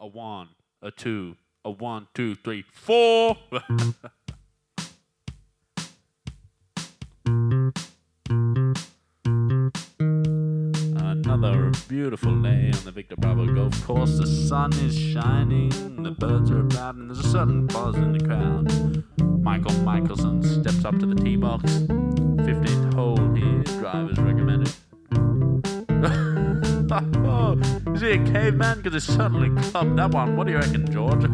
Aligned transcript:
A 0.00 0.06
one, 0.06 0.50
a 0.80 0.92
two, 0.92 1.34
a 1.64 1.72
one, 1.72 2.06
two, 2.14 2.36
three, 2.36 2.62
four. 2.72 3.36
Another 10.96 11.72
beautiful 11.88 12.40
day 12.40 12.70
on 12.72 12.84
the 12.84 12.92
Victor 12.94 13.16
Bravo 13.16 13.52
golf 13.52 13.84
course. 13.84 14.18
The 14.18 14.26
sun 14.28 14.72
is 14.74 14.96
shining, 14.96 15.70
the 16.04 16.12
birds 16.12 16.52
are 16.52 16.60
about, 16.60 16.94
and 16.94 17.10
there's 17.10 17.18
a 17.18 17.28
sudden 17.28 17.66
buzz 17.66 17.96
in 17.96 18.12
the 18.12 18.24
crowd. 18.24 19.04
Michael 19.42 19.74
Michelson 19.82 20.44
steps 20.44 20.84
up 20.84 20.96
to 21.00 21.06
the 21.06 21.16
tee 21.16 21.34
box. 21.34 21.64
15th 21.64 22.94
hole 22.94 23.34
here, 23.34 23.64
drivers 23.80 24.18
recommended. 24.18 24.72
oh, 27.24 27.58
is 27.94 28.00
he 28.00 28.12
a 28.12 28.24
caveman? 28.24 28.80
Because 28.80 29.06
he 29.06 29.12
certainly 29.12 29.50
clubbed 29.62 29.98
that 29.98 30.10
one. 30.12 30.36
What 30.36 30.46
do 30.46 30.52
you 30.52 30.58
reckon, 30.58 30.90
George? 30.90 31.24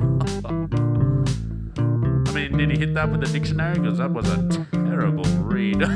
I 2.28 2.32
mean, 2.32 2.56
did 2.56 2.70
he 2.70 2.78
hit 2.78 2.94
that 2.94 3.10
with 3.10 3.22
a 3.22 3.32
dictionary? 3.32 3.78
Because 3.78 3.98
that 3.98 4.10
was 4.10 4.28
a 4.28 4.66
terrible 4.72 5.24
read. 5.42 5.82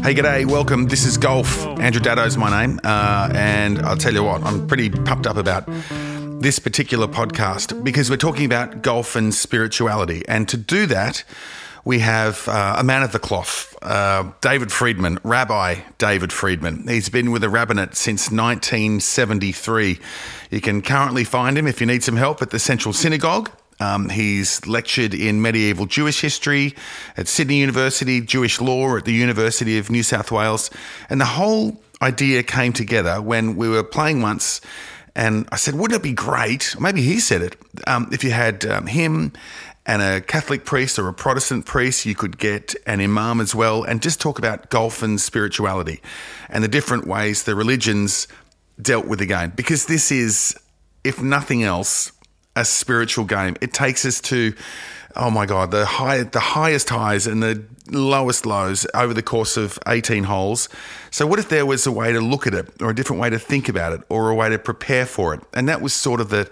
Hey, 0.00 0.14
g'day, 0.14 0.46
welcome. 0.46 0.86
This 0.86 1.04
is 1.04 1.18
Golf. 1.18 1.66
Andrew 1.78 2.00
Daddo's 2.00 2.38
my 2.38 2.48
name. 2.66 2.80
Uh, 2.82 3.30
and 3.34 3.78
I'll 3.80 3.98
tell 3.98 4.14
you 4.14 4.22
what, 4.24 4.42
I'm 4.42 4.66
pretty 4.66 4.88
pumped 4.88 5.26
up 5.26 5.36
about 5.36 5.68
this 6.40 6.58
particular 6.58 7.06
podcast 7.06 7.84
because 7.84 8.08
we're 8.08 8.16
talking 8.16 8.46
about 8.46 8.80
golf 8.80 9.14
and 9.14 9.34
spirituality. 9.34 10.22
And 10.26 10.48
to 10.48 10.56
do 10.56 10.86
that, 10.86 11.22
we 11.84 12.00
have 12.00 12.46
uh, 12.48 12.76
a 12.78 12.84
man 12.84 13.02
of 13.02 13.12
the 13.12 13.18
cloth, 13.18 13.76
uh, 13.82 14.30
David 14.40 14.70
Friedman, 14.70 15.18
Rabbi 15.22 15.76
David 15.98 16.32
Friedman. 16.32 16.86
He's 16.86 17.08
been 17.08 17.30
with 17.30 17.42
the 17.42 17.48
rabbinate 17.48 17.94
since 17.94 18.30
1973. 18.30 19.98
You 20.50 20.60
can 20.60 20.82
currently 20.82 21.24
find 21.24 21.56
him 21.56 21.66
if 21.66 21.80
you 21.80 21.86
need 21.86 22.02
some 22.02 22.16
help 22.16 22.42
at 22.42 22.50
the 22.50 22.58
Central 22.58 22.92
Synagogue. 22.92 23.50
Um, 23.80 24.10
he's 24.10 24.66
lectured 24.66 25.14
in 25.14 25.40
medieval 25.40 25.86
Jewish 25.86 26.20
history 26.20 26.74
at 27.16 27.28
Sydney 27.28 27.58
University, 27.58 28.20
Jewish 28.20 28.60
law 28.60 28.96
at 28.96 29.06
the 29.06 29.12
University 29.12 29.78
of 29.78 29.90
New 29.90 30.02
South 30.02 30.30
Wales. 30.30 30.70
And 31.08 31.18
the 31.18 31.24
whole 31.24 31.80
idea 32.02 32.42
came 32.42 32.74
together 32.74 33.22
when 33.22 33.56
we 33.56 33.68
were 33.70 33.82
playing 33.82 34.20
once. 34.20 34.60
And 35.16 35.48
I 35.50 35.56
said, 35.56 35.74
wouldn't 35.74 35.98
it 35.98 36.02
be 36.02 36.12
great? 36.12 36.76
Maybe 36.78 37.02
he 37.02 37.20
said 37.20 37.42
it. 37.42 37.56
Um, 37.86 38.08
if 38.12 38.22
you 38.22 38.30
had 38.30 38.64
um, 38.66 38.86
him 38.86 39.32
and 39.90 40.02
a 40.02 40.20
Catholic 40.20 40.64
priest 40.64 41.00
or 41.00 41.08
a 41.08 41.12
Protestant 41.12 41.66
priest, 41.66 42.06
you 42.06 42.14
could 42.14 42.38
get 42.38 42.76
an 42.86 43.00
imam 43.00 43.40
as 43.40 43.56
well 43.56 43.82
and 43.82 44.00
just 44.00 44.20
talk 44.20 44.38
about 44.38 44.70
golf 44.70 45.02
and 45.02 45.20
spirituality 45.20 46.00
and 46.48 46.62
the 46.62 46.68
different 46.68 47.08
ways 47.08 47.42
the 47.42 47.56
religions 47.56 48.28
dealt 48.80 49.06
with 49.06 49.18
the 49.18 49.26
game. 49.26 49.52
Because 49.56 49.86
this 49.86 50.12
is, 50.12 50.56
if 51.02 51.20
nothing 51.20 51.64
else, 51.64 52.12
a 52.54 52.64
spiritual 52.64 53.24
game. 53.24 53.56
It 53.60 53.72
takes 53.72 54.04
us 54.04 54.20
to, 54.22 54.54
oh 55.16 55.28
my 55.28 55.44
God, 55.44 55.72
the 55.72 55.84
high, 55.84 56.22
the 56.22 56.38
highest 56.38 56.88
highs 56.90 57.26
and 57.26 57.42
the 57.42 57.64
lowest 57.88 58.46
lows 58.46 58.86
over 58.94 59.12
the 59.12 59.22
course 59.22 59.56
of 59.56 59.76
18 59.88 60.22
holes. 60.24 60.68
So, 61.10 61.26
what 61.26 61.40
if 61.40 61.48
there 61.48 61.66
was 61.66 61.86
a 61.86 61.92
way 61.92 62.12
to 62.12 62.20
look 62.20 62.46
at 62.46 62.54
it, 62.54 62.80
or 62.80 62.90
a 62.90 62.94
different 62.94 63.20
way 63.20 63.30
to 63.30 63.38
think 63.38 63.68
about 63.68 63.92
it, 63.92 64.02
or 64.08 64.30
a 64.30 64.34
way 64.34 64.50
to 64.50 64.58
prepare 64.58 65.06
for 65.06 65.34
it? 65.34 65.40
And 65.52 65.68
that 65.68 65.80
was 65.80 65.92
sort 65.92 66.20
of 66.20 66.28
the 66.28 66.48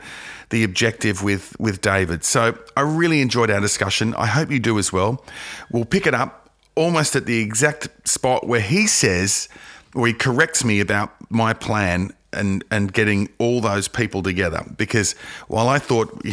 the 0.51 0.65
objective 0.65 1.23
with 1.23 1.59
with 1.59 1.81
David. 1.81 2.25
So, 2.25 2.59
I 2.77 2.83
really 2.83 3.21
enjoyed 3.21 3.51
our 3.51 3.61
discussion. 3.61 4.15
I 4.15 4.27
hope 4.27 4.51
you 4.51 4.59
do 4.59 4.79
as 4.79 4.93
well. 4.93 5.25
We'll 5.71 5.85
pick 5.85 6.07
it 6.07 6.15
up 6.15 6.51
almost 6.75 7.17
at 7.17 7.27
the 7.27 7.41
exact 7.41 7.89
spot 8.09 8.47
where 8.47 8.61
he 8.61 8.87
says, 8.87 9.49
or 9.95 10.07
he 10.07 10.13
corrects 10.13 10.65
me 10.65 10.81
about 10.81 11.13
my 11.31 11.53
plan 11.53 12.13
and 12.33 12.65
and 12.71 12.93
getting 12.93 13.29
all 13.39 13.61
those 13.61 13.89
people 13.89 14.23
together. 14.23 14.65
Because 14.77 15.13
while 15.49 15.69
I 15.69 15.79
thought, 15.79 16.25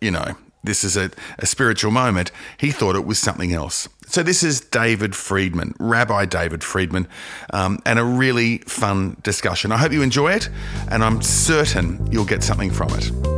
you 0.00 0.10
know, 0.10 0.36
this 0.62 0.84
is 0.84 0.96
a, 0.96 1.10
a 1.38 1.46
spiritual 1.46 1.90
moment, 1.90 2.30
he 2.58 2.70
thought 2.70 2.96
it 2.96 3.06
was 3.06 3.18
something 3.18 3.52
else. 3.52 3.88
So 4.06 4.22
this 4.22 4.42
is 4.42 4.60
David 4.60 5.14
Friedman, 5.16 5.74
Rabbi 5.78 6.26
David 6.26 6.62
Friedman, 6.62 7.08
um, 7.52 7.80
and 7.86 7.98
a 7.98 8.04
really 8.04 8.58
fun 8.58 9.16
discussion. 9.22 9.72
I 9.72 9.78
hope 9.78 9.92
you 9.92 10.02
enjoy 10.02 10.32
it, 10.32 10.48
and 10.90 11.02
I'm 11.02 11.22
certain 11.22 12.06
you'll 12.10 12.26
get 12.26 12.42
something 12.42 12.70
from 12.70 12.90
it. 12.90 13.33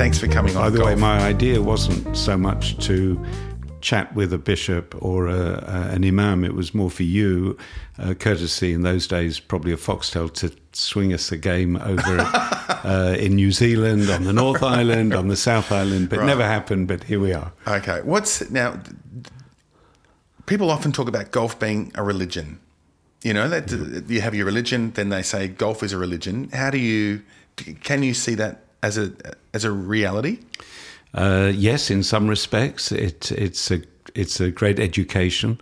Thanks, 0.00 0.18
for 0.18 0.28
coming 0.28 0.56
on. 0.56 0.62
By 0.62 0.70
the 0.70 0.82
way, 0.82 0.94
my 0.94 1.18
idea 1.18 1.60
wasn't 1.60 2.16
so 2.16 2.34
much 2.34 2.78
to 2.86 3.22
chat 3.82 4.14
with 4.14 4.32
a 4.32 4.38
bishop 4.38 4.94
or 4.98 5.26
a, 5.26 5.62
a, 5.62 5.94
an 5.94 6.06
imam. 6.06 6.42
It 6.42 6.54
was 6.54 6.74
more 6.74 6.90
for 6.90 7.02
you, 7.02 7.58
uh, 7.98 8.14
courtesy 8.14 8.72
in 8.72 8.80
those 8.80 9.06
days, 9.06 9.38
probably 9.38 9.72
a 9.72 9.76
Foxtel 9.76 10.32
to 10.36 10.50
swing 10.72 11.12
us 11.12 11.30
a 11.30 11.36
game 11.36 11.76
over 11.76 12.18
uh, 12.82 13.14
in 13.18 13.34
New 13.34 13.52
Zealand, 13.52 14.08
on 14.08 14.24
the 14.24 14.32
North 14.32 14.62
Island, 14.62 15.14
on 15.14 15.28
the 15.28 15.36
South 15.36 15.70
Island, 15.70 16.08
but 16.08 16.20
Right. 16.20 16.26
never 16.26 16.44
happened. 16.44 16.88
But 16.88 17.04
here 17.04 17.20
we 17.20 17.34
are. 17.34 17.52
Okay, 17.68 18.00
what's 18.02 18.50
now? 18.50 18.80
People 20.46 20.70
often 20.70 20.92
talk 20.92 21.08
about 21.08 21.30
golf 21.30 21.60
being 21.60 21.92
a 21.94 22.02
religion. 22.02 22.58
You 23.22 23.34
know 23.34 23.48
that 23.50 23.70
you 24.08 24.22
have 24.22 24.34
your 24.34 24.46
religion, 24.46 24.92
then 24.92 25.10
they 25.10 25.20
say 25.20 25.46
golf 25.46 25.82
is 25.82 25.92
a 25.92 25.98
religion. 25.98 26.48
How 26.54 26.70
do 26.70 26.78
you? 26.78 27.20
Can 27.82 28.02
you 28.02 28.14
see 28.14 28.34
that 28.36 28.64
as 28.82 28.98
a 28.98 29.12
as 29.54 29.64
a 29.64 29.70
reality? 29.70 30.38
Uh, 31.14 31.52
yes, 31.54 31.90
in 31.90 32.02
some 32.02 32.28
respects, 32.28 32.92
it, 32.92 33.32
it's 33.32 33.70
a 33.70 33.82
it's 34.14 34.40
a 34.40 34.50
great 34.50 34.78
education. 34.78 35.60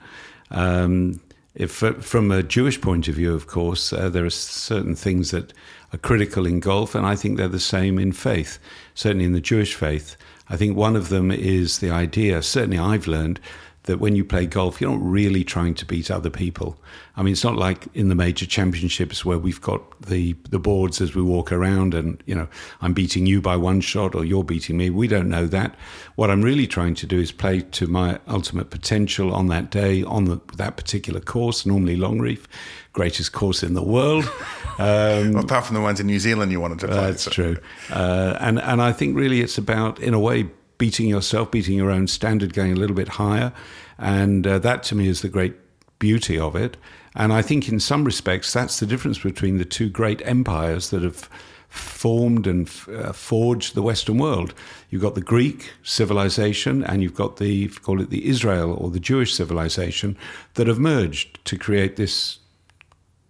Um, 0.50 1.20
if, 1.54 1.72
from 1.72 2.30
a 2.30 2.42
Jewish 2.42 2.80
point 2.80 3.08
of 3.08 3.16
view, 3.16 3.34
of 3.34 3.48
course, 3.48 3.92
uh, 3.92 4.08
there 4.08 4.24
are 4.24 4.30
certain 4.30 4.94
things 4.94 5.32
that 5.32 5.52
are 5.92 5.98
critical 5.98 6.46
in 6.46 6.60
golf, 6.60 6.94
and 6.94 7.04
I 7.04 7.16
think 7.16 7.36
they're 7.36 7.48
the 7.48 7.58
same 7.58 7.98
in 7.98 8.12
faith. 8.12 8.58
Certainly 8.94 9.24
in 9.24 9.32
the 9.32 9.40
Jewish 9.40 9.74
faith, 9.74 10.16
I 10.48 10.56
think 10.56 10.76
one 10.76 10.94
of 10.96 11.08
them 11.08 11.30
is 11.32 11.78
the 11.78 11.90
idea. 11.90 12.42
Certainly, 12.42 12.78
I've 12.78 13.06
learned 13.06 13.40
that 13.88 14.00
when 14.00 14.14
you 14.14 14.22
play 14.22 14.44
golf, 14.46 14.80
you're 14.80 14.90
not 14.90 15.02
really 15.02 15.42
trying 15.42 15.74
to 15.74 15.86
beat 15.86 16.10
other 16.10 16.28
people. 16.28 16.78
I 17.16 17.22
mean, 17.22 17.32
it's 17.32 17.42
not 17.42 17.56
like 17.56 17.86
in 17.94 18.10
the 18.10 18.14
major 18.14 18.44
championships 18.44 19.24
where 19.24 19.38
we've 19.38 19.62
got 19.62 20.02
the, 20.02 20.34
the 20.50 20.58
boards 20.58 21.00
as 21.00 21.14
we 21.14 21.22
walk 21.22 21.50
around 21.50 21.94
and, 21.94 22.22
you 22.26 22.34
know, 22.34 22.48
I'm 22.82 22.92
beating 22.92 23.24
you 23.24 23.40
by 23.40 23.56
one 23.56 23.80
shot 23.80 24.14
or 24.14 24.26
you're 24.26 24.44
beating 24.44 24.76
me. 24.76 24.90
We 24.90 25.08
don't 25.08 25.30
know 25.30 25.46
that. 25.46 25.74
What 26.16 26.30
I'm 26.30 26.42
really 26.42 26.66
trying 26.66 26.96
to 26.96 27.06
do 27.06 27.18
is 27.18 27.32
play 27.32 27.62
to 27.62 27.86
my 27.86 28.20
ultimate 28.28 28.68
potential 28.68 29.34
on 29.34 29.46
that 29.46 29.70
day, 29.70 30.02
on 30.02 30.26
the, 30.26 30.38
that 30.56 30.76
particular 30.76 31.20
course, 31.20 31.64
normally 31.64 31.96
Long 31.96 32.18
Reef, 32.18 32.46
greatest 32.92 33.32
course 33.32 33.62
in 33.62 33.74
the 33.74 33.82
world. 33.82 34.30
Um, 34.80 35.34
Apart 35.34 35.66
from 35.66 35.74
the 35.74 35.80
ones 35.80 35.98
in 35.98 36.06
New 36.06 36.20
Zealand 36.20 36.52
you 36.52 36.60
wanted 36.60 36.78
to 36.78 36.86
play. 36.86 36.96
that's 36.96 37.28
true. 37.28 37.56
Uh, 37.90 38.36
and, 38.38 38.60
and 38.60 38.80
I 38.80 38.92
think 38.92 39.16
really 39.16 39.40
it's 39.40 39.58
about, 39.58 39.98
in 39.98 40.14
a 40.14 40.20
way, 40.20 40.46
beating 40.78 41.08
yourself, 41.08 41.50
beating 41.50 41.76
your 41.76 41.90
own 41.90 42.06
standard, 42.06 42.54
going 42.54 42.72
a 42.72 42.76
little 42.76 42.96
bit 42.96 43.08
higher. 43.08 43.52
And 43.98 44.46
uh, 44.46 44.58
that 44.60 44.82
to 44.84 44.94
me 44.94 45.08
is 45.08 45.22
the 45.22 45.28
great 45.28 45.54
beauty 45.98 46.38
of 46.38 46.56
it. 46.56 46.76
And 47.14 47.32
I 47.32 47.42
think 47.42 47.68
in 47.68 47.80
some 47.80 48.04
respects, 48.04 48.52
that's 48.52 48.78
the 48.78 48.86
difference 48.86 49.18
between 49.18 49.58
the 49.58 49.64
two 49.64 49.88
great 49.88 50.22
empires 50.24 50.90
that 50.90 51.02
have 51.02 51.28
formed 51.68 52.46
and 52.46 52.70
uh, 52.88 53.12
forged 53.12 53.74
the 53.74 53.82
Western 53.82 54.18
world. 54.18 54.54
You've 54.88 55.02
got 55.02 55.14
the 55.14 55.20
Greek 55.20 55.72
civilization 55.82 56.82
and 56.84 57.02
you've 57.02 57.14
got 57.14 57.36
the, 57.36 57.68
call 57.68 58.00
it 58.00 58.10
the 58.10 58.26
Israel 58.26 58.72
or 58.72 58.90
the 58.90 59.00
Jewish 59.00 59.34
civilization 59.34 60.16
that 60.54 60.66
have 60.66 60.78
merged 60.78 61.44
to 61.44 61.58
create 61.58 61.96
this 61.96 62.38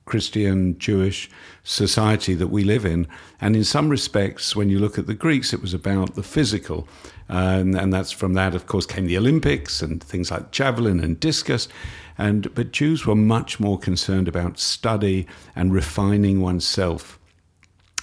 Christian 0.09 0.79
Jewish 0.79 1.31
society 1.63 2.35
that 2.35 2.49
we 2.49 2.65
live 2.65 2.85
in. 2.85 3.07
And 3.41 3.55
in 3.55 3.65
some 3.65 3.89
respects, 3.89 4.57
when 4.57 4.71
you 4.71 4.79
look 4.79 4.99
at 4.99 5.07
the 5.07 5.15
Greeks, 5.15 5.53
it 5.53 5.63
was 5.63 5.75
about 5.75 6.15
the 6.15 6.23
physical. 6.23 6.89
And 7.29 7.93
that's 7.93 8.11
from 8.11 8.35
that, 8.35 8.55
of 8.55 8.67
course, 8.67 8.87
came 8.87 9.07
the 9.07 9.19
Olympics 9.19 9.83
and 9.83 10.03
things 10.03 10.31
like 10.31 10.51
javelin 10.51 11.01
and 11.01 11.21
discus. 11.21 11.69
And, 12.17 12.53
but 12.55 12.73
Jews 12.73 13.07
were 13.07 13.15
much 13.15 13.61
more 13.61 13.79
concerned 13.79 14.29
about 14.29 14.59
study 14.59 15.27
and 15.55 15.73
refining 15.73 16.41
oneself 16.41 17.19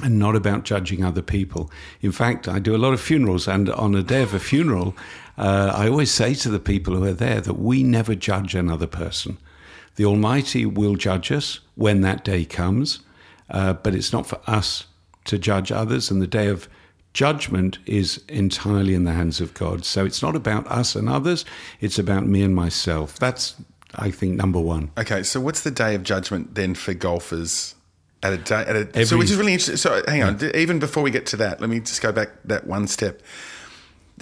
and 0.04 0.20
not 0.20 0.36
about 0.36 0.64
judging 0.64 1.04
other 1.04 1.22
people. 1.22 1.72
In 2.02 2.12
fact, 2.12 2.48
I 2.48 2.60
do 2.60 2.76
a 2.76 2.84
lot 2.86 2.94
of 2.94 3.02
funerals, 3.02 3.48
and 3.48 3.70
on 3.70 3.96
a 3.96 4.04
day 4.04 4.22
of 4.22 4.34
a 4.34 4.40
funeral, 4.40 4.94
uh, 5.38 5.72
I 5.74 5.88
always 5.88 6.12
say 6.12 6.34
to 6.36 6.50
the 6.50 6.60
people 6.60 6.96
who 6.96 7.06
are 7.06 7.14
there 7.14 7.42
that 7.42 7.60
we 7.60 7.82
never 7.82 8.14
judge 8.14 8.56
another 8.56 8.88
person. 8.88 9.38
The 9.96 10.06
Almighty 10.06 10.66
will 10.66 10.96
judge 10.96 11.32
us 11.32 11.60
when 11.76 12.02
that 12.02 12.24
day 12.24 12.46
comes, 12.46 13.00
uh, 13.50 13.74
but 13.74 13.96
it's 13.96 14.12
not 14.12 14.28
for 14.28 14.40
us 14.48 14.86
to 15.26 15.38
judge 15.38 15.72
others, 15.72 16.12
and 16.12 16.22
the 16.22 16.28
day 16.28 16.48
of 16.48 16.68
judgment 17.14 17.80
is 17.86 18.22
entirely 18.28 18.94
in 18.94 19.06
the 19.06 19.14
hands 19.14 19.40
of 19.40 19.54
God. 19.54 19.86
So 19.86 20.06
it's 20.06 20.22
not 20.22 20.36
about 20.36 20.68
us 20.68 20.96
and 20.96 21.10
others, 21.10 21.46
it's 21.80 21.98
about 21.98 22.28
me 22.28 22.44
and 22.44 22.54
myself. 22.54 23.18
That's, 23.18 23.56
I 23.96 24.12
think, 24.12 24.36
number 24.36 24.60
one. 24.60 24.92
Okay, 24.98 25.24
so 25.24 25.40
what's 25.40 25.62
the 25.62 25.72
day 25.72 25.96
of 25.96 26.04
judgment 26.04 26.56
then 26.56 26.76
for 26.76 26.94
golfers? 26.94 27.76
At 28.22 28.34
a 28.34 28.38
day, 28.38 28.62
at 28.62 28.76
a, 28.76 28.80
Every, 28.80 29.06
so 29.06 29.18
which 29.18 29.30
is 29.30 29.38
really 29.38 29.54
interesting. 29.54 29.78
So 29.78 30.02
hang 30.08 30.24
on, 30.24 30.40
yeah. 30.40 30.56
even 30.56 30.80
before 30.80 31.04
we 31.04 31.12
get 31.12 31.26
to 31.28 31.38
that, 31.38 31.62
let 31.62 31.70
me 31.70 31.80
just 31.80 32.02
go 32.02 32.12
back 32.12 32.30
that 32.46 32.66
one 32.66 32.88
step. 32.88 33.22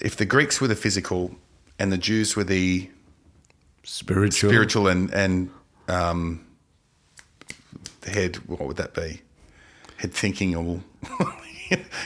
If 0.01 0.15
the 0.17 0.25
Greeks 0.25 0.59
were 0.59 0.67
the 0.67 0.75
physical 0.75 1.35
and 1.79 1.91
the 1.91 1.97
Jews 1.97 2.35
were 2.35 2.43
the 2.43 2.89
spiritual, 3.83 4.49
spiritual 4.49 4.87
and 4.87 5.13
and 5.13 5.49
um, 5.87 6.45
head, 8.05 8.37
what 8.47 8.61
would 8.61 8.77
that 8.77 8.93
be? 8.93 9.21
Head 9.97 10.13
thinking 10.13 10.55
or. 10.55 10.81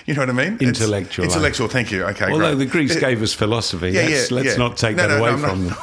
you 0.05 0.13
know 0.13 0.21
what 0.21 0.29
I 0.29 0.33
mean? 0.33 0.57
Intellectual. 0.59 1.25
It's, 1.25 1.33
intellectual, 1.33 1.67
thank 1.67 1.91
you. 1.91 2.03
Okay. 2.05 2.31
Although 2.31 2.55
great. 2.55 2.65
the 2.65 2.71
Greeks 2.71 2.95
it, 2.95 2.99
gave 2.99 3.21
us 3.21 3.33
philosophy. 3.33 3.91
Yeah, 3.91 4.03
let's, 4.03 4.31
yeah, 4.31 4.35
let's 4.35 4.47
yeah. 4.49 4.55
not 4.57 4.77
take 4.77 4.95
no, 4.95 5.07
that 5.07 5.17
no, 5.17 5.25
away 5.25 5.31
no, 5.31 5.37
from 5.37 5.63
them. 5.65 5.75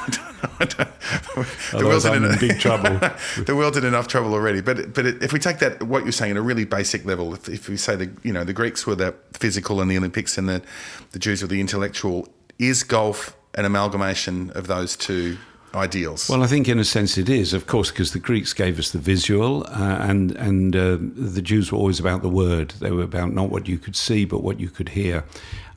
the 0.58 1.84
world's 1.84 2.04
in, 2.04 2.24
in 2.24 2.38
big 2.38 2.58
trouble. 2.58 2.98
the 3.44 3.54
world's 3.56 3.76
in 3.76 3.84
enough 3.84 4.08
trouble 4.08 4.32
already. 4.34 4.60
But 4.60 4.94
but 4.94 5.06
if 5.06 5.32
we 5.32 5.38
take 5.38 5.58
that, 5.58 5.82
what 5.82 6.04
you're 6.04 6.12
saying 6.12 6.32
at 6.32 6.36
a 6.36 6.42
really 6.42 6.64
basic 6.64 7.04
level, 7.04 7.34
if, 7.34 7.48
if 7.48 7.68
we 7.68 7.76
say 7.76 7.96
the 7.96 8.10
you 8.22 8.32
know 8.32 8.44
the 8.44 8.52
Greeks 8.52 8.86
were 8.86 8.94
the 8.94 9.14
physical 9.32 9.80
and 9.80 9.90
the 9.90 9.96
Olympics, 9.96 10.38
and 10.38 10.48
the 10.48 10.62
the 11.12 11.18
Jews 11.18 11.42
were 11.42 11.48
the 11.48 11.60
intellectual, 11.60 12.28
is 12.58 12.82
golf 12.82 13.36
an 13.54 13.64
amalgamation 13.64 14.50
of 14.50 14.66
those 14.66 14.96
two? 14.96 15.38
Ideals? 15.74 16.28
Well, 16.28 16.42
I 16.42 16.46
think 16.46 16.68
in 16.68 16.78
a 16.78 16.84
sense 16.84 17.18
it 17.18 17.28
is, 17.28 17.52
of 17.52 17.66
course, 17.66 17.90
because 17.90 18.12
the 18.12 18.18
Greeks 18.18 18.52
gave 18.52 18.78
us 18.78 18.90
the 18.90 18.98
visual, 18.98 19.64
uh, 19.68 19.98
and 20.00 20.32
and 20.32 20.76
uh, 20.76 20.98
the 21.00 21.42
Jews 21.42 21.72
were 21.72 21.78
always 21.78 22.00
about 22.00 22.22
the 22.22 22.28
word. 22.28 22.70
They 22.80 22.90
were 22.90 23.02
about 23.02 23.32
not 23.32 23.50
what 23.50 23.68
you 23.68 23.78
could 23.78 23.96
see, 23.96 24.24
but 24.24 24.42
what 24.42 24.60
you 24.60 24.70
could 24.70 24.90
hear. 24.90 25.24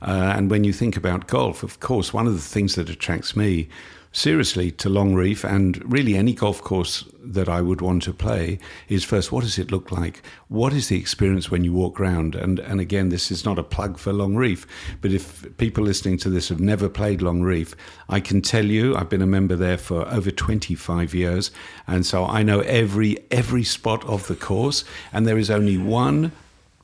Uh, 0.00 0.32
and 0.36 0.50
when 0.50 0.64
you 0.64 0.72
think 0.72 0.96
about 0.96 1.26
golf, 1.26 1.62
of 1.62 1.80
course, 1.80 2.12
one 2.12 2.26
of 2.26 2.34
the 2.34 2.40
things 2.40 2.76
that 2.76 2.88
attracts 2.88 3.34
me 3.34 3.68
seriously 4.12 4.70
to 4.70 4.88
Long 4.88 5.14
Reef 5.14 5.44
and 5.44 5.80
really 5.90 6.16
any 6.16 6.32
golf 6.32 6.60
course 6.62 7.04
that 7.22 7.48
I 7.48 7.60
would 7.60 7.80
want 7.80 8.02
to 8.04 8.12
play 8.12 8.58
is 8.88 9.04
first, 9.04 9.30
what 9.30 9.44
does 9.44 9.58
it 9.58 9.70
look 9.70 9.92
like? 9.92 10.22
What 10.48 10.72
is 10.72 10.88
the 10.88 10.98
experience 10.98 11.50
when 11.50 11.62
you 11.64 11.72
walk 11.72 12.00
around? 12.00 12.34
And, 12.34 12.58
and 12.58 12.80
again, 12.80 13.10
this 13.10 13.30
is 13.30 13.44
not 13.44 13.58
a 13.58 13.62
plug 13.62 13.98
for 13.98 14.12
Long 14.12 14.34
Reef, 14.34 14.66
but 15.00 15.12
if 15.12 15.46
people 15.58 15.84
listening 15.84 16.16
to 16.18 16.30
this 16.30 16.48
have 16.48 16.60
never 16.60 16.88
played 16.88 17.20
Long 17.22 17.42
Reef, 17.42 17.74
I 18.08 18.20
can 18.20 18.40
tell 18.40 18.64
you, 18.64 18.96
I've 18.96 19.10
been 19.10 19.22
a 19.22 19.26
member 19.26 19.56
there 19.56 19.78
for 19.78 20.08
over 20.08 20.30
25 20.30 21.14
years. 21.14 21.50
And 21.86 22.06
so 22.06 22.24
I 22.24 22.42
know 22.42 22.60
every, 22.60 23.18
every 23.30 23.64
spot 23.64 24.04
of 24.06 24.26
the 24.26 24.36
course. 24.36 24.84
And 25.12 25.26
there 25.26 25.38
is 25.38 25.50
only 25.50 25.76
one, 25.76 26.32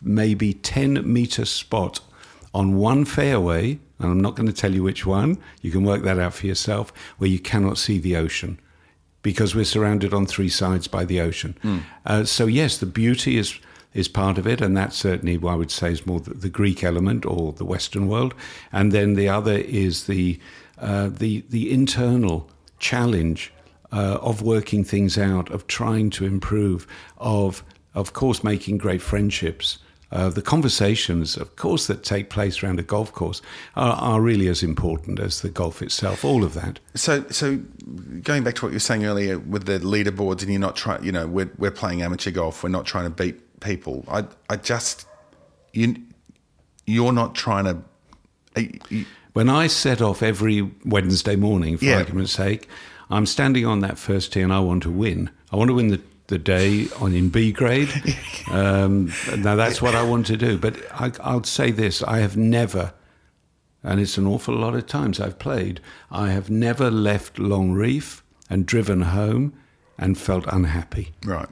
maybe 0.02 0.52
10 0.52 1.10
meter 1.10 1.44
spot 1.44 2.00
on 2.52 2.76
one 2.76 3.04
fairway 3.04 3.78
and 3.98 4.10
I'm 4.10 4.20
not 4.20 4.34
going 4.34 4.46
to 4.46 4.52
tell 4.52 4.74
you 4.74 4.82
which 4.82 5.06
one, 5.06 5.38
you 5.62 5.70
can 5.70 5.84
work 5.84 6.02
that 6.02 6.18
out 6.18 6.34
for 6.34 6.46
yourself, 6.46 6.92
where 7.18 7.30
you 7.30 7.38
cannot 7.38 7.78
see 7.78 7.98
the 7.98 8.16
ocean 8.16 8.58
because 9.22 9.54
we're 9.54 9.64
surrounded 9.64 10.12
on 10.12 10.26
three 10.26 10.50
sides 10.50 10.86
by 10.86 11.04
the 11.04 11.20
ocean. 11.20 11.56
Mm. 11.64 11.82
Uh, 12.04 12.24
so, 12.24 12.46
yes, 12.46 12.78
the 12.78 12.86
beauty 12.86 13.38
is 13.38 13.58
is 13.94 14.08
part 14.08 14.38
of 14.38 14.46
it, 14.46 14.60
and 14.60 14.76
that 14.76 14.92
certainly 14.92 15.38
what 15.38 15.52
I 15.52 15.56
would 15.56 15.70
say 15.70 15.92
is 15.92 16.04
more 16.04 16.18
the, 16.18 16.34
the, 16.34 16.48
Greek 16.48 16.82
element 16.82 17.24
or 17.24 17.52
the 17.52 17.64
Western 17.64 18.08
world, 18.08 18.34
and 18.72 18.90
then 18.90 19.14
the 19.14 19.28
other 19.28 19.56
is 19.56 20.06
the 20.06 20.38
uh, 20.78 21.08
the 21.08 21.44
the 21.48 21.72
internal 21.72 22.50
challenge 22.78 23.52
uh, 23.92 24.18
of 24.20 24.42
working 24.42 24.82
things 24.84 25.16
out, 25.16 25.48
of 25.50 25.66
trying 25.68 26.10
to 26.10 26.24
improve, 26.24 26.86
of 27.18 27.64
of 27.94 28.12
course 28.12 28.42
making 28.42 28.78
great 28.78 29.00
friendships, 29.00 29.78
uh, 30.12 30.28
the 30.28 30.42
conversations, 30.42 31.36
of 31.36 31.56
course, 31.56 31.86
that 31.86 32.04
take 32.04 32.30
place 32.30 32.62
around 32.62 32.78
a 32.78 32.82
golf 32.82 33.12
course 33.12 33.42
are, 33.74 33.94
are, 33.94 34.20
really 34.20 34.48
as 34.48 34.62
important 34.62 35.18
as 35.18 35.40
the 35.40 35.48
golf 35.48 35.82
itself. 35.82 36.24
All 36.24 36.44
of 36.44 36.54
that. 36.54 36.78
So, 36.94 37.24
so 37.30 37.56
going 38.22 38.44
back 38.44 38.54
to 38.56 38.66
what 38.66 38.68
you 38.68 38.76
were 38.76 38.80
saying 38.80 39.04
earlier 39.04 39.38
with 39.38 39.66
the 39.66 39.78
leaderboards, 39.80 40.42
and 40.42 40.50
you're 40.50 40.60
not 40.60 40.76
trying. 40.76 41.04
You 41.04 41.12
know, 41.12 41.26
we're 41.26 41.50
we're 41.58 41.70
playing 41.70 42.02
amateur 42.02 42.30
golf. 42.30 42.62
We're 42.62 42.68
not 42.68 42.86
trying 42.86 43.04
to 43.04 43.10
beat 43.10 43.60
people. 43.60 44.04
I 44.08 44.24
I 44.48 44.56
just 44.56 45.06
you 45.72 45.96
you're 46.86 47.12
not 47.12 47.34
trying 47.34 47.64
to. 47.64 47.82
You, 48.90 49.06
when 49.32 49.48
I 49.48 49.66
set 49.66 50.00
off 50.00 50.22
every 50.22 50.70
Wednesday 50.84 51.34
morning, 51.34 51.76
for 51.76 51.86
yeah. 51.86 51.98
argument's 51.98 52.32
sake, 52.32 52.68
I'm 53.10 53.26
standing 53.26 53.66
on 53.66 53.80
that 53.80 53.98
first 53.98 54.32
tee 54.32 54.40
and 54.40 54.52
I 54.52 54.60
want 54.60 54.84
to 54.84 54.90
win. 54.90 55.30
I 55.52 55.56
want 55.56 55.68
to 55.68 55.74
win 55.74 55.88
the 55.88 56.00
the 56.28 56.38
day 56.38 56.88
on 57.00 57.14
in 57.14 57.28
B 57.28 57.52
grade. 57.52 57.90
Um, 58.50 59.10
now 59.38 59.56
that's 59.56 59.80
what 59.80 59.94
I 59.94 60.02
want 60.02 60.26
to 60.26 60.36
do. 60.36 60.58
But 60.58 60.76
I, 60.92 61.10
I'll 61.22 61.44
say 61.44 61.70
this: 61.70 62.02
I 62.02 62.18
have 62.18 62.36
never, 62.36 62.92
and 63.82 63.98
it's 63.98 64.18
an 64.18 64.26
awful 64.26 64.54
lot 64.54 64.74
of 64.74 64.86
times 64.86 65.18
I've 65.18 65.38
played. 65.38 65.80
I 66.10 66.28
have 66.28 66.50
never 66.50 66.90
left 66.90 67.38
Long 67.38 67.72
Reef 67.72 68.22
and 68.50 68.66
driven 68.66 69.00
home 69.00 69.54
and 69.98 70.18
felt 70.18 70.44
unhappy. 70.48 71.12
Right. 71.24 71.48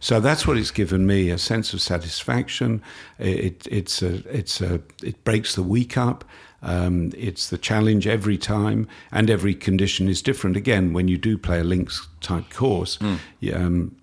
So 0.00 0.18
that's 0.18 0.46
what 0.46 0.56
it's 0.56 0.70
given 0.70 1.06
me 1.06 1.28
a 1.28 1.38
sense 1.38 1.74
of 1.74 1.82
satisfaction. 1.82 2.82
It, 3.18 3.68
it's 3.70 4.00
a, 4.02 4.26
it's 4.34 4.60
a, 4.62 4.80
it 5.02 5.22
breaks 5.24 5.54
the 5.54 5.62
week 5.62 5.98
up. 5.98 6.24
Um, 6.62 7.12
it's 7.16 7.48
the 7.48 7.58
challenge 7.58 8.06
every 8.06 8.38
time, 8.38 8.88
and 9.12 9.30
every 9.30 9.54
condition 9.54 10.08
is 10.08 10.20
different. 10.20 10.56
Again, 10.56 10.92
when 10.92 11.08
you 11.08 11.16
do 11.16 11.38
play 11.38 11.60
a 11.60 11.64
links 11.64 12.06
type 12.20 12.50
course, 12.50 12.98
mm. 12.98 13.18
um, 13.54 13.96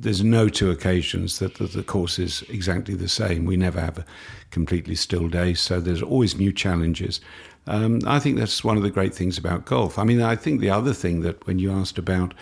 there's 0.00 0.22
no 0.22 0.48
two 0.48 0.70
occasions 0.70 1.38
that 1.40 1.54
the, 1.54 1.82
course 1.82 2.18
is 2.18 2.42
exactly 2.48 2.94
the 2.94 3.08
same. 3.08 3.44
We 3.44 3.56
never 3.56 3.80
have 3.80 3.98
a 3.98 4.06
completely 4.50 4.94
still 4.94 5.28
day, 5.28 5.54
so 5.54 5.80
there's 5.80 6.02
always 6.02 6.36
new 6.36 6.52
challenges. 6.52 7.20
Um, 7.66 8.00
I 8.06 8.18
think 8.18 8.38
that's 8.38 8.62
one 8.62 8.76
of 8.76 8.82
the 8.82 8.90
great 8.90 9.14
things 9.14 9.38
about 9.38 9.64
golf. 9.64 9.98
I 9.98 10.04
mean, 10.04 10.22
I 10.22 10.36
think 10.36 10.60
the 10.60 10.70
other 10.70 10.92
thing 10.92 11.22
that 11.22 11.46
when 11.46 11.58
you 11.58 11.72
asked 11.72 11.98
about 11.98 12.32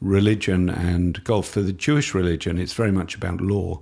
religion 0.00 0.70
and 0.70 1.22
golf, 1.24 1.48
for 1.48 1.60
the 1.60 1.72
Jewish 1.72 2.14
religion, 2.14 2.58
it's 2.58 2.72
very 2.72 2.92
much 2.92 3.14
about 3.14 3.40
law. 3.40 3.80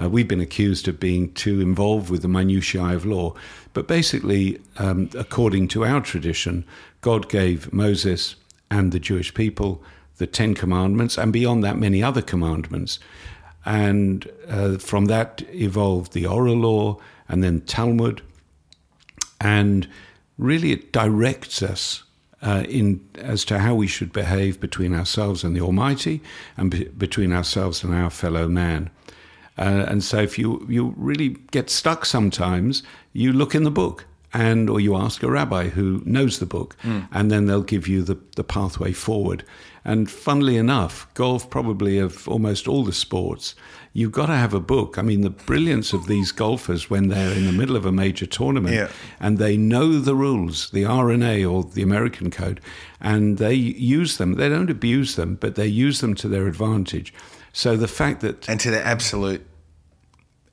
Uh, 0.00 0.08
we've 0.08 0.28
been 0.28 0.40
accused 0.40 0.86
of 0.88 1.00
being 1.00 1.32
too 1.34 1.60
involved 1.60 2.10
with 2.10 2.22
the 2.22 2.28
minutiae 2.28 2.94
of 2.94 3.06
law. 3.06 3.34
But 3.72 3.88
basically, 3.88 4.60
um, 4.76 5.10
according 5.16 5.68
to 5.68 5.84
our 5.84 6.00
tradition, 6.00 6.64
God 7.00 7.28
gave 7.28 7.72
Moses 7.72 8.36
and 8.70 8.92
the 8.92 9.00
Jewish 9.00 9.32
people 9.32 9.82
the 10.18 10.26
Ten 10.26 10.54
Commandments, 10.54 11.16
and 11.16 11.32
beyond 11.32 11.64
that, 11.64 11.78
many 11.78 12.02
other 12.02 12.22
commandments. 12.22 12.98
And 13.64 14.30
uh, 14.48 14.78
from 14.78 15.06
that 15.06 15.42
evolved 15.52 16.12
the 16.12 16.26
oral 16.26 16.56
law 16.56 16.98
and 17.28 17.42
then 17.42 17.60
Talmud. 17.62 18.22
And 19.40 19.88
really, 20.36 20.72
it 20.72 20.92
directs 20.92 21.62
us 21.62 22.02
uh, 22.42 22.64
in 22.68 23.06
as 23.16 23.44
to 23.46 23.58
how 23.58 23.74
we 23.74 23.86
should 23.86 24.12
behave 24.12 24.60
between 24.60 24.94
ourselves 24.94 25.44
and 25.44 25.54
the 25.54 25.60
Almighty, 25.60 26.20
and 26.56 26.70
be, 26.70 26.84
between 26.84 27.32
ourselves 27.32 27.84
and 27.84 27.94
our 27.94 28.10
fellow 28.10 28.48
man. 28.48 28.90
Uh, 29.56 29.84
and 29.88 30.04
so, 30.04 30.18
if 30.18 30.38
you 30.38 30.64
you 30.68 30.94
really 30.96 31.30
get 31.50 31.68
stuck 31.68 32.04
sometimes, 32.04 32.82
you 33.12 33.32
look 33.32 33.54
in 33.54 33.64
the 33.64 33.70
book 33.70 34.06
and 34.32 34.68
or 34.68 34.80
you 34.80 34.96
ask 34.96 35.22
a 35.22 35.30
rabbi 35.30 35.68
who 35.68 36.02
knows 36.04 36.38
the 36.38 36.46
book, 36.46 36.76
mm. 36.82 37.08
and 37.12 37.30
then 37.30 37.46
they'll 37.46 37.62
give 37.62 37.88
you 37.88 38.02
the, 38.02 38.18
the 38.36 38.44
pathway 38.44 38.92
forward. 38.92 39.44
And 39.84 40.10
funnily 40.10 40.56
enough, 40.56 41.12
golf 41.14 41.48
probably 41.48 41.98
of 41.98 42.28
almost 42.28 42.68
all 42.68 42.84
the 42.84 42.92
sports, 42.92 43.54
you've 43.94 44.12
got 44.12 44.26
to 44.26 44.36
have 44.36 44.52
a 44.52 44.60
book. 44.60 44.98
I 44.98 45.02
mean, 45.02 45.22
the 45.22 45.30
brilliance 45.30 45.94
of 45.94 46.06
these 46.06 46.30
golfers 46.30 46.90
when 46.90 47.08
they're 47.08 47.32
in 47.32 47.46
the 47.46 47.52
middle 47.52 47.74
of 47.74 47.86
a 47.86 47.92
major 47.92 48.26
tournament 48.26 48.74
yeah. 48.74 48.88
and 49.18 49.38
they 49.38 49.56
know 49.56 49.98
the 49.98 50.14
rules, 50.14 50.70
the 50.70 50.84
R&A 50.84 51.44
or 51.44 51.64
the 51.64 51.82
American 51.82 52.30
code, 52.30 52.60
and 53.00 53.38
they 53.38 53.54
use 53.54 54.18
them. 54.18 54.34
They 54.34 54.50
don't 54.50 54.68
abuse 54.68 55.16
them, 55.16 55.36
but 55.36 55.54
they 55.54 55.66
use 55.66 56.00
them 56.00 56.14
to 56.16 56.28
their 56.28 56.46
advantage. 56.46 57.14
So 57.52 57.76
the 57.76 57.88
fact 57.88 58.20
that 58.20 58.48
and 58.48 58.60
to 58.60 58.70
the 58.70 58.84
absolute 58.84 59.44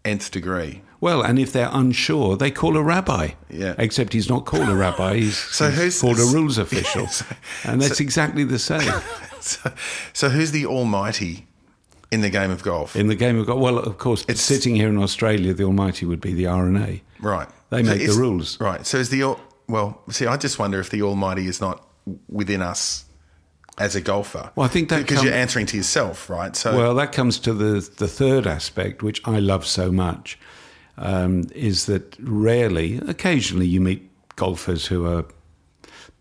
nth 0.06 0.32
degree. 0.32 0.82
Well, 1.06 1.22
and 1.22 1.38
if 1.38 1.52
they're 1.54 1.70
unsure, 1.72 2.36
they 2.36 2.50
call 2.52 2.76
a 2.78 2.82
rabbi. 2.82 3.26
Yeah. 3.52 3.76
Except 3.78 4.12
he's 4.14 4.28
not 4.28 4.46
called 4.46 4.68
a 4.70 4.76
rabbi. 4.76 5.12
He's, 5.18 5.38
So 5.60 5.70
he's 5.70 6.02
called 6.02 6.18
a 6.20 6.26
rules 6.38 6.58
official. 6.66 7.04
Yes. 7.04 7.24
And 7.64 7.80
that's 7.82 8.00
exactly 8.00 8.44
the 8.44 8.60
same. 8.60 8.92
So, 9.42 9.72
so 10.14 10.30
who's 10.30 10.50
the 10.52 10.66
almighty 10.66 11.46
in 12.12 12.22
the 12.22 12.32
game 12.32 12.50
of 12.50 12.64
golf? 12.64 12.96
In 12.96 13.08
the 13.08 13.16
game 13.16 13.38
of 13.40 13.46
golf, 13.46 13.60
well, 13.62 13.78
of 13.78 14.00
course, 14.00 14.22
It's- 14.24 14.42
sitting 14.42 14.76
here 14.76 14.90
in 14.90 14.98
Australia, 14.98 15.54
the 15.54 15.66
Almighty 15.66 16.06
would 16.08 16.20
be 16.22 16.34
the 16.34 16.48
R&A. 16.48 17.04
right. 17.22 17.48
They 17.70 17.84
So 17.84 17.90
make 17.92 18.08
the 18.08 18.14
rules. 18.14 18.60
Right. 18.60 18.84
So 18.88 18.98
is 18.98 19.10
the 19.10 19.38
well? 19.68 20.02
See, 20.10 20.26
I 20.26 20.38
just 20.38 20.58
wonder 20.58 20.80
if 20.80 20.90
the 20.90 21.04
almighty 21.04 21.46
is 21.46 21.62
not 21.62 21.78
within 22.28 22.62
us 22.64 23.06
as 23.78 23.96
a 23.96 24.02
golfer. 24.02 24.50
Well, 24.56 24.66
I 24.66 24.70
think 24.70 24.90
that 24.90 25.02
because 25.04 25.18
come- 25.18 25.26
you're 25.28 25.36
answering 25.46 25.68
to 25.68 25.78
yourself, 25.78 26.28
right? 26.30 26.56
So 26.56 26.76
Well, 26.76 26.96
that 26.96 27.12
comes 27.12 27.38
to 27.40 27.54
the, 27.54 27.88
the 27.98 28.08
third 28.08 28.48
aspect, 28.48 29.04
which 29.04 29.22
I 29.26 29.38
love 29.40 29.64
so 29.68 29.92
much, 29.92 30.40
um, 30.98 31.48
is 31.54 31.86
that 31.86 32.16
rarely, 32.20 32.98
occasionally, 33.08 33.68
you 33.68 33.82
meet 33.82 34.10
golfers 34.36 34.86
who 34.88 35.06
are 35.06 35.20
a 35.20 35.26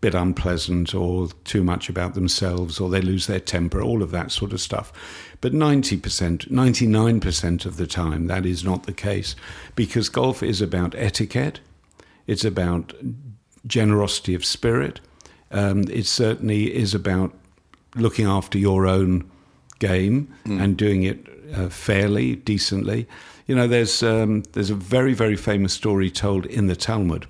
bit 0.01 0.13
unpleasant 0.13 0.93
or 0.93 1.29
too 1.45 1.63
much 1.63 1.89
about 1.89 2.13
themselves 2.13 2.79
or 2.79 2.89
they 2.89 3.01
lose 3.01 3.27
their 3.27 3.39
temper, 3.39 3.81
all 3.81 4.03
of 4.03 4.11
that 4.11 4.31
sort 4.31 4.53
of 4.53 4.61
stuff. 4.61 4.91
But 5.41 5.53
90%, 5.53 6.49
99% 6.49 7.65
of 7.65 7.77
the 7.77 7.87
time, 7.87 8.27
that 8.27 8.45
is 8.45 8.63
not 8.63 8.83
the 8.83 8.93
case 8.93 9.35
because 9.75 10.09
golf 10.09 10.43
is 10.43 10.61
about 10.61 10.93
etiquette, 10.95 11.59
it's 12.27 12.45
about 12.45 12.93
generosity 13.65 14.35
of 14.35 14.45
spirit, 14.45 14.99
um, 15.51 15.85
it 15.89 16.05
certainly 16.05 16.75
is 16.75 16.93
about 16.93 17.33
looking 17.95 18.25
after 18.25 18.57
your 18.57 18.85
own 18.87 19.29
game 19.79 20.33
and 20.59 20.77
doing 20.77 21.03
it 21.03 21.25
uh, 21.53 21.69
fairly, 21.69 22.35
decently. 22.35 23.07
You 23.47 23.55
know, 23.55 23.67
there's 23.67 24.01
um, 24.01 24.43
there's 24.53 24.69
a 24.69 24.75
very 24.75 25.13
very 25.13 25.35
famous 25.35 25.73
story 25.73 26.09
told 26.09 26.45
in 26.45 26.67
the 26.67 26.75
Talmud 26.75 27.27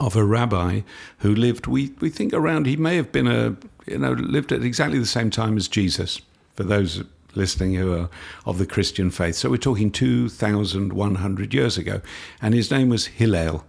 of 0.00 0.16
a 0.16 0.24
rabbi 0.24 0.80
who 1.18 1.34
lived. 1.34 1.66
We 1.66 1.92
we 2.00 2.10
think 2.10 2.32
around. 2.32 2.66
He 2.66 2.76
may 2.76 2.96
have 2.96 3.12
been 3.12 3.26
a 3.26 3.56
you 3.86 3.98
know 3.98 4.12
lived 4.12 4.52
at 4.52 4.62
exactly 4.62 4.98
the 4.98 5.06
same 5.06 5.30
time 5.30 5.56
as 5.56 5.68
Jesus. 5.68 6.20
For 6.54 6.64
those 6.64 7.02
listening 7.34 7.74
who 7.74 7.94
are 7.94 8.10
of 8.44 8.58
the 8.58 8.66
Christian 8.66 9.10
faith, 9.10 9.36
so 9.36 9.48
we're 9.48 9.56
talking 9.56 9.90
two 9.90 10.28
thousand 10.28 10.92
one 10.92 11.16
hundred 11.16 11.54
years 11.54 11.78
ago, 11.78 12.00
and 12.40 12.54
his 12.54 12.70
name 12.70 12.88
was 12.88 13.06
Hillel. 13.06 13.64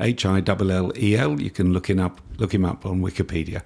H 0.00 0.24
I 0.24 0.42
L 0.46 0.70
L 0.70 0.92
E 0.96 1.16
L. 1.16 1.40
You 1.40 1.50
can 1.50 1.72
look 1.72 1.90
him 1.90 1.98
up. 1.98 2.20
Look 2.36 2.54
him 2.54 2.64
up 2.64 2.86
on 2.86 3.00
Wikipedia. 3.00 3.62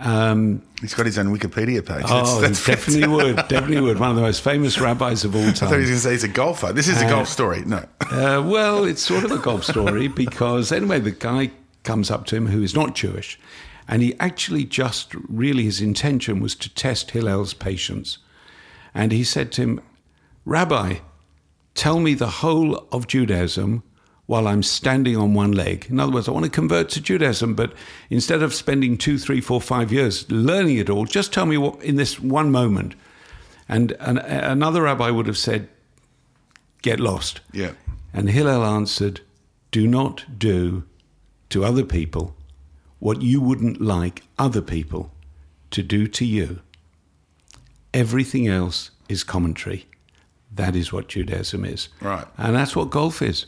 Um, 0.00 0.62
he's 0.80 0.94
got 0.94 1.04
his 1.04 1.18
own 1.18 1.26
Wikipedia 1.36 1.84
page. 1.84 2.04
Oh, 2.08 2.40
he 2.40 2.48
definitely 2.48 3.06
would. 3.06 3.36
Definitely 3.36 3.80
would. 3.82 4.00
One 4.00 4.10
of 4.10 4.16
the 4.16 4.22
most 4.22 4.40
famous 4.40 4.80
rabbis 4.80 5.24
of 5.24 5.36
all 5.36 5.42
time. 5.42 5.50
I 5.52 5.52
thought 5.52 5.70
he 5.72 5.80
was 5.80 5.90
going 5.90 5.96
to 5.96 5.98
say 5.98 6.12
he's 6.12 6.24
a 6.24 6.28
golfer. 6.28 6.72
This 6.72 6.88
is 6.88 7.00
a 7.02 7.06
golf 7.06 7.28
story. 7.28 7.64
No. 7.64 7.84
Uh, 8.10 8.42
well, 8.44 8.82
it's 8.82 9.02
sort 9.02 9.22
of 9.22 9.30
a 9.30 9.38
golf 9.38 9.62
story 9.62 10.08
because, 10.24 10.72
anyway, 10.72 10.98
the 10.98 11.12
guy 11.12 11.48
comes 11.84 12.10
up 12.10 12.26
to 12.26 12.34
him 12.34 12.48
who 12.48 12.60
is 12.60 12.74
not 12.74 12.96
Jewish, 12.96 13.38
and 13.86 14.02
he 14.02 14.18
actually 14.18 14.64
just 14.64 15.14
really 15.28 15.62
his 15.62 15.80
intention 15.80 16.40
was 16.40 16.56
to 16.56 16.74
test 16.74 17.12
Hillel's 17.12 17.54
patience. 17.54 18.18
And 18.92 19.12
he 19.12 19.22
said 19.22 19.52
to 19.52 19.62
him, 19.62 19.80
Rabbi, 20.44 20.96
tell 21.74 22.00
me 22.00 22.14
the 22.14 22.26
whole 22.26 22.84
of 22.90 23.06
Judaism 23.06 23.84
while 24.30 24.46
I'm 24.46 24.62
standing 24.62 25.16
on 25.16 25.34
one 25.34 25.50
leg. 25.50 25.88
In 25.90 25.98
other 25.98 26.12
words, 26.12 26.28
I 26.28 26.30
want 26.30 26.44
to 26.44 26.50
convert 26.52 26.88
to 26.90 27.00
Judaism, 27.00 27.56
but 27.56 27.72
instead 28.10 28.44
of 28.44 28.54
spending 28.54 28.96
two, 28.96 29.18
three, 29.18 29.40
four, 29.40 29.60
five 29.60 29.90
years 29.90 30.30
learning 30.30 30.76
it 30.76 30.88
all, 30.88 31.04
just 31.04 31.32
tell 31.32 31.46
me 31.46 31.58
what 31.58 31.82
in 31.82 31.96
this 31.96 32.20
one 32.20 32.52
moment. 32.52 32.94
And, 33.68 33.90
and 33.98 34.18
another 34.20 34.82
rabbi 34.82 35.10
would 35.10 35.26
have 35.26 35.36
said, 35.36 35.68
get 36.80 37.00
lost. 37.00 37.40
Yeah. 37.52 37.72
And 38.14 38.30
Hillel 38.30 38.64
answered, 38.64 39.20
Do 39.72 39.88
not 39.88 40.38
do 40.38 40.84
to 41.48 41.64
other 41.64 41.84
people 41.84 42.36
what 43.00 43.22
you 43.22 43.40
wouldn't 43.40 43.80
like 43.80 44.22
other 44.38 44.62
people 44.62 45.10
to 45.72 45.82
do 45.82 46.06
to 46.06 46.24
you. 46.24 46.60
Everything 47.92 48.46
else 48.46 48.92
is 49.08 49.24
commentary. 49.24 49.88
That 50.54 50.76
is 50.76 50.92
what 50.92 51.08
Judaism 51.08 51.64
is. 51.64 51.88
Right. 52.00 52.28
And 52.38 52.54
that's 52.54 52.76
what 52.76 52.90
golf 52.90 53.22
is. 53.22 53.46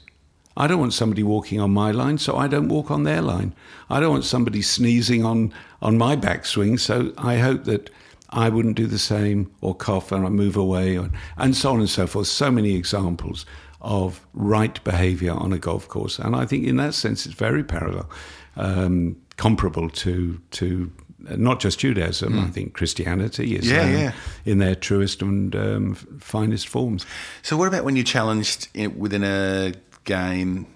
I 0.56 0.66
don't 0.66 0.80
want 0.80 0.92
somebody 0.92 1.22
walking 1.22 1.60
on 1.60 1.70
my 1.72 1.90
line, 1.90 2.18
so 2.18 2.36
I 2.36 2.46
don't 2.46 2.68
walk 2.68 2.90
on 2.90 3.04
their 3.04 3.22
line. 3.22 3.54
I 3.88 4.00
don't 4.00 4.10
want 4.12 4.24
somebody 4.24 4.62
sneezing 4.62 5.24
on, 5.24 5.52
on 5.80 5.96
my 5.98 6.16
backswing, 6.16 6.78
so 6.78 7.12
I 7.16 7.38
hope 7.38 7.64
that 7.64 7.90
I 8.30 8.48
wouldn't 8.48 8.76
do 8.76 8.86
the 8.86 8.98
same 8.98 9.50
or 9.60 9.74
cough 9.74 10.12
and 10.12 10.26
I 10.26 10.30
move 10.30 10.56
away, 10.56 10.96
or, 10.98 11.10
and 11.36 11.56
so 11.56 11.72
on 11.72 11.80
and 11.80 11.88
so 11.90 12.06
forth. 12.06 12.26
So 12.26 12.50
many 12.50 12.74
examples 12.76 13.44
of 13.80 14.24
right 14.32 14.82
behavior 14.84 15.32
on 15.32 15.52
a 15.52 15.58
golf 15.58 15.88
course. 15.88 16.18
And 16.18 16.36
I 16.36 16.46
think 16.46 16.66
in 16.66 16.76
that 16.76 16.94
sense, 16.94 17.26
it's 17.26 17.34
very 17.34 17.64
parallel, 17.64 18.08
um, 18.56 19.16
comparable 19.36 19.90
to, 19.90 20.40
to 20.52 20.90
not 21.18 21.60
just 21.60 21.78
Judaism, 21.78 22.38
I 22.38 22.46
think 22.48 22.74
Christianity 22.74 23.56
is 23.56 23.64
Hmm. 23.68 23.74
Yeah, 23.74 23.86
yeah. 23.90 24.12
in 24.44 24.58
their 24.58 24.74
truest 24.74 25.22
and 25.22 25.54
um, 25.54 25.94
finest 25.94 26.68
forms. 26.68 27.06
So, 27.42 27.56
what 27.56 27.68
about 27.68 27.84
when 27.84 27.96
you're 27.96 28.04
challenged 28.04 28.68
within 28.96 29.22
a 29.22 29.72
game 30.04 30.66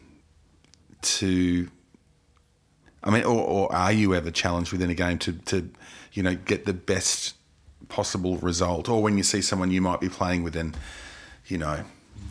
to? 1.02 1.70
I 3.02 3.10
mean, 3.10 3.24
or, 3.24 3.40
or 3.40 3.72
are 3.72 3.92
you 3.92 4.14
ever 4.14 4.30
challenged 4.30 4.72
within 4.72 4.90
a 4.90 4.94
game 4.94 5.18
to, 5.18 5.32
to, 5.32 5.70
you 6.12 6.24
know, 6.24 6.34
get 6.34 6.64
the 6.64 6.72
best 6.72 7.34
possible 7.88 8.36
result? 8.38 8.88
Or 8.88 9.00
when 9.02 9.16
you 9.16 9.22
see 9.22 9.40
someone 9.40 9.70
you 9.70 9.80
might 9.80 10.00
be 10.00 10.08
playing 10.08 10.42
with, 10.42 10.56
and 10.56 10.76
you 11.46 11.58
know, 11.58 11.84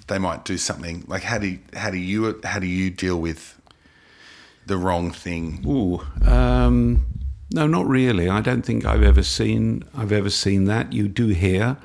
they 0.07 0.19
might 0.19 0.45
do 0.45 0.57
something 0.57 1.03
like 1.07 1.23
how 1.23 1.37
do 1.37 1.47
you, 1.47 1.59
how 1.73 1.89
do 1.89 1.97
you 1.97 2.39
how 2.43 2.59
do 2.59 2.67
you 2.67 2.89
deal 2.89 3.19
with 3.19 3.59
the 4.65 4.77
wrong 4.77 5.11
thing? 5.11 5.63
Ooh, 5.65 6.01
um, 6.27 7.05
no, 7.51 7.67
not 7.67 7.87
really. 7.87 8.29
I 8.29 8.41
don't 8.41 8.63
think 8.63 8.85
I've 8.85 9.03
ever 9.03 9.23
seen 9.23 9.83
I've 9.95 10.11
ever 10.11 10.29
seen 10.29 10.65
that. 10.65 10.93
You 10.93 11.07
do 11.07 11.27
hear, 11.27 11.77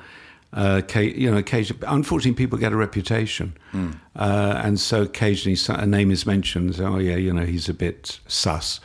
uh, 0.53 0.81
you 0.95 1.31
know, 1.31 1.37
occasionally. 1.37 1.83
Unfortunately, 1.87 2.35
people 2.35 2.57
get 2.57 2.73
a 2.73 2.75
reputation, 2.75 3.53
uh, 3.73 4.61
and 4.63 4.79
so 4.79 5.03
occasionally 5.03 5.57
a 5.69 5.85
name 5.85 6.11
is 6.11 6.25
mentioned. 6.25 6.79
Oh 6.79 6.97
yeah, 6.97 7.15
you 7.15 7.33
know, 7.33 7.45
he's 7.45 7.69
a 7.69 7.73
bit 7.73 8.19
sus. 8.27 8.79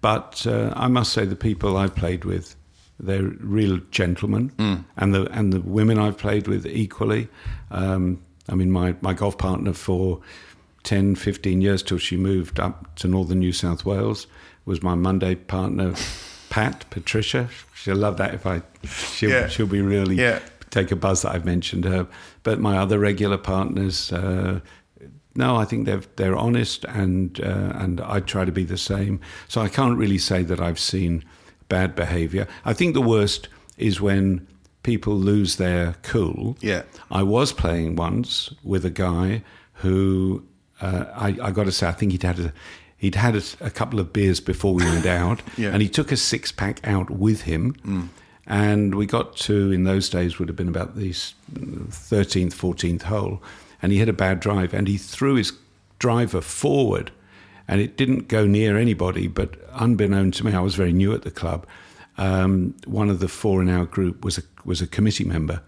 But 0.00 0.44
uh, 0.46 0.72
I 0.74 0.88
must 0.88 1.12
say, 1.12 1.24
the 1.24 1.36
people 1.36 1.76
I've 1.76 1.94
played 1.94 2.24
with, 2.24 2.56
they're 2.98 3.22
real 3.40 3.78
gentlemen, 3.92 4.50
and 4.96 5.14
the 5.14 5.26
and 5.30 5.52
the 5.52 5.60
women 5.60 5.98
I've 5.98 6.18
played 6.18 6.48
with 6.48 6.66
equally. 6.66 7.28
Um, 7.70 8.20
I 8.48 8.54
mean, 8.56 8.70
my 8.72 8.96
my 9.00 9.14
golf 9.14 9.38
partner 9.38 9.72
for 9.72 10.20
10, 10.82 11.14
15 11.14 11.60
years 11.60 11.82
till 11.84 11.98
she 11.98 12.16
moved 12.16 12.58
up 12.58 12.92
to 12.96 13.06
northern 13.06 13.38
New 13.38 13.52
South 13.52 13.84
Wales 13.84 14.26
was 14.64 14.82
my 14.82 14.96
Monday 14.96 15.36
partner, 15.36 15.94
Pat, 16.50 16.84
Patricia. 16.90 17.48
She'll 17.74 17.94
love 17.96 18.16
that 18.16 18.34
if 18.34 18.44
I, 18.46 18.62
she'll, 18.84 19.30
Yeah. 19.30 19.48
she'll 19.48 19.66
be 19.68 19.80
really 19.80 20.16
Yeah. 20.16 20.40
Take 20.72 20.90
a 20.90 20.96
buzz 20.96 21.22
that 21.22 21.32
I've 21.34 21.44
mentioned 21.44 21.84
her. 21.84 22.08
But 22.42 22.58
my 22.58 22.76
other 22.78 22.98
regular 22.98 23.38
partners, 23.38 24.12
uh, 24.12 24.58
no, 25.36 25.56
I 25.56 25.64
think 25.64 25.86
they're 25.86 26.02
they're 26.16 26.36
honest, 26.36 26.84
and 26.86 27.40
uh, 27.40 27.72
and 27.76 28.00
I 28.00 28.18
try 28.20 28.44
to 28.44 28.52
be 28.52 28.64
the 28.64 28.76
same. 28.76 29.20
So 29.48 29.60
I 29.60 29.68
can't 29.68 29.96
really 29.96 30.18
say 30.18 30.42
that 30.42 30.60
I've 30.60 30.80
seen 30.80 31.24
bad 31.68 31.94
behaviour. 31.94 32.46
I 32.64 32.72
think 32.74 32.94
the 32.94 33.00
worst 33.00 33.48
is 33.78 34.00
when 34.00 34.46
people 34.82 35.14
lose 35.14 35.56
their 35.56 35.94
cool. 36.02 36.56
Yeah. 36.60 36.82
I 37.10 37.22
was 37.22 37.52
playing 37.52 37.96
once 37.96 38.52
with 38.64 38.84
a 38.84 38.90
guy 38.90 39.42
who 39.74 40.42
uh, 40.80 41.04
I, 41.14 41.28
I 41.42 41.50
got 41.52 41.64
to 41.64 41.72
say 41.72 41.86
I 41.88 41.92
think 41.92 42.12
he'd 42.12 42.24
had 42.24 42.38
a 42.40 42.52
he'd 42.96 43.14
had 43.14 43.36
a, 43.36 43.42
a 43.60 43.70
couple 43.70 44.00
of 44.00 44.12
beers 44.12 44.40
before 44.40 44.74
we 44.74 44.84
went 44.84 45.06
out, 45.06 45.40
Yeah. 45.56 45.70
and 45.72 45.80
he 45.82 45.88
took 45.88 46.12
a 46.12 46.16
six 46.16 46.52
pack 46.52 46.80
out 46.86 47.08
with 47.10 47.42
him. 47.42 48.10
And 48.46 48.94
we 48.94 49.06
got 49.06 49.36
to, 49.38 49.70
in 49.70 49.84
those 49.84 50.08
days, 50.08 50.38
would 50.38 50.48
have 50.48 50.56
been 50.56 50.68
about 50.68 50.96
the 50.96 51.10
13th, 51.10 52.54
14th 52.54 53.02
hole. 53.02 53.42
And 53.80 53.92
he 53.92 53.98
hit 53.98 54.08
a 54.08 54.12
bad 54.12 54.40
drive 54.40 54.74
and 54.74 54.88
he 54.88 54.96
threw 54.96 55.34
his 55.34 55.52
driver 55.98 56.40
forward 56.40 57.12
and 57.68 57.80
it 57.80 57.96
didn't 57.96 58.28
go 58.28 58.46
near 58.46 58.76
anybody. 58.76 59.28
But 59.28 59.56
unbeknown 59.72 60.32
to 60.32 60.46
me, 60.46 60.52
I 60.52 60.60
was 60.60 60.74
very 60.74 60.92
new 60.92 61.14
at 61.14 61.22
the 61.22 61.30
club. 61.30 61.66
Um, 62.18 62.74
one 62.86 63.08
of 63.08 63.20
the 63.20 63.28
four 63.28 63.62
in 63.62 63.68
our 63.68 63.84
group 63.84 64.24
was 64.24 64.38
a, 64.38 64.42
was 64.64 64.82
a 64.82 64.86
committee 64.86 65.24
member. 65.24 65.62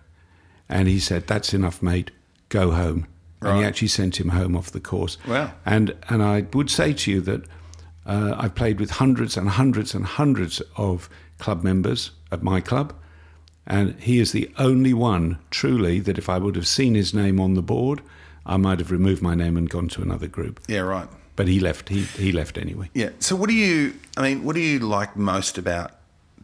And 0.69 0.89
he 0.89 0.99
said, 0.99 1.27
That's 1.27 1.55
enough, 1.55 1.83
mate. 1.83 2.11
Go 2.49 2.73
home. 2.73 3.07
And 3.41 3.59
he 3.59 3.65
actually 3.65 3.89
sent 3.89 4.19
him 4.19 4.31
home 4.31 4.57
off 4.57 4.71
the 4.71 4.81
course. 4.81 5.19
Wow. 5.27 5.53
And, 5.67 5.95
and 6.09 6.23
I 6.23 6.47
would 6.55 6.71
say 6.71 6.95
to 6.95 7.11
you 7.11 7.21
that 7.23 7.45
uh, 8.07 8.35
I've 8.39 8.55
played 8.55 8.81
with 8.81 8.91
hundreds 8.91 9.37
and 9.37 9.51
hundreds 9.51 9.95
and 9.95 10.05
hundreds 10.05 10.63
of 10.77 11.11
club 11.39 11.63
members 11.63 12.11
at 12.35 12.43
my 12.43 12.61
club, 12.61 12.93
and 13.67 13.99
he 13.99 14.19
is 14.19 14.33
the 14.33 14.51
only 14.59 14.93
one 14.93 15.39
truly 15.51 16.01
that 16.01 16.19
if 16.19 16.29
I 16.29 16.37
would 16.37 16.57
have 16.57 16.67
seen 16.67 16.95
his 16.95 17.15
name 17.15 17.41
on 17.41 17.55
the 17.55 17.63
board, 17.63 18.03
I 18.45 18.59
might 18.59 18.79
have 18.79 18.91
removed 18.91 19.23
my 19.23 19.35
name 19.35 19.57
and 19.57 19.71
gone 19.71 19.89
to 19.89 20.03
another 20.03 20.27
group. 20.27 20.61
Yeah, 20.69 20.81
right. 20.81 21.09
But 21.37 21.49
he 21.49 21.59
left. 21.61 21.89
He 21.89 22.03
he 22.03 22.31
left 22.31 22.59
anyway. 22.59 22.91
Yeah. 22.95 23.11
So, 23.19 23.35
what 23.35 23.49
do 23.49 23.55
you? 23.55 23.95
I 24.17 24.23
mean, 24.23 24.45
what 24.45 24.55
do 24.55 24.61
you 24.61 24.79
like 24.79 25.17
most 25.17 25.59
about 25.59 25.93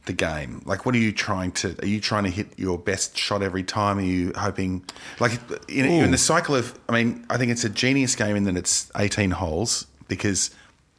the 0.06 0.12
game? 0.12 0.62
Like, 0.64 0.84
what 0.84 0.94
are 0.94 0.98
you 0.98 1.12
trying 1.12 1.52
to? 1.52 1.76
Are 1.80 1.86
you 1.86 2.00
trying 2.00 2.24
to 2.24 2.30
hit 2.30 2.58
your 2.58 2.78
best 2.78 3.16
shot 3.16 3.42
every 3.42 3.62
time? 3.62 3.98
Are 3.98 4.02
you 4.02 4.32
hoping, 4.34 4.84
like, 5.20 5.32
in, 5.68 5.84
in 5.84 6.10
the 6.10 6.18
cycle 6.18 6.56
of? 6.56 6.76
I 6.88 6.92
mean, 6.92 7.24
I 7.30 7.36
think 7.36 7.52
it's 7.52 7.64
a 7.64 7.68
genius 7.68 8.16
game 8.16 8.34
in 8.34 8.44
that 8.44 8.56
it's 8.56 8.90
eighteen 8.96 9.30
holes 9.30 9.86
because 10.08 10.50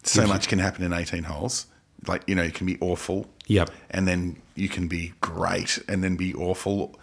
so 0.04 0.26
much 0.26 0.48
can 0.48 0.60
happen 0.60 0.86
in 0.86 0.94
eighteen 0.94 1.24
holes. 1.24 1.66
Like, 2.08 2.24
you 2.28 2.36
know, 2.36 2.44
it 2.44 2.54
can 2.54 2.66
be 2.66 2.78
awful. 2.80 3.28
Yep. 3.48 3.70
And 3.90 4.08
then 4.08 4.38
you 4.62 4.70
can 4.70 4.88
be 4.88 5.14
great, 5.22 5.80
and 5.88 6.04
then 6.04 6.16
be 6.16 6.34
awful, 6.36 7.00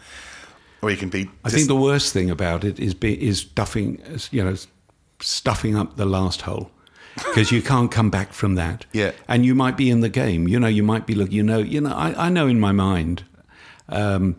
or 0.80 0.90
you 0.90 0.96
can 0.96 1.08
be. 1.08 1.28
I 1.44 1.50
think 1.50 1.66
the 1.66 1.74
worst 1.74 2.12
thing 2.12 2.30
about 2.30 2.62
it 2.62 2.78
is 2.78 2.94
be, 2.94 3.20
is 3.20 3.40
stuffing, 3.40 4.00
you 4.30 4.44
know, 4.44 4.54
stuffing 5.20 5.76
up 5.76 5.96
the 5.96 6.06
last 6.06 6.42
hole 6.42 6.70
because 7.16 7.50
you 7.50 7.60
can't 7.60 7.90
come 7.90 8.10
back 8.10 8.32
from 8.32 8.54
that. 8.54 8.86
Yeah. 8.92 9.12
and 9.26 9.44
you 9.44 9.54
might 9.54 9.76
be 9.76 9.90
in 9.90 10.00
the 10.00 10.08
game. 10.08 10.46
You 10.46 10.60
know, 10.60 10.68
you 10.68 10.84
might 10.84 11.04
be 11.04 11.14
look. 11.14 11.32
You 11.32 11.42
know, 11.42 11.58
you 11.58 11.80
know. 11.80 11.92
I, 11.92 12.26
I 12.26 12.28
know 12.28 12.46
in 12.46 12.60
my 12.60 12.72
mind, 12.72 13.24
um, 13.88 14.36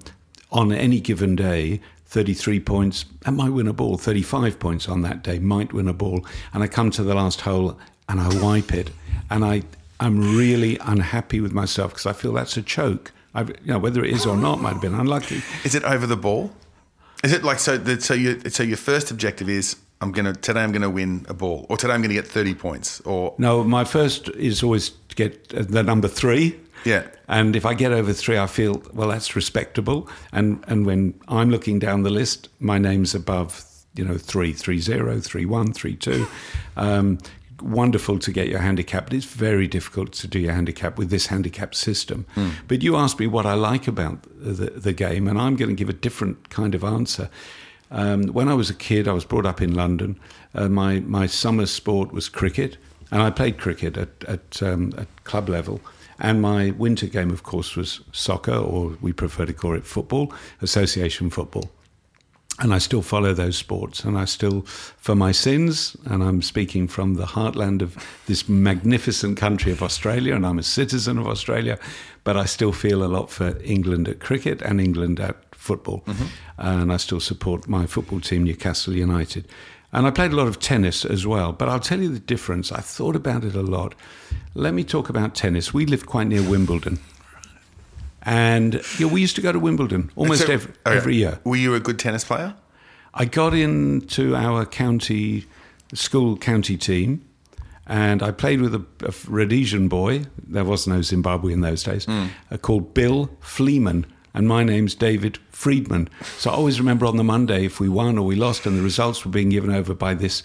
on 0.51 0.71
any 0.71 0.99
given 0.99 1.35
day. 1.35 1.81
33 2.11 2.59
points, 2.61 3.05
I 3.23 3.29
might 3.29 3.51
win 3.51 3.67
a 3.67 3.73
ball. 3.73 3.95
35 3.95 4.57
points 4.57 4.89
on 4.89 5.03
that 5.03 5.21
day, 5.21 5.37
might 5.37 5.73
win 5.73 5.87
a 5.87 5.93
ball. 5.93 6.25
And 6.51 6.63
I 6.63 6.67
come 6.67 6.89
to 6.89 7.03
the 7.03 7.13
last 7.13 7.41
hole 7.41 7.77
and 8.07 8.19
I 8.19 8.41
wipe 8.41 8.73
it. 8.73 8.89
And 9.29 9.45
I, 9.45 9.61
I'm 9.99 10.37
really 10.37 10.77
unhappy 10.81 11.41
with 11.41 11.51
myself 11.51 11.91
because 11.91 12.05
I 12.05 12.13
feel 12.13 12.33
that's 12.33 12.57
a 12.57 12.61
choke. 12.61 13.11
I've, 13.33 13.49
you 13.49 13.73
know, 13.73 13.79
whether 13.79 14.03
it 14.03 14.11
is 14.11 14.25
or 14.25 14.35
not 14.35 14.61
might 14.61 14.73
have 14.73 14.81
been 14.81 14.95
unlucky. 14.95 15.41
Is 15.63 15.75
it 15.75 15.83
over 15.83 16.07
the 16.07 16.17
ball? 16.17 16.51
Is 17.23 17.33
it 17.33 17.43
like 17.43 17.59
so? 17.59 17.83
So 17.99 18.13
you 18.13 18.39
so 18.49 18.63
your 18.63 18.77
first 18.77 19.11
objective 19.11 19.49
is 19.49 19.75
I'm 20.01 20.11
gonna 20.11 20.33
today 20.33 20.61
I'm 20.61 20.71
gonna 20.71 20.89
win 20.89 21.25
a 21.27 21.33
ball, 21.33 21.65
or 21.69 21.77
today 21.77 21.93
I'm 21.93 22.01
gonna 22.01 22.13
get 22.13 22.27
30 22.27 22.55
points, 22.55 23.01
or 23.01 23.35
No, 23.37 23.63
my 23.63 23.83
first 23.83 24.29
is 24.29 24.63
always 24.63 24.91
to 25.09 25.15
get 25.15 25.53
uh, 25.53 25.63
the 25.63 25.83
number 25.83 26.07
three. 26.07 26.57
Yeah. 26.85 27.03
And 27.27 27.55
if 27.55 27.65
I 27.65 27.73
get 27.73 27.91
over 27.91 28.13
three, 28.13 28.37
I 28.37 28.47
feel, 28.47 28.81
well, 28.93 29.09
that's 29.09 29.35
respectable. 29.35 30.09
And 30.31 30.63
and 30.67 30.85
when 30.85 31.13
I'm 31.27 31.49
looking 31.49 31.77
down 31.77 32.03
the 32.03 32.09
list, 32.09 32.47
my 32.59 32.77
name's 32.77 33.13
above, 33.13 33.65
you 33.95 34.05
know, 34.05 34.17
three, 34.17 34.53
three 34.53 34.79
zero, 34.79 35.19
three 35.19 35.45
one, 35.45 35.73
three 35.73 35.95
two. 35.97 36.25
Um, 36.77 37.17
wonderful 37.61 38.19
to 38.19 38.31
get 38.31 38.47
your 38.47 38.59
handicap, 38.59 39.05
but 39.05 39.13
it's 39.13 39.25
very 39.25 39.67
difficult 39.67 40.11
to 40.13 40.27
do 40.27 40.39
your 40.39 40.53
handicap 40.53 40.97
with 40.97 41.09
this 41.09 41.27
handicap 41.27 41.75
system. 41.75 42.25
But 42.67 42.81
you 42.81 42.95
asked 42.95 43.19
me 43.19 43.27
what 43.27 43.45
I 43.45 43.53
like 43.53 43.87
about 43.87 44.23
the, 44.23 44.71
the 44.71 44.93
game, 44.93 45.27
and 45.27 45.39
I'm 45.39 45.55
going 45.55 45.69
to 45.69 45.75
give 45.75 45.89
a 45.89 45.93
different 45.93 46.49
kind 46.49 46.75
of 46.75 46.83
answer. 46.83 47.29
Um, 47.91 48.27
when 48.27 48.47
I 48.47 48.53
was 48.53 48.69
a 48.69 48.75
kid, 48.75 49.07
I 49.07 49.13
was 49.13 49.25
brought 49.25 49.45
up 49.45 49.61
in 49.61 49.73
London. 49.73 50.19
Uh, 50.53 50.69
my 50.69 50.99
my 51.01 51.27
summer 51.27 51.65
sport 51.65 52.11
was 52.11 52.29
cricket, 52.29 52.77
and 53.11 53.21
I 53.21 53.31
played 53.31 53.57
cricket 53.57 53.97
at 53.97 54.23
at, 54.27 54.61
um, 54.61 54.93
at 54.97 55.07
club 55.23 55.49
level. 55.49 55.79
And 56.21 56.41
my 56.41 56.71
winter 56.71 57.07
game, 57.07 57.31
of 57.31 57.43
course, 57.43 57.75
was 57.75 58.01
soccer, 58.11 58.53
or 58.55 58.97
we 59.01 59.13
prefer 59.13 59.45
to 59.45 59.53
call 59.53 59.73
it 59.75 59.85
football, 59.85 60.33
association 60.61 61.29
football. 61.29 61.71
And 62.61 62.73
I 62.73 62.77
still 62.79 63.01
follow 63.01 63.33
those 63.33 63.55
sports, 63.55 64.03
and 64.03 64.17
I 64.17 64.25
still, 64.25 64.63
for 64.97 65.15
my 65.15 65.31
sins, 65.31 65.95
and 66.05 66.21
I'm 66.21 66.41
speaking 66.41 66.89
from 66.89 67.13
the 67.13 67.25
heartland 67.25 67.81
of 67.81 67.95
this 68.25 68.49
magnificent 68.49 69.37
country 69.37 69.71
of 69.71 69.81
Australia, 69.81 70.35
and 70.35 70.45
I'm 70.45 70.59
a 70.59 70.63
citizen 70.63 71.17
of 71.17 71.25
Australia, 71.25 71.79
but 72.25 72.35
I 72.35 72.43
still 72.43 72.73
feel 72.73 73.01
a 73.01 73.07
lot 73.07 73.31
for 73.31 73.57
England 73.63 74.09
at 74.09 74.19
cricket 74.19 74.61
and 74.61 74.81
England 74.81 75.21
at 75.21 75.37
football. 75.55 76.03
Mm-hmm. 76.05 76.25
And 76.57 76.91
I 76.91 76.97
still 76.97 77.21
support 77.21 77.69
my 77.69 77.85
football 77.85 78.19
team, 78.19 78.43
Newcastle 78.43 78.93
United. 78.93 79.47
And 79.93 80.05
I 80.05 80.11
played 80.11 80.33
a 80.33 80.35
lot 80.35 80.47
of 80.47 80.59
tennis 80.59 81.05
as 81.05 81.25
well, 81.25 81.53
but 81.53 81.69
I'll 81.69 81.79
tell 81.79 82.01
you 82.01 82.09
the 82.09 82.19
difference. 82.19 82.71
I 82.73 82.81
thought 82.81 83.15
about 83.15 83.43
it 83.45 83.55
a 83.55 83.61
lot. 83.61 83.95
Let 84.53 84.73
me 84.73 84.83
talk 84.83 85.09
about 85.09 85.33
tennis. 85.33 85.73
We 85.73 85.85
lived 85.85 86.05
quite 86.05 86.27
near 86.27 86.43
Wimbledon. 86.43 86.99
And 88.23 88.81
yeah, 88.99 89.07
we 89.07 89.21
used 89.21 89.35
to 89.37 89.41
go 89.41 89.51
to 89.51 89.59
Wimbledon 89.59 90.11
almost 90.15 90.45
So- 90.45 90.53
every, 90.53 90.73
okay. 90.85 90.97
every 90.97 91.15
year. 91.15 91.39
Were 91.43 91.55
you 91.55 91.73
a 91.75 91.79
good 91.79 91.97
tennis 91.99 92.23
player? 92.23 92.55
I 93.13 93.25
got 93.25 93.53
into 93.53 94.35
our 94.35 94.65
county 94.65 95.45
school 95.93 96.37
county 96.37 96.77
team, 96.77 97.25
and 97.87 98.21
I 98.21 98.31
played 98.31 98.61
with 98.61 98.75
a, 98.75 98.85
a 99.03 99.13
Rhodesian 99.27 99.87
boy. 99.87 100.25
There 100.47 100.63
was 100.63 100.85
no 100.85 101.01
Zimbabwe 101.01 101.53
in 101.53 101.61
those 101.61 101.81
days. 101.83 102.07
uh, 102.07 102.27
called 102.61 102.93
Bill 102.93 103.31
Fleeman, 103.41 104.05
and 104.33 104.47
my 104.47 104.63
name's 104.63 104.93
David 104.93 105.39
Friedman. 105.51 106.07
So 106.37 106.51
I 106.51 106.53
always 106.53 106.79
remember 106.79 107.07
on 107.07 107.17
the 107.17 107.23
Monday 107.23 107.65
if 107.65 107.79
we 107.79 107.89
won 107.89 108.17
or 108.19 108.25
we 108.27 108.35
lost, 108.35 108.65
and 108.67 108.77
the 108.77 108.83
results 108.83 109.25
were 109.25 109.31
being 109.31 109.49
given 109.49 109.71
over 109.71 109.95
by 109.95 110.13
this 110.13 110.43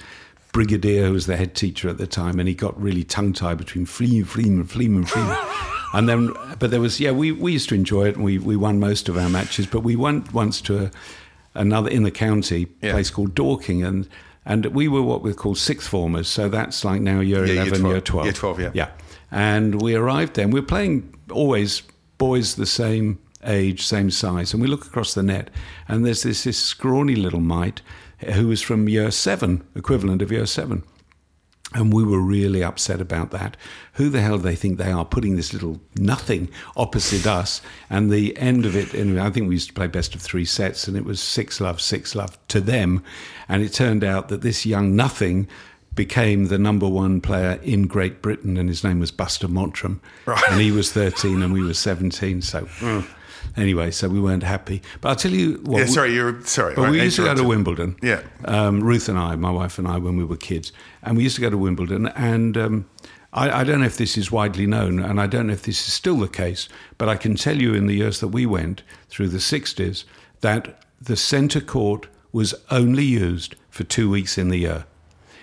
brigadier 0.52 1.06
who 1.06 1.12
was 1.12 1.26
the 1.26 1.36
head 1.36 1.54
teacher 1.54 1.88
at 1.90 1.98
the 1.98 2.06
time, 2.06 2.38
and 2.40 2.48
he 2.48 2.54
got 2.54 2.80
really 2.80 3.04
tongue 3.04 3.32
tied 3.34 3.58
between 3.58 3.84
Fleeman, 3.84 4.24
Fleeman, 4.24 4.64
Fleeman, 4.66 5.04
Fleeman. 5.04 5.36
And 5.94 6.08
then, 6.08 6.32
but 6.58 6.70
there 6.70 6.80
was, 6.80 6.98
yeah, 7.00 7.12
we, 7.12 7.32
we 7.32 7.52
used 7.52 7.68
to 7.70 7.74
enjoy 7.74 8.08
it 8.08 8.16
and 8.16 8.24
we, 8.24 8.38
we 8.38 8.56
won 8.56 8.80
most 8.80 9.08
of 9.08 9.16
our 9.16 9.28
matches. 9.28 9.66
But 9.66 9.80
we 9.80 9.96
went 9.96 10.32
once 10.34 10.60
to 10.62 10.86
a, 10.86 10.90
another 11.54 11.88
in 11.88 12.02
the 12.02 12.10
county 12.10 12.66
Yeah. 12.82 12.92
place 12.92 13.10
called 13.10 13.34
Dorking, 13.34 13.82
and 13.84 14.08
and 14.46 14.66
we 14.66 14.88
were 14.88 15.02
what 15.02 15.22
we 15.22 15.32
call 15.32 15.54
sixth 15.54 15.88
formers. 15.88 16.28
So 16.28 16.48
that's 16.48 16.84
like 16.84 17.00
now 17.00 17.20
year 17.20 17.46
Yeah, 17.46 17.62
year 17.64 17.74
11, 17.74 17.80
12. 17.80 17.92
year 17.94 18.00
12. 18.00 18.24
Year 18.26 18.32
12, 18.32 18.60
yeah. 18.60 18.70
Yeah. 18.74 18.88
And 19.30 19.80
we 19.80 19.94
arrived 19.94 20.34
there 20.34 20.44
and 20.44 20.52
we 20.52 20.60
were 20.60 20.66
playing 20.66 21.14
always 21.30 21.82
boys 22.18 22.54
the 22.56 22.66
same 22.66 23.18
age, 23.44 23.82
same 23.86 24.10
size. 24.10 24.52
And 24.52 24.60
we 24.62 24.68
look 24.68 24.84
across 24.86 25.14
the 25.14 25.22
net 25.22 25.48
and 25.88 26.04
there's 26.04 26.22
this, 26.24 26.44
this 26.44 26.58
scrawny 26.58 27.14
little 27.16 27.40
mite 27.40 27.80
who 28.34 28.48
was 28.48 28.60
from 28.62 28.88
year 28.88 29.10
seven, 29.10 29.64
equivalent 29.74 30.20
of 30.22 30.30
year 30.30 30.46
seven. 30.46 30.82
And 31.72 31.92
we 31.92 32.04
were 32.04 32.20
really 32.20 32.62
upset 32.62 33.00
about 33.00 33.30
that. 33.32 33.56
Who 33.94 34.08
the 34.08 34.20
hell 34.20 34.36
do 34.36 34.42
they 34.42 34.54
think 34.54 34.78
they 34.78 34.92
are 34.92 35.04
putting 35.04 35.34
this 35.34 35.52
little 35.52 35.80
nothing 35.96 36.48
opposite 36.76 37.26
us? 37.26 37.60
And 37.90 38.10
the 38.10 38.36
end 38.36 38.64
of 38.64 38.76
it, 38.76 38.94
anyway, 38.94 39.20
I 39.20 39.30
think 39.30 39.48
we 39.48 39.56
used 39.56 39.68
to 39.68 39.74
play 39.74 39.88
best 39.88 40.14
of 40.14 40.22
three 40.22 40.44
sets, 40.44 40.86
and 40.86 40.96
it 40.96 41.04
was 41.04 41.20
six 41.20 41.60
love, 41.60 41.80
six 41.80 42.14
love 42.14 42.38
to 42.48 42.60
them. 42.60 43.02
And 43.48 43.62
it 43.62 43.72
turned 43.72 44.04
out 44.04 44.28
that 44.28 44.42
this 44.42 44.64
young 44.64 44.94
nothing 44.94 45.48
became 45.94 46.46
the 46.46 46.58
number 46.58 46.88
one 46.88 47.20
player 47.20 47.58
in 47.62 47.86
Great 47.86 48.20
Britain, 48.20 48.56
and 48.56 48.68
his 48.68 48.84
name 48.84 49.00
was 49.00 49.10
Buster 49.10 49.48
Mottram. 49.48 50.00
Right. 50.26 50.42
And 50.50 50.60
he 50.60 50.70
was 50.70 50.92
13 50.92 51.42
and 51.42 51.52
we 51.52 51.62
were 51.62 51.74
17. 51.74 52.42
So, 52.42 52.64
mm. 52.64 53.06
Anyway, 53.56 53.90
so 53.90 54.08
we 54.08 54.20
weren't 54.20 54.42
happy. 54.42 54.82
But 55.00 55.08
I'll 55.10 55.16
tell 55.16 55.32
you 55.32 55.60
what. 55.64 55.80
Yeah, 55.80 55.86
sorry, 55.86 56.14
you're 56.14 56.40
sorry. 56.44 56.74
but 56.74 56.86
I 56.86 56.90
we 56.90 57.02
used 57.02 57.16
to 57.16 57.24
go 57.24 57.34
to. 57.34 57.44
Wimbledon. 57.44 57.96
Yeah. 58.02 58.22
Um, 58.44 58.82
Ruth 58.82 59.08
and 59.08 59.18
I, 59.18 59.36
my 59.36 59.50
wife 59.50 59.78
and 59.78 59.86
I, 59.86 59.98
when 59.98 60.16
we 60.16 60.24
were 60.24 60.36
kids, 60.36 60.72
and 61.02 61.16
we 61.16 61.22
used 61.22 61.36
to 61.36 61.42
go 61.42 61.50
to 61.50 61.58
Wimbledon. 61.58 62.08
And 62.08 62.56
um, 62.56 62.86
I, 63.32 63.60
I 63.60 63.64
don't 63.64 63.80
know 63.80 63.86
if 63.86 63.96
this 63.96 64.16
is 64.16 64.30
widely 64.30 64.66
known, 64.66 64.98
and 65.00 65.20
I 65.20 65.26
don't 65.26 65.48
know 65.48 65.52
if 65.52 65.62
this 65.62 65.86
is 65.86 65.92
still 65.92 66.16
the 66.16 66.28
case, 66.28 66.68
but 66.98 67.08
I 67.08 67.16
can 67.16 67.34
tell 67.34 67.60
you 67.60 67.74
in 67.74 67.86
the 67.86 67.94
years 67.94 68.20
that 68.20 68.28
we 68.28 68.46
went 68.46 68.82
through 69.08 69.28
the 69.28 69.38
60s 69.38 70.04
that 70.40 70.82
the 71.00 71.16
centre 71.16 71.60
court 71.60 72.06
was 72.32 72.54
only 72.70 73.04
used 73.04 73.56
for 73.70 73.84
two 73.84 74.08
weeks 74.10 74.38
in 74.38 74.48
the 74.48 74.58
year. 74.58 74.86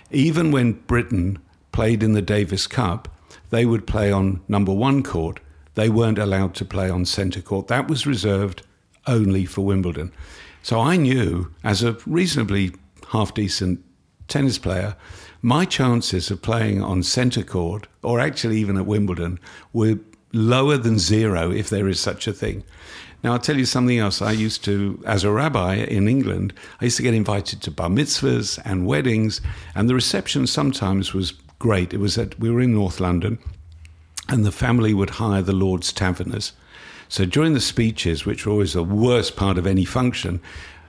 Even 0.10 0.52
when 0.52 0.74
Britain 0.74 1.40
played 1.72 2.04
in 2.04 2.14
the 2.14 2.22
Davis 2.22 2.68
Cup, 2.68 3.08
they 3.50 3.66
would 3.66 3.88
play 3.88 4.12
on 4.12 4.42
number 4.48 4.74
one 4.74 5.04
court. 5.04 5.40
They 5.76 5.90
weren't 5.90 6.20
allowed 6.20 6.56
to 6.56 6.66
play 6.66 6.90
on 6.90 7.06
centre 7.06 7.42
court. 7.42 7.68
That 7.68 7.88
was 7.88 8.06
reserved 8.06 8.64
only 9.08 9.46
for 9.46 9.66
Wimbledon. 9.66 10.12
So 10.64 10.80
I 10.80 10.96
knew, 10.96 11.52
as 11.64 11.84
a 11.84 11.98
reasonably 12.06 12.72
half 13.10 13.34
decent 13.34 13.84
tennis 14.28 14.58
player, 14.58 14.96
my 15.42 15.66
chances 15.66 16.30
of 16.30 16.42
playing 16.42 16.84
on 16.84 17.04
centre 17.04 17.44
court, 17.44 17.88
or 18.04 18.20
actually 18.20 18.60
even 18.60 18.78
at 18.78 18.86
Wimbledon, 18.86 19.40
were 19.74 20.00
lower 20.34 20.78
than 20.78 21.00
zero 21.00 21.52
if 21.52 21.70
there 21.70 21.88
is 21.88 22.00
such 22.00 22.28
a 22.28 22.34
thing. 22.34 22.64
Now, 23.24 23.34
I'll 23.34 23.40
tell 23.40 23.58
you 23.58 23.66
something 23.66 24.00
else. 24.00 24.22
I 24.22 24.32
used 24.32 24.64
to, 24.66 25.02
as 25.06 25.24
a 25.24 25.32
rabbi 25.32 25.76
in 25.76 26.08
England, 26.08 26.54
I 26.80 26.86
used 26.86 26.98
to 26.98 27.04
get 27.04 27.14
invited 27.14 27.62
to 27.62 27.72
bar 27.72 27.90
mitzvahs 27.90 28.60
and 28.66 28.88
weddings, 28.88 29.42
and 29.76 29.88
the 29.90 29.96
reception 29.96 30.48
sometimes 30.48 31.14
was 31.14 31.32
great. 31.60 31.94
It 31.94 32.00
was 32.00 32.18
at, 32.18 32.40
we 32.40 32.50
were 32.50 32.62
in 32.62 32.74
North 32.74 33.00
London, 33.00 33.38
and 34.30 34.46
the 34.46 34.52
family 34.52 34.94
would 34.94 35.12
hire 35.12 35.42
the 35.42 35.54
Lord's 35.54 35.92
Taverners. 35.92 36.54
So 37.10 37.26
during 37.26 37.54
the 37.54 37.60
speeches, 37.60 38.26
which 38.26 38.46
were 38.46 38.54
always 38.54 38.74
the 38.74 38.84
worst 38.84 39.36
part 39.36 39.58
of 39.58 39.68
any 39.68 39.86
function, 39.86 40.42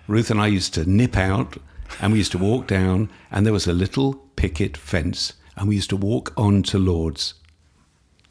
Ruth 0.07 0.31
and 0.31 0.41
I 0.41 0.47
used 0.47 0.75
to 0.75 0.89
nip 0.89 1.17
out 1.17 1.57
and 2.01 2.13
we 2.13 2.19
used 2.19 2.33
to 2.33 2.39
walk 2.39 2.67
down, 2.67 3.11
and 3.31 3.45
there 3.45 3.53
was 3.53 3.67
a 3.67 3.73
little 3.73 4.15
picket 4.37 4.77
fence, 4.77 5.35
and 5.57 5.69
we 5.69 5.75
used 5.75 5.91
to 5.91 5.97
walk 5.97 6.33
on 6.37 6.63
to 6.65 6.79
Lord's. 6.79 7.35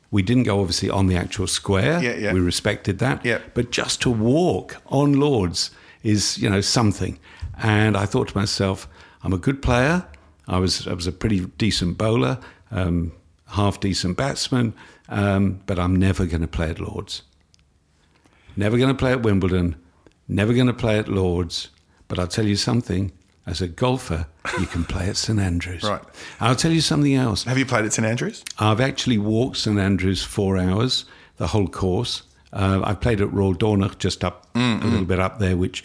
We 0.09 0.21
didn't 0.21 0.43
go 0.43 0.59
obviously 0.59 0.89
on 0.89 1.07
the 1.07 1.15
actual 1.15 1.47
square. 1.47 2.01
Yeah, 2.03 2.15
yeah. 2.15 2.33
We 2.33 2.39
respected 2.39 2.99
that. 2.99 3.25
Yeah. 3.25 3.39
But 3.53 3.71
just 3.71 4.01
to 4.01 4.09
walk 4.09 4.77
on 4.87 5.13
Lords 5.13 5.71
is, 6.03 6.37
you 6.37 6.49
know, 6.49 6.59
something. 6.59 7.17
And 7.61 7.95
I 7.95 8.05
thought 8.05 8.29
to 8.29 8.37
myself, 8.37 8.89
I'm 9.23 9.31
a 9.31 9.37
good 9.37 9.61
player. 9.61 10.05
I 10.47 10.57
was 10.57 10.87
I 10.87 10.93
was 10.93 11.07
a 11.07 11.11
pretty 11.11 11.45
decent 11.57 11.97
bowler, 11.97 12.39
um, 12.71 13.13
half 13.49 13.79
decent 13.79 14.17
batsman, 14.17 14.73
um, 15.11 15.61
but 15.67 15.77
I'm 15.77 15.95
never 15.95 16.25
going 16.25 16.41
to 16.41 16.47
play 16.47 16.69
at 16.71 16.79
Lords. 16.79 17.21
Never 18.55 18.77
going 18.77 18.89
to 18.89 18.97
play 18.97 19.11
at 19.11 19.21
Wimbledon. 19.21 19.75
Never 20.27 20.53
going 20.53 20.67
to 20.67 20.73
play 20.73 20.97
at 20.97 21.07
Lords. 21.07 21.69
But 22.07 22.17
I'll 22.19 22.27
tell 22.27 22.45
you 22.47 22.55
something. 22.55 23.11
As 23.45 23.59
a 23.59 23.67
golfer, 23.67 24.27
you 24.59 24.67
can 24.67 24.85
play 24.85 25.09
at 25.09 25.17
St 25.17 25.39
Andrews. 25.39 25.83
Right. 25.83 26.01
I'll 26.39 26.55
tell 26.55 26.71
you 26.71 26.79
something 26.81 27.15
else. 27.15 27.43
Have 27.45 27.57
you 27.57 27.65
played 27.65 27.85
at 27.85 27.93
St 27.93 28.05
Andrews? 28.05 28.43
I've 28.59 28.79
actually 28.79 29.17
walked 29.17 29.57
St 29.57 29.79
Andrews 29.79 30.23
four 30.23 30.57
hours, 30.57 31.05
the 31.37 31.47
whole 31.47 31.67
course, 31.67 32.21
Uh, 32.53 32.81
I 32.83 32.93
played 32.93 33.19
at 33.21 33.31
Royal 33.33 33.53
Dornoch, 33.55 33.97
just 33.97 34.23
up 34.23 34.47
a 34.55 34.59
little 34.59 35.05
bit 35.05 35.19
up 35.19 35.39
there, 35.39 35.55
which 35.57 35.83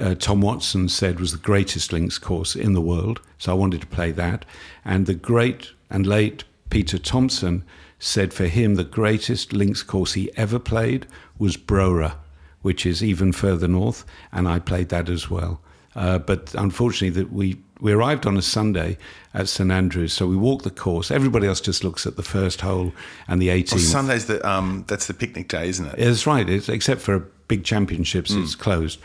uh, 0.00 0.14
Tom 0.16 0.40
Watson 0.40 0.88
said 0.88 1.20
was 1.20 1.30
the 1.32 1.38
greatest 1.38 1.92
links 1.92 2.18
course 2.18 2.56
in 2.56 2.72
the 2.72 2.80
world. 2.80 3.20
So 3.38 3.52
I 3.52 3.54
wanted 3.54 3.80
to 3.82 3.86
play 3.86 4.10
that. 4.12 4.44
And 4.84 5.06
the 5.06 5.14
great 5.14 5.70
and 5.90 6.06
late 6.06 6.44
Peter 6.70 6.98
Thomson 6.98 7.62
said 7.98 8.32
for 8.32 8.46
him 8.46 8.74
the 8.74 8.84
greatest 8.84 9.52
links 9.52 9.82
course 9.82 10.12
he 10.12 10.30
ever 10.36 10.58
played 10.58 11.06
was 11.38 11.56
Brora, 11.56 12.14
which 12.62 12.86
is 12.86 13.02
even 13.02 13.32
further 13.32 13.68
north, 13.68 14.04
and 14.32 14.48
I 14.48 14.58
played 14.58 14.88
that 14.90 15.08
as 15.08 15.30
well. 15.30 15.60
Uh, 15.94 16.18
but 16.18 16.54
unfortunately, 16.54 17.10
that 17.10 17.32
we 17.32 17.58
we 17.80 17.92
arrived 17.92 18.26
on 18.26 18.36
a 18.36 18.42
Sunday 18.42 18.98
at 19.34 19.48
St 19.48 19.70
Andrews, 19.70 20.12
so 20.12 20.26
we 20.26 20.36
walked 20.36 20.64
the 20.64 20.70
course. 20.70 21.10
Everybody 21.10 21.46
else 21.46 21.60
just 21.60 21.82
looks 21.82 22.06
at 22.06 22.16
the 22.16 22.22
first 22.22 22.60
hole 22.60 22.92
and 23.26 23.40
the 23.40 23.48
18th. 23.48 23.72
Well, 23.72 23.80
Sunday's 23.80 24.26
the 24.26 24.48
um, 24.48 24.84
that's 24.86 25.06
the 25.06 25.14
picnic 25.14 25.48
day, 25.48 25.68
isn't 25.68 25.86
it? 25.86 25.96
That's 25.96 26.26
right. 26.26 26.48
It's, 26.48 26.68
except 26.68 27.00
for 27.00 27.28
big 27.48 27.64
championships, 27.64 28.30
it's 28.30 28.54
mm. 28.54 28.58
closed. 28.58 29.00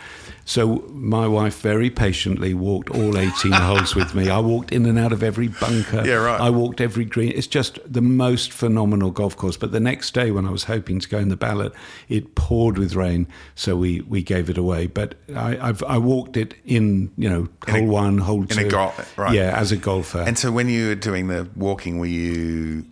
So 0.45 0.83
my 0.89 1.25
wife 1.25 1.61
very 1.61 1.89
patiently 1.89 2.53
walked 2.53 2.89
all 2.89 3.17
18 3.17 3.51
holes 3.53 3.95
with 3.95 4.13
me. 4.13 4.29
I 4.29 4.39
walked 4.39 4.73
in 4.73 4.85
and 4.85 4.99
out 4.99 5.13
of 5.13 5.23
every 5.23 5.47
bunker. 5.47 6.03
Yeah, 6.05 6.15
right. 6.15 6.39
I 6.39 6.49
walked 6.49 6.81
every 6.81 7.05
green. 7.05 7.31
It's 7.33 7.47
just 7.47 7.79
the 7.91 8.01
most 8.01 8.51
phenomenal 8.51 9.11
golf 9.11 9.37
course. 9.37 9.55
But 9.55 9.71
the 9.71 9.79
next 9.79 10.13
day, 10.13 10.31
when 10.31 10.45
I 10.45 10.51
was 10.51 10.65
hoping 10.65 10.99
to 10.99 11.07
go 11.07 11.17
in 11.17 11.29
the 11.29 11.37
ballot, 11.37 11.71
it 12.09 12.35
poured 12.35 12.77
with 12.77 12.93
rain, 12.93 13.25
so 13.55 13.77
we, 13.77 14.01
we 14.01 14.21
gave 14.21 14.49
it 14.49 14.57
away. 14.57 14.87
But 14.87 15.15
I, 15.33 15.57
I've 15.69 15.81
I 15.83 15.97
walked 15.97 16.35
it 16.35 16.55
in, 16.65 17.11
you 17.17 17.29
know, 17.29 17.47
In 17.67 17.75
a- 17.75 17.79
hole 17.79 17.87
one, 17.87 18.17
hole 18.17 18.41
in 18.41 18.47
two. 18.47 18.67
a 18.67 18.69
golf- 18.69 19.17
right. 19.17 19.33
Yeah, 19.33 19.57
as 19.57 19.71
a 19.71 19.77
golfer. 19.77 20.19
And 20.19 20.37
so 20.37 20.51
when 20.51 20.67
you 20.67 20.89
were 20.89 20.95
doing 20.95 21.27
the 21.27 21.49
walking, 21.55 21.99
were 21.99 22.05
you 22.05 22.85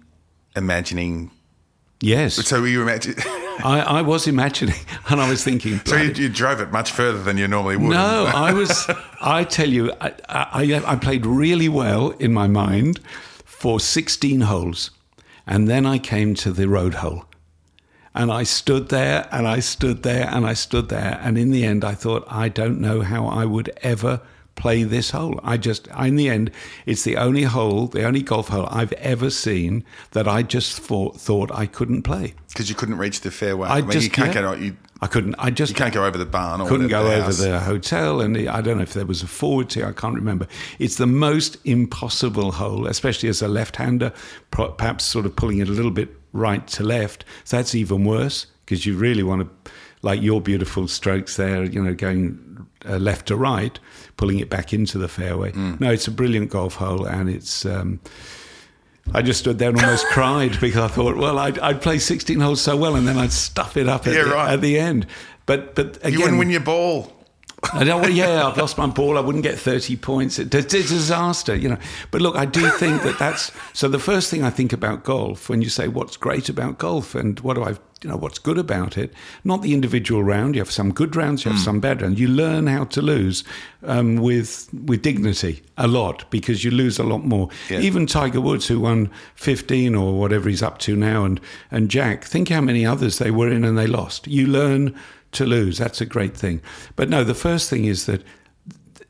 imagining? 0.56 1.32
yes, 2.00 2.36
So 2.36 2.62
were 2.62 2.68
you 2.68 2.82
imagining? 2.82 3.18
I, 3.64 3.80
I 3.80 4.02
was 4.02 4.28
imagining, 4.28 4.76
and 5.10 5.22
I 5.22 5.30
was 5.30 5.44
thinking. 5.44 5.80
so 5.86 5.96
you, 5.96 6.12
you 6.14 6.30
drove 6.30 6.62
it 6.62 6.72
much 6.72 6.92
further 6.92 7.22
than 7.22 7.38
you 7.38 7.48
normally 7.48 7.78
would. 7.78 7.90
No, 7.90 8.26
I 8.34 8.54
was. 8.54 8.90
I 9.22 9.44
tell 9.44 9.70
you, 9.70 9.92
I, 10.02 10.14
I, 10.30 10.82
I 10.86 10.96
played 10.96 11.26
really 11.26 11.70
well 11.70 12.12
in 12.12 12.34
my 12.34 12.48
mind 12.48 13.00
for 13.46 13.80
16 13.80 14.42
holes, 14.42 14.92
and 15.46 15.68
then 15.68 15.86
I 15.86 15.98
came 16.00 16.34
to 16.36 16.52
the 16.52 16.68
road 16.68 16.96
hole, 16.96 17.26
and 18.14 18.32
I 18.32 18.44
stood 18.44 18.90
there 18.90 19.28
and 19.32 19.48
I 19.48 19.60
stood 19.60 20.04
there 20.04 20.28
and 20.30 20.46
I 20.46 20.54
stood 20.54 20.90
there, 20.90 21.20
and 21.22 21.38
in 21.38 21.52
the 21.52 21.64
end, 21.66 21.84
I 21.84 21.94
thought, 21.94 22.26
I 22.28 22.50
don't 22.50 22.80
know 22.80 23.02
how 23.02 23.28
I 23.28 23.46
would 23.46 23.72
ever 23.84 24.22
play 24.62 24.84
this 24.84 25.10
hole. 25.10 25.40
I 25.44 25.58
just, 25.58 25.88
in 25.88 26.16
the 26.16 26.30
end, 26.30 26.52
it's 26.86 27.04
the 27.04 27.18
only 27.18 27.44
hole, 27.44 27.88
the 27.88 28.04
only 28.04 28.22
golf 28.22 28.50
hole 28.50 28.68
I've 28.70 28.94
ever 28.94 29.32
seen 29.32 29.84
that 30.12 30.28
I 30.28 30.44
just 30.44 30.80
thought 30.80 31.20
thought 31.20 31.52
I 31.52 31.66
couldn't 31.66 32.04
play. 32.04 32.36
because 32.50 32.70
you 32.70 32.76
couldn't 32.76 32.98
reach 33.00 33.22
the 33.22 33.32
fairway. 33.32 33.68
I 33.68 33.80
I, 33.80 33.82
mean, 33.82 33.92
just- 33.92 34.06
you 34.06 34.12
can't 34.12 34.34
yeah. 34.34 34.54
get 34.54 34.62
you, 34.62 34.78
I 35.04 35.08
couldn't. 35.08 35.34
I 35.40 35.50
just 35.50 35.72
you 35.72 35.76
can't 35.76 35.92
go 35.92 36.06
over 36.06 36.16
the 36.20 36.28
barn. 36.28 36.62
Or 36.62 36.68
couldn't 36.68 36.90
go 36.90 37.04
the 37.06 37.16
over 37.16 37.34
the 37.34 37.60
hotel, 37.60 38.22
and 38.22 38.38
I 38.48 38.62
don't 38.62 38.78
know 38.78 38.84
if 38.84 38.94
there 38.94 39.08
was 39.08 39.24
a 39.24 39.28
forward 39.28 39.72
tee. 39.72 39.84
I 39.84 39.94
can't 39.94 40.14
remember. 40.14 40.48
It's 40.78 40.98
the 40.98 41.08
most 41.08 41.58
impossible 41.66 42.52
hole, 42.52 42.86
especially 42.86 43.28
as 43.30 43.42
a 43.42 43.48
left-hander, 43.48 44.14
perhaps 44.52 45.04
sort 45.04 45.26
of 45.26 45.36
pulling 45.36 45.58
it 45.58 45.70
a 45.70 45.72
little 45.72 45.90
bit 45.90 46.10
right 46.34 46.68
to 46.68 46.84
left. 46.84 47.26
So 47.46 47.58
that's 47.58 47.74
even 47.74 48.06
worse 48.06 48.46
because 48.64 48.86
you 48.86 48.96
really 48.96 49.24
want 49.24 49.42
to, 49.66 49.72
like 50.04 50.22
your 50.22 50.40
beautiful 50.40 50.88
strokes 50.88 51.36
there, 51.36 51.64
you 51.64 51.82
know, 51.84 51.96
going 51.96 52.51
uh, 52.88 52.98
left 52.98 53.28
to 53.28 53.36
right, 53.36 53.78
pulling 54.18 54.40
it 54.40 54.50
back 54.50 54.74
into 54.74 54.98
the 54.98 55.08
fairway. 55.08 55.52
Mm. 55.52 55.80
No, 55.80 55.92
it's 55.92 56.08
a 56.08 56.12
brilliant 56.12 56.50
golf 56.50 56.76
hole, 56.76 57.06
and 57.06 57.30
it's. 57.30 57.66
Um, 57.66 58.00
I 59.14 59.22
just 59.24 59.40
stood 59.40 59.58
there 59.58 59.70
and 59.70 59.80
almost 59.82 60.06
cried 60.12 60.60
because 60.62 60.78
I 60.78 60.88
thought, 60.88 61.18
well, 61.18 61.40
I'd, 61.40 61.58
I'd 61.60 61.82
play 61.82 61.98
16 61.98 62.40
holes 62.40 62.62
so 62.62 62.78
well, 62.78 62.96
and 62.96 63.08
then 63.08 63.18
I'd 63.18 63.32
stuff 63.32 63.76
it 63.76 63.90
up 63.90 64.06
at, 64.08 64.14
Yeah, 64.14 64.24
the, 64.26 64.30
right. 64.30 64.54
at 64.54 64.62
the 64.62 64.78
end. 64.80 65.08
But 65.48 65.74
but 65.76 65.98
again, 65.98 66.14
You 66.14 66.20
wouldn't 66.22 66.40
win 66.40 66.50
your 66.52 66.60
ball. 66.62 67.12
I 67.74 67.84
don't, 67.86 68.02
well, 68.02 68.10
yeah, 68.10 68.48
I've 68.48 68.58
lost 68.58 68.78
my 68.78 68.88
ball. 68.88 69.18
I 69.18 69.22
wouldn't 69.22 69.44
get 69.44 69.58
30 69.58 69.96
points. 69.98 70.38
It's 70.40 70.54
a 70.54 70.62
disaster, 70.62 71.56
you 71.56 71.70
know. 71.70 71.78
But 72.12 72.22
look, 72.22 72.36
I 72.36 72.46
do 72.46 72.70
think 72.72 73.04
that 73.04 73.18
that's 73.18 73.52
so. 73.74 73.88
The 73.88 74.00
first 74.00 74.30
thing 74.30 74.44
I 74.44 74.50
think 74.50 74.74
about 74.74 75.04
golf 75.04 75.50
when 75.50 75.62
you 75.62 75.70
say 75.70 75.88
what's 75.88 76.18
great 76.18 76.50
about 76.50 76.78
golf 76.78 77.16
and 77.16 77.40
what 77.40 77.54
do 77.54 77.64
I, 77.64 77.70
you 78.04 78.10
know, 78.10 78.18
what's 78.18 78.40
good 78.40 78.58
about 78.58 78.98
it, 78.98 79.14
not 79.44 79.62
the 79.62 79.74
individual 79.74 80.24
round. 80.24 80.56
You 80.56 80.62
have 80.62 80.72
some 80.72 80.92
good 80.92 81.16
rounds, 81.16 81.46
you 81.46 81.52
have 81.52 81.62
some 81.62 81.80
bad 81.80 82.02
rounds. 82.02 82.20
You 82.20 82.28
learn 82.28 82.68
how 82.68 82.86
to 82.86 83.02
lose 83.02 83.44
um, 83.84 84.18
with 84.18 84.68
with 84.74 85.02
dignity 85.02 85.64
a 85.78 85.88
lot 85.88 86.30
because 86.30 86.66
you 86.66 86.72
lose 86.72 87.00
a 87.00 87.04
lot 87.04 87.24
more. 87.24 87.50
Yeah. 87.70 87.80
Even 87.80 88.06
Tiger 88.06 88.42
Woods, 88.42 88.68
who 88.68 88.82
won 88.82 89.10
15 89.36 89.96
or 89.96 90.20
whatever 90.20 90.50
he's 90.50 90.62
up 90.62 90.80
to 90.80 90.96
now, 90.96 91.24
and 91.24 91.40
and 91.72 91.90
Jack, 91.90 92.26
think 92.26 92.50
how 92.50 92.62
many 92.62 92.86
others 92.86 93.18
they 93.18 93.32
were 93.32 93.50
in 93.50 93.64
and 93.64 93.78
they 93.78 93.88
lost. 93.88 94.28
You 94.28 94.48
learn 94.48 94.94
to 95.34 95.46
lose. 95.46 95.78
That's 95.78 96.02
a 96.02 96.06
great 96.06 96.36
thing. 96.36 96.62
But 96.96 97.10
no, 97.10 97.24
the 97.24 97.34
first 97.34 97.70
thing 97.70 97.86
is 97.86 98.06
that 98.06 98.24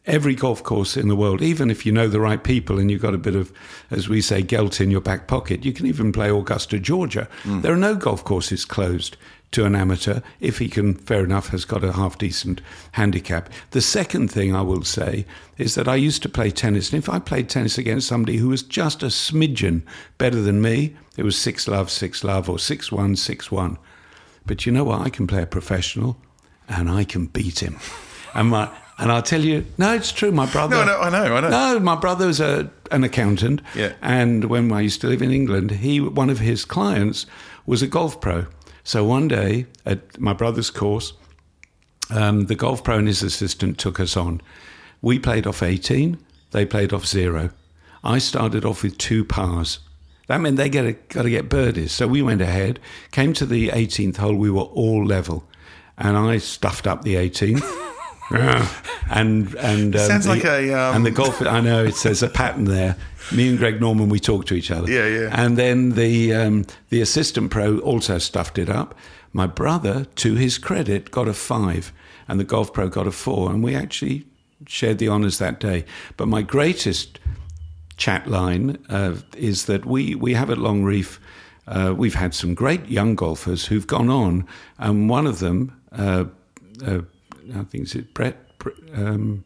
every 0.06 0.34
golf 0.34 0.64
course 0.64 0.98
in 0.98 1.08
the 1.08 1.16
world, 1.16 1.42
even 1.42 1.70
if 1.70 1.86
you 1.86 1.92
know 1.92 2.08
the 2.08 2.20
right 2.20 2.44
people 2.44 2.80
and 2.80 2.90
you've 2.90 3.02
got 3.02 3.14
a 3.14 3.20
bit 3.20 3.36
of, 3.36 3.54
as 3.92 4.10
we 4.10 4.22
say, 4.22 4.42
gelt 4.42 4.82
in 4.82 4.90
your 4.90 5.02
back 5.02 5.28
pocket, 5.28 5.64
you 5.64 5.74
can 5.74 5.86
even 5.86 6.12
play 6.12 6.30
Augusta, 6.30 6.80
Georgia. 6.80 7.28
Mm. 7.44 7.62
There 7.62 7.74
are 7.74 7.78
no 7.78 7.96
golf 7.96 8.24
courses 8.24 8.66
closed 8.66 9.18
to 9.52 9.66
an 9.66 9.76
amateur 9.76 10.22
if 10.40 10.58
he 10.58 10.70
can, 10.70 10.96
fair 10.96 11.24
enough, 11.24 11.50
has 11.50 11.66
got 11.66 11.84
a 11.84 11.92
half 11.92 12.18
decent 12.18 12.62
handicap. 12.94 13.50
The 13.72 13.82
second 13.82 14.32
thing 14.32 14.56
I 14.56 14.62
will 14.62 14.84
say 14.84 15.26
is 15.58 15.76
that 15.76 15.88
I 15.88 15.96
used 15.96 16.24
to 16.24 16.30
play 16.30 16.52
tennis, 16.52 16.92
and 16.92 17.04
if 17.04 17.10
I 17.10 17.20
played 17.20 17.50
tennis 17.50 17.78
against 17.78 18.08
somebody 18.08 18.38
who 18.38 18.50
was 18.50 18.64
just 18.64 19.04
a 19.04 19.08
smidgen 19.08 19.84
better 20.18 20.42
than 20.42 20.62
me, 20.62 20.96
it 21.18 21.24
was 21.24 21.38
six 21.38 21.68
love, 21.68 21.92
six 21.92 22.24
love, 22.24 22.50
or 22.50 22.58
six 22.58 22.92
one, 22.92 23.16
six 23.18 23.52
one. 23.52 23.78
But 24.46 24.66
you 24.66 24.72
know 24.72 24.84
what? 24.84 25.02
I 25.02 25.10
can 25.10 25.28
play 25.28 25.42
a 25.42 25.48
professional, 25.48 26.18
and 26.68 26.90
I 26.90 27.04
can 27.04 27.28
beat 27.28 27.62
him. 27.62 27.78
And 28.34 28.50
my 28.50 28.70
and 28.98 29.12
I'll 29.12 29.24
tell 29.24 29.42
you, 29.42 29.66
no, 29.80 29.94
it's 29.94 30.12
true. 30.12 30.32
My 30.32 30.46
brother. 30.46 30.76
No, 30.76 30.86
no, 30.86 31.00
I 31.00 31.10
know, 31.10 31.36
I 31.36 31.42
know. 31.42 31.50
No, 31.50 31.80
my 31.80 31.96
brother's 31.96 32.40
a 32.40 32.70
an 32.92 33.04
accountant. 33.04 33.62
Yeah. 33.76 33.94
And 34.02 34.46
when 34.46 34.72
I 34.72 34.82
used 34.82 35.02
to 35.02 35.08
live 35.08 35.22
in 35.22 35.32
England, 35.32 35.72
he 35.72 36.00
one 36.00 36.30
of 36.30 36.40
his 36.40 36.66
clients 36.66 37.26
was 37.66 37.82
a 37.82 37.88
golf 37.88 38.22
pro. 38.22 38.46
So 38.84 39.04
one 39.04 39.28
day 39.28 39.66
at 39.86 40.20
my 40.20 40.34
brother's 40.34 40.70
course, 40.70 41.14
um, 42.10 42.46
the 42.46 42.56
golf 42.56 42.84
pro 42.84 42.98
and 42.98 43.08
his 43.08 43.24
assistant 43.24 43.78
took 43.78 44.00
us 44.00 44.18
on. 44.18 44.42
We 45.02 45.18
played 45.20 45.48
off 45.48 45.64
18, 45.64 46.18
they 46.52 46.66
played 46.66 46.94
off 46.94 47.06
zero. 47.06 47.50
I 48.04 48.18
started 48.20 48.66
off 48.66 48.84
with 48.84 48.98
two 48.98 49.24
pars. 49.24 49.80
That 50.32 50.40
meant 50.40 50.56
they 50.56 50.70
got 50.70 50.84
to 51.24 51.30
get 51.30 51.50
birdies. 51.50 51.92
So 51.92 52.08
we 52.08 52.22
went 52.22 52.42
ahead, 52.42 52.80
came 53.12 53.34
to 53.34 53.46
the 53.46 53.68
18th 53.68 54.16
hole, 54.16 54.34
we 54.34 54.50
were 54.50 54.62
all 54.62 55.06
level. 55.06 55.44
And 55.98 56.18
I 56.18 56.38
stuffed 56.38 56.88
up 56.88 57.02
the 57.02 57.16
18th. 57.16 57.62
and 59.12 59.54
and 59.56 59.94
um, 59.94 60.02
Sounds 60.08 60.24
the- 60.24 60.30
like 60.32 60.46
a, 60.46 60.74
um, 60.74 60.96
and 60.96 61.06
the 61.06 61.12
golf. 61.12 61.42
I 61.42 61.60
know 61.60 61.84
it's 61.84 62.04
there's 62.04 62.24
a 62.24 62.30
pattern 62.30 62.64
there. 62.64 62.96
Me 63.34 63.50
and 63.50 63.58
Greg 63.58 63.82
Norman, 63.82 64.08
we 64.08 64.22
talk 64.22 64.46
to 64.46 64.54
each 64.54 64.72
other. 64.72 64.90
Yeah, 64.90 65.06
yeah. 65.06 65.30
And 65.34 65.58
then 65.58 65.90
the 65.96 66.34
um, 66.34 66.66
the 66.88 67.02
assistant 67.02 67.52
pro 67.52 67.80
also 67.80 68.18
stuffed 68.18 68.58
it 68.58 68.70
up. 68.70 68.96
My 69.34 69.48
brother, 69.48 70.06
to 70.16 70.36
his 70.36 70.58
credit, 70.58 71.12
got 71.12 71.28
a 71.28 71.34
five, 71.34 71.92
and 72.30 72.40
the 72.40 72.46
golf 72.46 72.72
pro 72.72 72.88
got 72.88 73.06
a 73.06 73.12
four, 73.12 73.50
and 73.52 73.62
we 73.62 73.76
actually 73.76 74.26
shared 74.66 74.98
the 75.00 75.10
honours 75.10 75.40
that 75.40 75.60
day. 75.60 75.84
But 76.16 76.30
my 76.30 76.42
greatest 76.42 77.20
chat 78.02 78.26
line 78.28 78.78
uh, 78.90 79.14
is 79.38 79.66
that 79.66 79.86
we 79.86 80.16
we 80.16 80.34
have 80.34 80.50
at 80.50 80.58
Long 80.58 80.84
Reef. 80.84 81.20
Uh, 81.68 81.94
we've 81.96 82.16
had 82.16 82.34
some 82.34 82.56
great 82.56 82.88
young 82.90 83.16
golfers 83.16 83.68
who've 83.68 83.86
gone 83.88 84.10
on, 84.10 84.46
and 84.80 85.08
one 85.10 85.28
of 85.30 85.38
them, 85.40 85.72
uh, 85.92 86.26
uh, 86.86 87.02
I 87.56 87.64
think 87.70 87.84
it's 87.84 87.96
Brett. 88.14 88.36
Bre- 88.58 88.70
Um, 88.96 89.44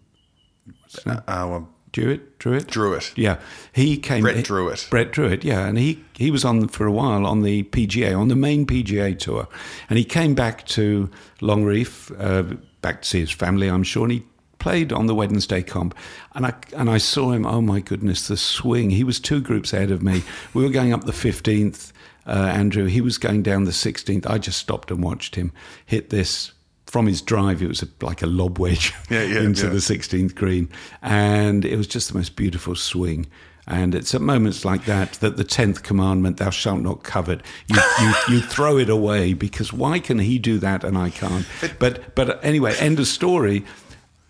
Uh, 1.06 1.20
well, 1.28 1.70
Drewitt, 1.92 2.22
Drewitt, 2.40 2.68
Drewitt. 2.68 3.12
Yeah, 3.18 3.38
he 3.74 3.98
came. 3.98 4.22
Brett 4.24 4.46
Drewitt. 4.46 4.90
Brett 4.90 5.12
Drewitt, 5.12 5.44
yeah, 5.44 5.68
and 5.68 5.78
he 5.78 6.00
he 6.18 6.32
was 6.32 6.46
on 6.46 6.68
for 6.70 6.86
a 6.88 6.92
while 6.92 7.26
on 7.26 7.42
the 7.44 7.64
PGA, 7.64 8.16
on 8.18 8.28
the 8.30 8.36
main 8.36 8.66
PGA 8.66 9.14
tour, 9.20 9.48
and 9.90 9.98
he 10.00 10.06
came 10.06 10.34
back 10.36 10.66
to 10.68 11.10
Long 11.42 11.66
Reef, 11.66 12.12
uh, 12.18 12.44
back 12.82 13.02
to 13.02 13.08
see 13.08 13.20
his 13.20 13.32
family, 13.32 13.68
I'm 13.70 13.84
sure, 13.84 14.04
and 14.04 14.14
he 14.14 14.24
played 14.66 14.92
on 14.92 15.06
the 15.06 15.14
Wednesday 15.14 15.62
comp, 15.62 15.94
and 16.34 16.44
I 16.44 16.54
and 16.76 16.90
I 16.90 16.98
saw 16.98 17.34
him. 17.34 17.46
Oh 17.46 17.62
my 17.62 17.82
goodness, 17.82 18.28
the 18.28 18.36
swing! 18.36 18.90
He 18.90 19.04
was 19.04 19.20
two 19.20 19.40
groups 19.40 19.74
ahead 19.74 19.92
of 19.92 20.02
me. 20.02 20.24
We 20.56 20.64
were 20.64 20.72
going 20.72 20.92
up 20.92 21.04
the 21.04 21.14
fifteenth. 21.14 21.94
Uh, 22.26 22.52
Andrew, 22.52 22.86
he 22.86 23.00
was 23.00 23.20
going 23.20 23.44
down 23.44 23.66
the 23.66 23.72
16th. 23.72 24.28
I 24.28 24.40
just 24.40 24.58
stopped 24.58 24.90
and 24.90 25.04
watched 25.04 25.36
him 25.36 25.52
hit 25.86 26.10
this 26.10 26.54
from 26.88 27.06
his 27.06 27.22
drive. 27.22 27.62
It 27.62 27.68
was 27.68 27.84
a, 27.84 27.88
like 28.02 28.24
a 28.24 28.26
lob 28.26 28.58
wedge 28.58 28.96
Yeah, 29.12 29.22
yeah, 29.22 29.42
into 29.42 29.68
yeah. 29.68 29.74
the 29.74 29.78
16th 29.78 30.34
green. 30.34 30.68
And 31.04 31.64
it 31.64 31.78
was 31.78 31.86
just 31.86 32.08
the 32.08 32.18
most 32.18 32.36
beautiful 32.36 32.74
swing. 32.74 33.28
And 33.68 33.94
it's 33.94 34.16
at 34.16 34.22
moments 34.22 34.66
like 34.66 34.86
that 34.86 35.14
that 35.14 35.38
the 35.38 35.46
10th 35.46 35.84
commandment, 35.84 36.38
thou 36.38 36.50
shalt 36.50 36.82
not 36.82 37.04
covet, 37.04 37.42
you, 37.68 37.80
you, 38.00 38.14
you 38.30 38.42
throw 38.42 38.80
it 38.80 38.90
away 38.90 39.34
because 39.34 39.72
why 39.72 40.00
can 40.00 40.18
he 40.18 40.40
do 40.40 40.58
that 40.60 40.84
and 40.84 40.98
I 40.98 41.12
can't? 41.12 41.46
But, 41.80 42.16
but 42.16 42.44
anyway, 42.44 42.76
end 42.80 43.00
of 43.00 43.06
story. 43.08 43.66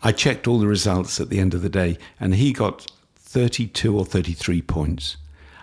I 0.06 0.12
checked 0.12 0.48
all 0.48 0.60
the 0.60 0.68
results 0.68 1.20
at 1.20 1.30
the 1.30 1.39
end 1.39 1.56
of 1.56 1.63
the 1.63 1.70
day 1.70 1.98
and 2.20 2.36
he 2.36 2.54
got 2.54 2.86
32 3.15 3.98
or 3.98 4.06
33 4.06 4.62
points. 4.62 5.18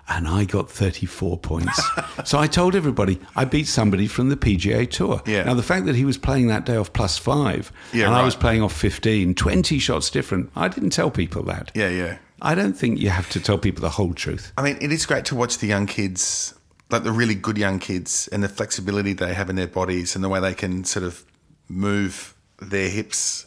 and 0.09 0.27
I 0.27 0.45
got 0.45 0.69
34 0.69 1.39
points. 1.39 1.81
so 2.25 2.41
I 2.41 2.49
told 2.49 2.75
everybody 2.75 3.21
I 3.37 3.45
beat 3.45 3.69
somebody 3.69 4.09
from 4.09 4.31
the 4.31 4.37
PGA 4.37 4.91
Tour. 4.91 5.23
Yeah. 5.27 5.45
Now, 5.45 5.55
the 5.55 5.63
fact 5.63 5.87
that 5.87 5.95
he 5.95 6.05
was 6.05 6.19
playing 6.19 6.49
that 6.49 6.67
day 6.67 6.75
off 6.75 6.93
plus 6.93 7.17
five 7.19 7.71
Yeah, 7.93 8.07
and 8.07 8.17
I 8.17 8.25
was 8.25 8.35
playing 8.35 8.63
off 8.63 8.73
15, 8.73 9.37
20 9.37 9.79
shots 9.79 10.11
different, 10.11 10.51
I 10.57 10.67
didn't 10.67 10.91
tell 10.91 11.13
people 11.13 11.45
that. 11.45 11.71
Yeah, 11.77 11.89
yeah. 11.89 12.19
I 12.43 12.57
don't 12.57 12.77
think 12.77 12.99
you 12.99 13.11
have 13.11 13.31
to 13.31 13.41
tell 13.41 13.59
people 13.59 13.83
the 13.83 13.91
whole 13.91 14.13
truth. 14.13 14.53
I 14.59 14.63
mean, 14.63 14.77
it 14.81 14.91
is 14.91 15.07
great 15.07 15.25
to 15.27 15.37
watch 15.37 15.59
the 15.59 15.69
young 15.69 15.87
kids, 15.87 16.53
like 16.91 17.05
the 17.05 17.13
really 17.13 17.37
good 17.37 17.57
young 17.57 17.79
kids, 17.79 18.29
and 18.33 18.43
the 18.43 18.49
flexibility 18.49 19.13
they 19.13 19.35
have 19.35 19.49
in 19.49 19.55
their 19.55 19.69
bodies 19.69 20.17
and 20.17 20.25
the 20.25 20.29
way 20.29 20.41
they 20.41 20.55
can 20.55 20.83
sort 20.83 21.05
of 21.05 21.25
move 21.69 22.35
their 22.59 22.89
hips 22.89 23.47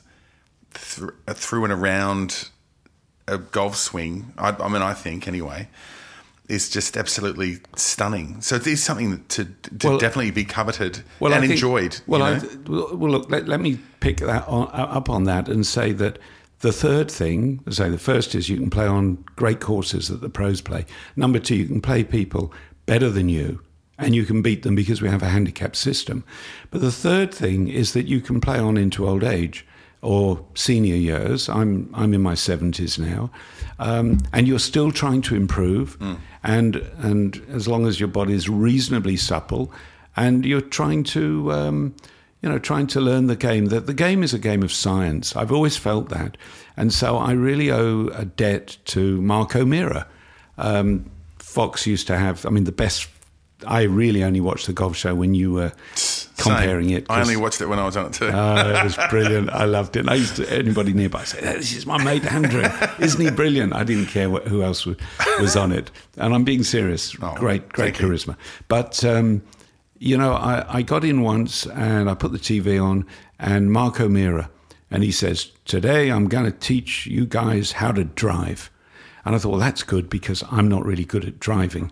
thr 0.78 1.10
uh, 1.28 1.34
through 1.34 1.64
and 1.66 1.74
around 1.74 2.50
a 3.28 3.38
golf 3.38 3.76
swing. 3.76 4.34
I, 4.38 4.50
I 4.52 4.70
mean, 4.70 4.82
I 4.82 4.94
think 4.94 5.28
anyway, 5.28 5.68
is 6.48 6.70
just 6.70 6.96
absolutely 6.96 7.58
stunning. 7.76 8.40
So 8.42 8.56
it 8.58 8.68
is 8.68 8.84
something 8.84 9.24
to, 9.30 9.46
to 9.80 9.88
Well- 9.88 9.98
definitely 9.98 10.32
be 10.32 10.46
coveted 10.46 11.04
I 11.22 11.26
and 11.26 11.40
think- 11.42 11.52
enjoyed. 11.54 12.00
Well, 12.08 12.22
I, 12.24 12.40
well, 12.68 13.10
look, 13.10 13.30
let, 13.32 13.48
let 13.48 13.60
me 13.60 13.80
pick 14.00 14.18
that 14.18 14.48
on, 14.48 14.70
up 14.72 15.10
on 15.10 15.24
that 15.24 15.48
and 15.50 15.66
say 15.66 15.92
that 15.94 16.20
the 16.60 16.72
third 16.72 17.10
thing, 17.12 17.62
say 17.70 17.90
the 17.90 17.98
first 17.98 18.36
is 18.36 18.48
you 18.50 18.58
can 18.58 18.70
play 18.70 18.86
on 18.88 19.24
great 19.36 19.60
courses 19.60 20.08
that 20.08 20.22
the 20.22 20.30
pros 20.30 20.62
play. 20.62 20.86
Number 21.16 21.40
two, 21.40 21.56
you 21.56 21.66
can 21.66 21.82
play 21.82 22.04
people 22.04 22.54
better 22.86 23.10
than 23.10 23.28
you 23.30 23.62
and 23.98 24.14
you 24.14 24.26
can 24.26 24.42
beat 24.42 24.64
them 24.64 24.76
because 24.76 25.02
we 25.02 25.10
have 25.10 25.24
a 25.24 25.30
handicap 25.30 25.76
system. 25.76 26.24
But 26.70 26.82
the 26.82 26.92
third 26.92 27.34
thing 27.34 27.68
is 27.70 27.94
that 27.94 28.08
you 28.08 28.22
can 28.22 28.40
play 28.42 28.60
on 28.60 28.78
into 28.78 29.08
old 29.08 29.24
age 29.24 29.66
or 30.06 30.46
senior 30.54 30.96
years. 30.96 31.50
I'm 31.50 31.90
I'm 31.94 32.14
in 32.14 32.22
my 32.22 32.36
seventies 32.36 33.00
now, 33.00 33.32
um, 33.80 34.20
and 34.32 34.48
you're 34.48 34.60
still 34.60 34.92
trying 34.92 35.22
to 35.24 35.36
improve. 35.36 35.98
And 36.44 36.76
and 37.00 37.42
as 37.50 37.68
long 37.68 37.88
as 37.88 38.00
your 38.00 38.08
body 38.10 38.34
is 38.34 38.48
reasonably 38.48 39.18
supple, 39.18 39.72
and 40.16 40.46
you're 40.46 40.62
trying 40.62 41.04
to. 41.06 41.52
Um, 41.52 41.96
you 42.42 42.52
know, 42.52 42.60
trying 42.60 42.86
to 42.86 43.02
learn 43.02 43.26
the 43.26 43.36
game. 43.36 43.68
That 43.68 43.88
the 43.88 43.94
game 43.94 44.22
is 44.22 44.32
a 44.32 44.38
game 44.38 44.62
of 44.62 44.72
science. 44.72 45.36
I've 45.36 45.52
always 45.52 45.78
felt 45.78 46.10
that, 46.10 46.38
and 46.78 46.94
so 46.94 47.18
I 47.18 47.32
really 47.32 47.72
owe 47.72 48.10
a 48.10 48.26
debt 48.26 48.78
to 48.94 49.20
Mark 49.22 49.56
O'Meara. 49.56 50.06
Um, 50.60 51.10
Fox 51.40 51.88
used 51.88 52.06
to 52.06 52.18
have. 52.18 52.46
I 52.46 52.52
mean, 52.52 52.66
the 52.66 52.72
best. 52.72 53.08
I 53.68 53.84
really 53.84 54.24
only 54.24 54.42
watched 54.42 54.68
the 54.68 54.74
golf 54.74 54.96
show 54.96 55.16
when 55.16 55.36
you 55.36 55.54
were 55.54 55.72
comparing 56.38 56.90
Same. 56.90 56.98
it. 56.98 57.06
I 57.10 57.22
only 57.22 57.38
watched 57.38 57.62
it 57.62 57.68
when 57.68 57.80
I 57.80 57.86
was 57.86 57.98
on 57.98 58.08
it 58.08 58.14
too. 58.14 58.30
Oh, 58.32 58.70
it 58.70 58.84
was 58.84 58.98
brilliant. 59.10 59.50
I 59.50 59.66
loved 59.66 59.96
it. 59.96 60.02
And 60.02 60.10
I 60.10 60.16
used 60.16 60.36
to, 60.38 60.52
anybody 60.52 60.94
nearby 60.94 61.24
say, 61.24 61.40
"This 61.42 61.74
is 61.76 61.86
my 61.86 62.02
mate 62.04 62.26
Andrew. 62.32 62.64
Isn't 63.00 63.22
he 63.22 63.32
brilliant?" 63.32 63.74
I 63.74 63.84
didn't 63.84 64.08
care 64.08 64.30
what, 64.30 64.48
who 64.48 64.64
else 64.64 64.86
was, 64.86 64.98
was 65.40 65.56
on 65.56 65.72
it, 65.72 65.92
and 66.18 66.34
I'm 66.34 66.44
being 66.44 66.64
serious. 66.64 67.16
Oh, 67.22 67.34
great, 67.36 67.70
great 67.70 67.96
thank 67.96 68.02
you. 68.02 68.08
charisma. 68.08 68.36
But 68.68 69.04
um, 69.04 69.42
you 70.00 70.18
know, 70.18 70.34
I, 70.34 70.78
I 70.78 70.82
got 70.82 71.04
in 71.04 71.22
once 71.22 71.66
and 71.68 72.10
I 72.10 72.14
put 72.14 72.32
the 72.32 72.40
TV 72.40 72.82
on, 72.82 73.06
and 73.40 73.72
Mark 73.72 74.00
O'Meara, 74.00 74.50
and 74.92 75.04
he 75.04 75.12
says, 75.12 75.52
"Today 75.66 76.12
I'm 76.12 76.28
going 76.28 76.46
to 76.46 76.58
teach 76.58 77.08
you 77.08 77.26
guys 77.26 77.74
how 77.74 77.92
to 77.92 78.04
drive." 78.04 78.70
And 79.26 79.34
I 79.34 79.40
thought, 79.40 79.50
well, 79.50 79.60
that's 79.60 79.82
good 79.82 80.08
because 80.08 80.44
I'm 80.52 80.68
not 80.68 80.86
really 80.86 81.04
good 81.04 81.26
at 81.26 81.40
driving. 81.40 81.92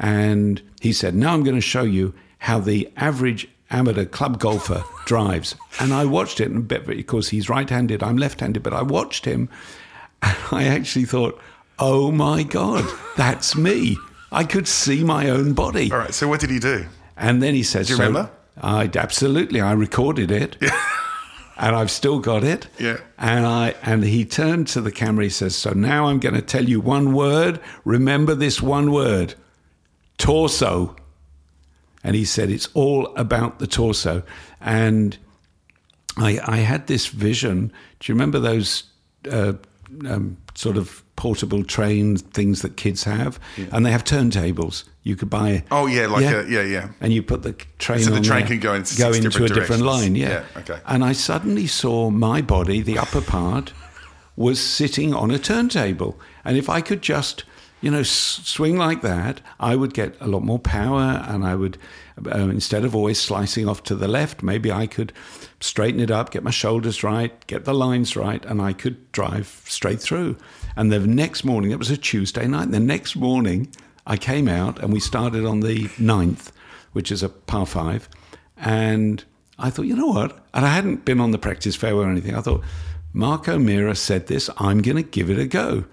And 0.00 0.60
he 0.80 0.92
said, 0.92 1.14
now 1.14 1.34
I'm 1.34 1.44
going 1.44 1.54
to 1.56 1.60
show 1.60 1.82
you 1.82 2.14
how 2.38 2.58
the 2.58 2.90
average 2.96 3.46
amateur 3.70 4.06
club 4.06 4.40
golfer 4.40 4.82
drives. 5.04 5.54
And 5.78 5.92
I 5.92 6.06
watched 6.06 6.40
it, 6.40 6.50
and 6.50 6.66
bet- 6.66 6.86
because 6.86 7.28
he's 7.28 7.48
right 7.50 7.68
handed, 7.68 8.02
I'm 8.02 8.16
left 8.16 8.40
handed, 8.40 8.62
but 8.62 8.72
I 8.72 8.82
watched 8.82 9.24
him. 9.26 9.48
And 10.22 10.36
I 10.52 10.64
actually 10.64 11.06
thought, 11.06 11.40
oh 11.78 12.10
my 12.12 12.42
God, 12.42 12.84
that's 13.16 13.56
me. 13.56 13.96
I 14.30 14.44
could 14.44 14.68
see 14.68 15.02
my 15.02 15.30
own 15.30 15.54
body. 15.54 15.90
All 15.90 15.96
right. 15.98 16.12
So 16.12 16.28
what 16.28 16.40
did 16.40 16.50
he 16.50 16.58
do? 16.58 16.84
And 17.16 17.42
then 17.42 17.54
he 17.54 17.62
says, 17.62 17.86
Do 17.86 17.94
you 17.94 17.96
so- 17.96 18.02
remember? 18.06 18.30
I 18.62 18.90
absolutely. 18.94 19.60
I 19.62 19.72
recorded 19.72 20.30
it, 20.30 20.58
and 21.56 21.74
I've 21.74 21.90
still 21.90 22.18
got 22.18 22.44
it. 22.44 22.66
Yeah. 22.78 22.98
And 23.16 23.46
I 23.46 23.74
and 23.82 24.04
he 24.04 24.26
turned 24.26 24.68
to 24.68 24.82
the 24.82 24.92
camera. 24.92 25.24
He 25.24 25.30
says, 25.30 25.56
"So 25.56 25.70
now 25.72 26.06
I'm 26.06 26.18
going 26.20 26.34
to 26.34 26.42
tell 26.42 26.68
you 26.68 26.78
one 26.80 27.14
word. 27.14 27.60
Remember 27.86 28.34
this 28.34 28.60
one 28.60 28.92
word: 28.92 29.34
torso." 30.20 30.96
And 32.02 32.16
he 32.16 32.24
said, 32.24 32.50
"It's 32.50 32.68
all 32.74 33.06
about 33.16 33.58
the 33.58 33.66
torso." 33.66 34.22
And 34.60 35.18
I, 36.16 36.40
I 36.46 36.56
had 36.58 36.86
this 36.86 37.06
vision. 37.06 37.72
Do 37.98 38.12
you 38.12 38.14
remember 38.14 38.38
those 38.38 38.84
uh, 39.30 39.54
um, 40.06 40.36
sort 40.54 40.76
of 40.76 41.02
portable 41.16 41.64
train 41.64 42.16
things 42.16 42.62
that 42.62 42.76
kids 42.76 43.04
have? 43.04 43.38
And 43.72 43.84
they 43.84 43.90
have 43.90 44.04
turntables. 44.04 44.84
You 45.02 45.16
could 45.16 45.30
buy. 45.30 45.64
Oh 45.70 45.86
yeah, 45.86 46.06
like 46.06 46.24
a 46.24 46.46
yeah, 46.48 46.62
yeah. 46.62 46.88
And 47.00 47.12
you 47.12 47.22
put 47.22 47.42
the 47.42 47.52
train 47.78 48.00
So 48.00 48.10
the 48.10 48.20
train 48.20 48.40
there, 48.40 48.48
can 48.48 48.60
go 48.60 48.74
in 48.74 48.84
go 48.98 49.12
into 49.12 49.30
different 49.30 49.50
a 49.50 49.54
different 49.54 49.82
line. 49.82 50.14
Yeah. 50.14 50.28
Yeah, 50.28 50.60
okay. 50.60 50.80
And 50.86 51.04
I 51.04 51.12
suddenly 51.12 51.66
saw 51.66 52.10
my 52.10 52.42
body, 52.42 52.82
the 52.82 52.98
upper 52.98 53.22
part, 53.22 53.72
was 54.36 54.60
sitting 54.60 55.14
on 55.14 55.30
a 55.30 55.38
turntable, 55.38 56.20
and 56.44 56.56
if 56.56 56.68
I 56.68 56.80
could 56.80 57.02
just, 57.02 57.44
you 57.80 57.90
know, 57.90 58.02
swing 58.02 58.76
like 58.76 59.02
that, 59.02 59.40
I 59.58 59.76
would 59.76 59.94
get 59.94 60.16
a 60.20 60.28
lot 60.28 60.42
more 60.42 60.58
power, 60.58 61.24
and 61.26 61.44
I 61.44 61.54
would, 61.54 61.78
uh, 62.26 62.48
instead 62.48 62.84
of 62.84 62.94
always 62.94 63.18
slicing 63.18 63.68
off 63.68 63.82
to 63.84 63.94
the 63.94 64.08
left, 64.08 64.42
maybe 64.42 64.70
I 64.70 64.86
could 64.86 65.12
straighten 65.60 66.00
it 66.00 66.10
up, 66.10 66.30
get 66.30 66.42
my 66.42 66.50
shoulders 66.50 67.02
right, 67.02 67.46
get 67.46 67.64
the 67.64 67.74
lines 67.74 68.16
right, 68.16 68.44
and 68.44 68.60
I 68.60 68.72
could 68.72 69.10
drive 69.12 69.62
straight 69.66 70.00
through. 70.00 70.36
And 70.76 70.92
the 70.92 71.00
next 71.00 71.44
morning, 71.44 71.70
it 71.70 71.78
was 71.78 71.90
a 71.90 71.96
Tuesday 71.96 72.46
night. 72.46 72.70
The 72.70 72.80
next 72.80 73.16
morning, 73.16 73.68
I 74.06 74.16
came 74.16 74.48
out 74.48 74.78
and 74.78 74.92
we 74.92 75.00
started 75.00 75.44
on 75.44 75.60
the 75.60 75.88
ninth, 75.98 76.52
which 76.92 77.12
is 77.12 77.22
a 77.22 77.28
par 77.28 77.66
five. 77.66 78.08
And 78.56 79.24
I 79.58 79.70
thought, 79.70 79.86
you 79.86 79.96
know 79.96 80.06
what? 80.06 80.44
And 80.54 80.64
I 80.64 80.70
hadn't 80.70 81.04
been 81.04 81.20
on 81.20 81.30
the 81.30 81.38
practice 81.38 81.76
fairway 81.76 82.04
or 82.04 82.10
anything. 82.10 82.34
I 82.34 82.40
thought, 82.40 82.62
Mark 83.12 83.48
O'Meara 83.48 83.94
said 83.96 84.26
this, 84.26 84.48
I'm 84.56 84.82
going 84.82 84.96
to 84.96 85.02
give 85.02 85.30
it 85.30 85.38
a 85.38 85.46
go. 85.46 85.84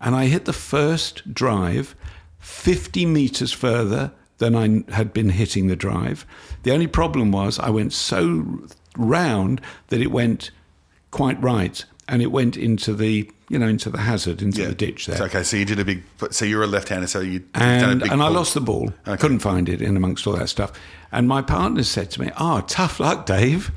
And 0.00 0.14
I 0.14 0.26
hit 0.26 0.44
the 0.44 0.52
first 0.52 1.32
drive 1.32 1.94
50 2.38 3.06
meters 3.06 3.52
further 3.52 4.12
than 4.38 4.54
I 4.54 4.92
had 4.92 5.12
been 5.12 5.30
hitting 5.30 5.66
the 5.68 5.76
drive. 5.76 6.26
The 6.62 6.72
only 6.72 6.86
problem 6.86 7.32
was 7.32 7.58
I 7.58 7.70
went 7.70 7.92
so 7.92 8.60
round 8.96 9.60
that 9.88 10.00
it 10.00 10.10
went 10.10 10.50
quite 11.10 11.40
right 11.42 11.84
and 12.08 12.20
it 12.22 12.30
went 12.30 12.56
into 12.56 12.94
the 12.94 13.30
you 13.48 13.58
know 13.58 13.68
into 13.68 13.88
the 13.90 13.98
hazard 13.98 14.42
into 14.42 14.60
Yeah. 14.60 14.68
the 14.68 14.74
ditch 14.74 15.06
there 15.06 15.16
So, 15.16 15.24
okay, 15.26 15.42
so 15.44 15.56
you 15.56 15.64
did 15.64 15.78
a 15.78 15.84
big. 15.84 16.02
So 16.30 16.44
you're 16.44 16.64
a 16.64 16.66
left-hander, 16.66 17.06
so 17.06 17.20
you 17.20 17.32
you've 17.32 17.52
done 17.52 17.62
a 17.62 17.92
and, 17.92 18.00
big 18.00 18.12
and 18.12 18.22
I 18.22 18.28
lost 18.28 18.54
the 18.54 18.60
ball. 18.60 18.92
I 19.06 19.16
couldn't 19.16 19.38
find 19.38 19.68
it 19.68 19.80
in 19.80 19.96
amongst 19.96 20.26
all 20.26 20.34
that 20.36 20.48
stuff. 20.48 20.72
And 21.12 21.28
my 21.28 21.42
partner 21.42 21.82
said 21.84 22.10
to 22.12 22.20
me, 22.20 22.30
"Oh, 22.38 22.60
tough 22.66 22.98
luck, 23.00 23.24
Dave." 23.26 23.70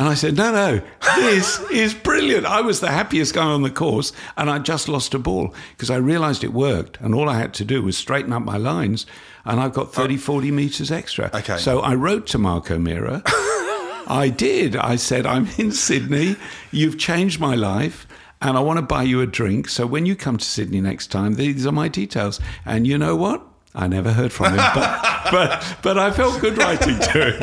And 0.00 0.08
I 0.08 0.14
said, 0.14 0.34
"No, 0.34 0.50
no, 0.50 0.80
this 1.16 1.60
is 1.70 1.92
brilliant. 1.92 2.46
I 2.46 2.62
was 2.62 2.80
the 2.80 2.88
happiest 2.88 3.34
guy 3.34 3.44
on 3.44 3.60
the 3.60 3.68
course, 3.68 4.14
and 4.34 4.48
I 4.48 4.58
just 4.58 4.88
lost 4.88 5.12
a 5.12 5.18
ball 5.18 5.54
because 5.76 5.90
I 5.90 5.96
realised 5.96 6.42
it 6.42 6.54
worked, 6.54 6.98
and 7.02 7.14
all 7.14 7.28
I 7.28 7.36
had 7.36 7.52
to 7.54 7.66
do 7.66 7.82
was 7.82 7.98
straighten 7.98 8.32
up 8.32 8.42
my 8.42 8.56
lines, 8.56 9.04
and 9.44 9.60
I've 9.60 9.74
got 9.74 9.92
30, 9.92 10.16
40 10.16 10.52
metres 10.52 10.90
extra. 10.90 11.30
Okay. 11.34 11.58
So 11.58 11.80
I 11.80 11.96
wrote 11.96 12.26
to 12.28 12.38
Mark 12.38 12.70
O'Meara. 12.70 13.22
I 13.26 14.32
did. 14.34 14.74
I 14.74 14.96
said, 14.96 15.26
I'm 15.26 15.46
in 15.58 15.70
Sydney. 15.70 16.36
You've 16.70 16.98
changed 16.98 17.38
my 17.38 17.54
life. 17.54 18.06
And 18.40 18.56
I 18.56 18.60
want 18.60 18.78
to 18.78 18.82
buy 18.82 19.02
you 19.02 19.20
a 19.20 19.26
drink. 19.26 19.68
So 19.68 19.86
when 19.86 20.06
you 20.06 20.16
come 20.16 20.38
to 20.38 20.44
Sydney 20.46 20.80
next 20.80 21.08
time, 21.08 21.34
these 21.34 21.66
are 21.66 21.72
my 21.72 21.88
details. 21.88 22.40
And 22.64 22.86
you 22.86 22.96
know 22.96 23.14
what? 23.14 23.46
I 23.74 23.86
never 23.86 24.12
heard 24.12 24.32
from 24.32 24.46
him, 24.46 24.56
but, 24.74 25.02
but, 25.30 25.76
but 25.82 25.98
I 25.98 26.10
felt 26.10 26.40
good 26.40 26.58
writing 26.58 26.98
to 26.98 27.30
him. 27.30 27.42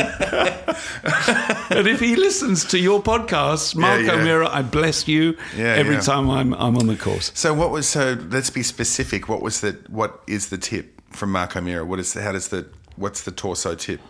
and 1.77 1.87
if 1.87 1.99
he 2.01 2.15
listens 2.17 2.65
to 2.65 2.79
your 2.79 3.01
podcast, 3.01 3.75
Mark 3.75 4.01
yeah. 4.01 4.13
O'Meara, 4.13 4.49
I 4.49 4.61
bless 4.61 5.07
you 5.07 5.37
Yeah, 5.55 5.67
every 5.67 5.95
yeah. 5.95 6.01
time 6.01 6.29
I'm, 6.29 6.53
I'm 6.55 6.75
on 6.77 6.87
the 6.87 6.97
course. 6.97 7.31
So 7.33 7.53
what 7.53 7.71
was 7.71 7.87
so? 7.87 8.17
Let's 8.29 8.49
be 8.49 8.61
specific. 8.63 9.29
What 9.29 9.41
was 9.41 9.61
the? 9.61 9.79
What 9.87 10.21
is 10.27 10.49
the 10.49 10.57
tip 10.57 11.01
from 11.11 11.31
Mark 11.31 11.55
O'Meara? 11.55 11.85
What 11.85 11.99
is? 11.99 12.13
How 12.13 12.33
does 12.33 12.49
the? 12.49 12.67
What's 12.97 13.21
the 13.23 13.31
torso 13.31 13.75
tip? 13.75 14.01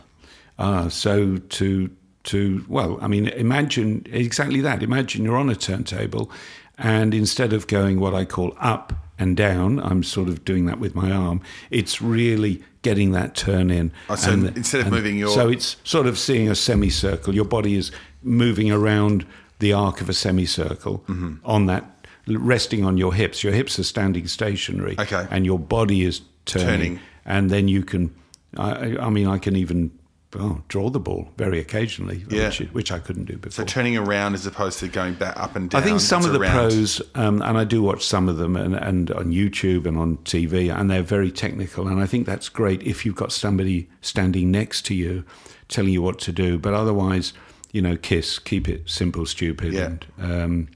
Ah, 0.57 0.87
so 0.87 1.37
to 1.37 1.89
to 2.23 2.65
well, 2.67 2.97
I 3.01 3.07
mean, 3.07 3.27
imagine 3.27 4.05
exactly 4.11 4.61
that. 4.61 4.81
Imagine 4.81 5.23
you're 5.23 5.37
on 5.37 5.49
a 5.49 5.55
turntable, 5.55 6.31
and 6.77 7.13
instead 7.13 7.53
of 7.53 7.67
going 7.67 7.99
what 7.99 8.15
I 8.15 8.25
call 8.25 8.55
up 8.59 8.93
and 9.19 9.35
down, 9.35 9.79
I'm 9.79 10.03
sort 10.03 10.29
of 10.29 10.45
doing 10.45 10.65
that 10.67 10.79
with 10.79 10.95
my 10.95 11.11
arm. 11.11 11.41
It's 11.71 12.01
really 12.01 12.61
getting 12.81 13.11
that 13.11 13.35
turn 13.35 13.69
in. 13.71 13.91
Oh, 14.09 14.15
so 14.15 14.31
And- 14.31 14.55
instead 14.55 14.81
of 14.81 14.91
moving 14.91 15.17
your- 15.17 15.29
so 15.33 15.49
it's 15.49 15.77
sort 15.83 16.07
of 16.07 16.17
seeing 16.17 16.47
a 16.49 16.55
semicircle. 16.55 17.33
Your 17.33 17.45
body 17.45 17.75
is 17.75 17.91
moving 18.23 18.71
around 18.71 19.25
the 19.59 19.73
arc 19.73 20.01
of 20.01 20.09
a 20.09 20.13
semicircle 20.13 21.03
Mm-hmm. 21.07 21.33
on 21.45 21.65
that, 21.65 21.83
resting 22.27 22.85
on 22.85 22.97
your 22.97 23.13
hips. 23.13 23.43
Your 23.43 23.53
hips 23.53 23.79
are 23.79 23.83
standing 23.83 24.27
stationary, 24.27 24.95
Okay. 24.99 25.25
and 25.31 25.45
your 25.45 25.59
body 25.59 26.03
is 26.03 26.21
turning, 26.45 26.67
Turning. 26.67 26.99
and 27.25 27.49
then 27.49 27.67
you 27.67 27.83
can. 27.83 28.11
I, 28.55 28.97
I 28.97 29.09
mean, 29.09 29.27
I 29.27 29.37
can 29.39 29.55
even 29.55 29.91
oh, 30.39 30.61
draw 30.67 30.89
the 30.89 30.99
ball 30.99 31.29
very 31.37 31.59
occasionally, 31.59 32.25
Yeah. 32.29 32.47
which, 32.47 32.59
which 32.73 32.91
I 32.91 32.99
couldn't 32.99 33.25
do 33.25 33.37
before. 33.37 33.51
So 33.51 33.63
turning 33.65 33.97
around 33.97 34.33
as 34.33 34.45
opposed 34.45 34.79
to 34.79 34.87
going 34.87 35.15
back 35.15 35.37
up 35.37 35.55
and 35.55 35.69
down. 35.69 35.81
I 35.81 35.85
think 35.85 35.99
some 35.99 36.23
of 36.25 36.33
the 36.33 36.39
around. 36.39 36.53
pros, 36.53 37.01
um, 37.15 37.41
and 37.41 37.57
I 37.57 37.63
do 37.63 37.81
watch 37.81 38.05
some 38.05 38.29
of 38.29 38.37
them, 38.37 38.55
and, 38.55 38.75
and 38.75 39.11
on 39.11 39.31
YouTube 39.31 39.85
and 39.85 39.97
on 39.97 40.17
TV, 40.17 40.73
and 40.73 40.89
they're 40.89 41.01
very 41.03 41.31
technical. 41.31 41.87
And 41.87 41.99
I 41.99 42.05
think 42.05 42.25
that's 42.25 42.49
great 42.49 42.81
if 42.83 43.05
you've 43.05 43.15
got 43.15 43.31
somebody 43.31 43.89
standing 44.01 44.51
next 44.51 44.85
to 44.87 44.93
you, 44.95 45.23
telling 45.67 45.91
you 45.91 46.01
what 46.01 46.19
to 46.19 46.31
do. 46.31 46.57
But 46.57 46.73
otherwise, 46.73 47.33
you 47.71 47.81
know, 47.81 47.97
kiss, 47.97 48.39
keep 48.39 48.67
it 48.69 48.89
simple, 48.89 49.25
stupid, 49.25 49.73
Yeah. 49.73 49.85
and 49.85 50.05
um, 50.19 50.67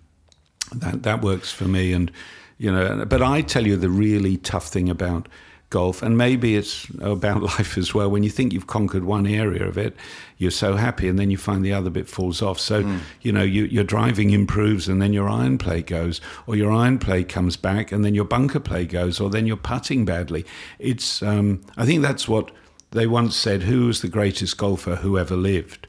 that 0.75 1.03
that 1.03 1.21
works 1.21 1.51
for 1.51 1.65
me. 1.65 1.93
And 1.93 2.11
you 2.57 2.71
know, 2.71 3.05
but 3.05 3.21
I 3.21 3.41
tell 3.41 3.65
you 3.65 3.75
the 3.75 3.89
really 3.89 4.37
tough 4.37 4.67
thing 4.67 4.89
about 4.89 5.27
golf, 5.71 6.03
and 6.03 6.15
maybe 6.15 6.55
it's 6.55 6.87
about 6.99 7.41
life 7.57 7.77
as 7.77 7.95
well. 7.95 8.11
When 8.11 8.21
you 8.21 8.29
think 8.29 8.53
you've 8.53 8.67
conquered 8.67 9.03
one 9.03 9.25
area 9.25 9.67
of 9.67 9.77
it, 9.77 9.95
you're 10.37 10.51
so 10.51 10.75
happy, 10.75 11.07
and 11.07 11.17
then 11.17 11.31
you 11.31 11.37
find 11.37 11.65
the 11.65 11.73
other 11.73 11.89
bit 11.89 12.07
falls 12.07 12.43
off. 12.43 12.59
So 12.59 12.99
you 13.21 13.31
know, 13.31 13.41
you, 13.41 13.63
your 13.65 13.83
driving 13.83 14.29
improves, 14.29 14.87
and 14.87 15.01
then 15.01 15.13
your 15.13 15.27
iron 15.27 15.57
play 15.57 15.81
goes, 15.81 16.21
or 16.45 16.55
your 16.55 16.71
iron 16.71 16.99
play 16.99 17.23
comes 17.23 17.57
back, 17.57 17.91
and 17.91 18.05
then 18.05 18.13
your 18.13 18.25
bunker 18.25 18.59
play 18.59 18.85
goes, 18.85 19.19
or 19.19 19.31
then 19.31 19.47
you're 19.47 19.57
putting 19.57 20.05
badly. 20.05 20.45
It's 20.77 21.23
um, 21.23 21.61
I 21.75 21.85
think 21.85 22.03
that's 22.03 22.27
what 22.27 22.51
they 22.91 23.07
once 23.07 23.35
said: 23.35 23.63
"Who 23.63 23.87
was 23.87 24.01
the 24.01 24.07
greatest 24.07 24.57
golfer 24.57 24.97
who 24.97 25.17
ever 25.17 25.35
lived?" 25.35 25.87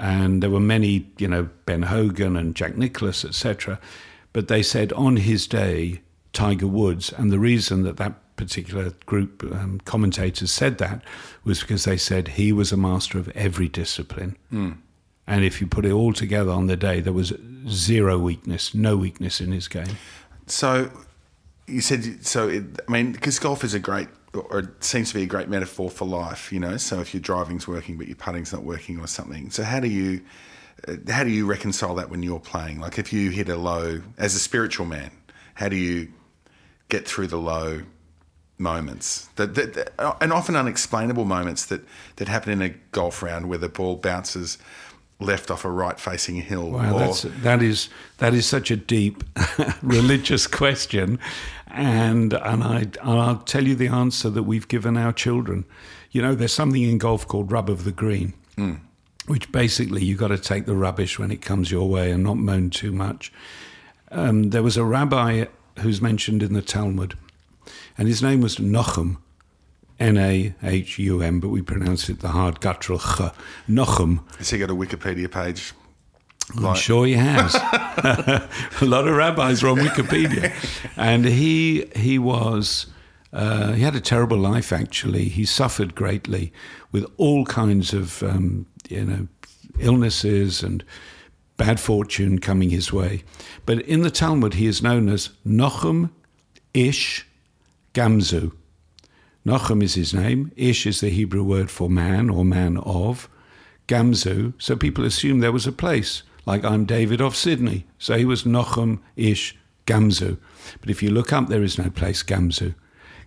and 0.00 0.42
there 0.42 0.50
were 0.50 0.60
many, 0.60 1.10
you 1.18 1.26
know, 1.26 1.48
Ben 1.66 1.82
Hogan 1.82 2.36
and 2.36 2.54
Jack 2.54 2.76
Nicklaus, 2.76 3.24
etc. 3.24 3.80
But 4.32 4.46
they 4.46 4.62
said 4.62 4.92
on 4.92 5.16
his 5.16 5.48
day, 5.48 6.02
Tiger 6.32 6.68
Woods, 6.68 7.12
and 7.12 7.32
the 7.32 7.38
reason 7.38 7.82
that 7.82 7.96
that 7.96 8.14
particular 8.38 8.92
group 9.04 9.44
um, 9.52 9.80
commentators 9.84 10.50
said 10.50 10.78
that 10.78 11.02
was 11.44 11.60
because 11.60 11.84
they 11.84 11.98
said 11.98 12.28
he 12.28 12.52
was 12.52 12.72
a 12.72 12.76
master 12.78 13.18
of 13.18 13.28
every 13.30 13.68
discipline. 13.68 14.36
And 15.26 15.44
if 15.44 15.60
you 15.60 15.66
put 15.66 15.84
it 15.84 15.92
all 15.92 16.14
together 16.14 16.50
on 16.50 16.68
the 16.68 16.76
day, 16.76 17.00
there 17.00 17.12
was 17.12 17.34
zero 17.68 18.16
weakness, 18.18 18.74
no 18.74 18.96
weakness 18.96 19.42
in 19.42 19.52
his 19.52 19.68
game. 19.68 19.98
So 20.46 20.90
you 21.66 21.82
said 21.82 22.24
so. 22.24 22.48
It, 22.48 22.64
I 22.88 22.90
mean, 22.90 23.12
because 23.12 23.38
golf 23.38 23.62
is 23.62 23.74
a 23.74 23.78
great, 23.78 24.08
or 24.32 24.60
it 24.60 24.82
seems 24.82 25.08
to 25.08 25.14
be 25.14 25.24
a 25.24 25.26
great 25.26 25.50
metaphor 25.50 25.90
for 25.90 26.06
life. 26.06 26.50
You 26.50 26.60
know, 26.60 26.78
so 26.78 27.00
if 27.00 27.12
your 27.12 27.20
driving's 27.20 27.68
working 27.68 27.98
but 27.98 28.06
your 28.06 28.16
putting's 28.16 28.52
not 28.52 28.62
working 28.62 28.98
or 29.00 29.06
something, 29.06 29.50
so 29.50 29.64
how 29.64 29.80
do 29.80 29.88
you, 29.88 30.22
uh, 30.88 30.96
how 31.10 31.24
do 31.24 31.30
you 31.30 31.44
reconcile 31.44 31.94
that 31.96 32.08
when 32.08 32.22
you're 32.22 32.40
playing? 32.40 32.80
Like 32.80 32.98
if 32.98 33.12
you 33.12 33.30
hit 33.30 33.50
a 33.50 33.56
low 33.56 34.00
as 34.16 34.34
a 34.34 34.38
spiritual 34.38 34.86
man, 34.86 35.10
how 35.54 35.68
do 35.68 35.76
you 35.76 36.08
get 36.88 37.06
through 37.06 37.26
the 37.26 37.36
low 37.36 37.82
moments 38.58 39.26
that, 39.36 39.54
that, 39.54 39.74
that 39.74 39.92
and 40.20 40.32
often 40.32 40.56
unexplainable 40.56 41.24
moments 41.24 41.66
that 41.66 41.80
that 42.16 42.26
happen 42.26 42.52
in 42.52 42.60
a 42.60 42.70
golf 42.90 43.22
round 43.22 43.48
where 43.48 43.58
the 43.58 43.68
ball 43.68 43.94
bounces 43.94 44.58
left 45.20 45.50
off 45.50 45.64
a 45.64 45.70
right 45.70 45.98
facing 45.98 46.36
hill 46.36 46.70
Wow, 46.70 46.94
or 46.94 46.98
that's, 46.98 47.22
that 47.22 47.62
is 47.62 47.88
that 48.18 48.34
is 48.34 48.46
such 48.46 48.70
a 48.70 48.76
deep 48.76 49.24
religious 49.82 50.46
question, 50.46 51.18
and 51.66 52.32
and 52.34 52.62
I 52.62 52.80
and 52.80 52.98
I'll 53.02 53.38
tell 53.38 53.66
you 53.66 53.74
the 53.74 53.88
answer 53.88 54.30
that 54.30 54.44
we've 54.44 54.68
given 54.68 54.96
our 54.96 55.12
children. 55.12 55.64
You 56.10 56.22
know, 56.22 56.34
there's 56.34 56.52
something 56.52 56.82
in 56.82 56.98
golf 56.98 57.26
called 57.26 57.52
rub 57.52 57.68
of 57.68 57.84
the 57.84 57.92
green, 57.92 58.32
which 59.26 59.50
basically 59.52 60.04
you 60.04 60.16
got 60.16 60.28
to 60.28 60.38
take 60.38 60.66
the 60.66 60.74
rubbish 60.76 61.18
when 61.18 61.30
it 61.30 61.42
comes 61.42 61.70
your 61.70 61.88
way 61.88 62.10
and 62.10 62.24
not 62.24 62.38
moan 62.38 62.70
too 62.70 62.92
much. 62.92 63.32
Um, 64.10 64.50
there 64.50 64.62
was 64.62 64.76
a 64.76 64.84
rabbi 64.84 65.46
who's 65.80 66.00
mentioned 66.00 66.42
in 66.42 66.54
the 66.54 66.62
Talmud, 66.62 67.14
and 67.96 68.08
his 68.08 68.22
name 68.22 68.40
was 68.40 68.56
Nochem, 68.56 69.18
N 69.98 70.16
A 70.16 70.54
H 70.62 70.98
U 70.98 71.22
M, 71.22 71.40
but 71.40 71.48
we 71.48 71.62
pronounce 71.62 72.08
it 72.08 72.20
the 72.20 72.28
hard 72.28 72.60
guttural 72.60 72.98
ch. 72.98 73.32
Nochem. 73.68 74.20
has 74.38 74.50
he 74.50 74.58
got 74.58 74.70
a 74.70 74.74
Wikipedia 74.74 75.30
page 75.30 75.72
I'm 76.56 76.74
sure 76.74 77.06
he 77.06 77.14
has. 77.14 77.54
a 77.54 78.48
lot 78.82 79.06
of 79.06 79.14
rabbis 79.14 79.62
are 79.62 79.68
on 79.68 79.78
Wikipedia, 79.78 80.52
and 80.96 81.24
he 81.24 81.86
he 81.94 82.18
was 82.18 82.86
uh, 83.32 83.72
he 83.72 83.82
had 83.82 83.94
a 83.94 84.00
terrible 84.00 84.38
life. 84.38 84.72
Actually, 84.72 85.28
he 85.28 85.44
suffered 85.44 85.94
greatly 85.94 86.52
with 86.90 87.04
all 87.18 87.44
kinds 87.44 87.92
of 87.92 88.22
um, 88.22 88.66
you 88.88 89.04
know 89.04 89.28
illnesses 89.78 90.62
and 90.62 90.84
bad 91.58 91.78
fortune 91.78 92.38
coming 92.38 92.70
his 92.70 92.92
way. 92.92 93.24
But 93.66 93.82
in 93.82 94.00
the 94.02 94.10
Talmud, 94.10 94.54
he 94.54 94.66
is 94.66 94.82
known 94.82 95.08
as 95.08 95.30
Nochem 95.46 96.10
Ish 96.72 97.26
Gamzu. 97.98 98.52
Nochem 99.44 99.82
is 99.82 99.96
his 99.96 100.14
name. 100.14 100.52
Ish 100.54 100.86
is 100.86 101.00
the 101.00 101.08
Hebrew 101.08 101.42
word 101.42 101.68
for 101.68 101.90
man 101.90 102.30
or 102.30 102.44
man 102.44 102.76
of. 102.76 103.28
Gamzu. 103.88 104.52
So 104.56 104.76
people 104.76 105.04
assume 105.04 105.40
there 105.40 105.50
was 105.50 105.66
a 105.66 105.72
place, 105.72 106.22
like 106.46 106.64
I'm 106.64 106.84
David 106.84 107.20
of 107.20 107.34
Sydney. 107.34 107.86
So 107.98 108.16
he 108.16 108.24
was 108.24 108.44
Nochem 108.44 109.00
Ish 109.16 109.58
Gamzu. 109.88 110.38
But 110.80 110.90
if 110.90 111.02
you 111.02 111.10
look 111.10 111.32
up, 111.32 111.48
there 111.48 111.64
is 111.64 111.76
no 111.76 111.90
place 111.90 112.22
Gamzu. 112.22 112.76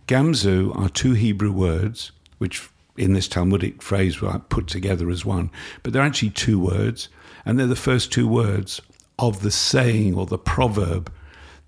Gamzu 0.08 0.74
are 0.80 0.88
two 0.88 1.16
Hebrew 1.16 1.52
words, 1.52 2.14
which 2.38 2.70
in 2.96 3.12
this 3.12 3.28
Talmudic 3.28 3.82
phrase 3.82 4.22
were 4.22 4.40
put 4.40 4.68
together 4.68 5.10
as 5.10 5.26
one, 5.26 5.52
but 5.84 5.92
they're 5.92 6.02
actually 6.02 6.30
two 6.30 6.62
words, 6.62 7.10
and 7.44 7.60
they're 7.60 7.68
the 7.68 7.76
first 7.76 8.10
two 8.14 8.26
words 8.26 8.80
of 9.20 9.42
the 9.42 9.52
saying 9.52 10.16
or 10.16 10.26
the 10.26 10.38
proverb 10.38 11.12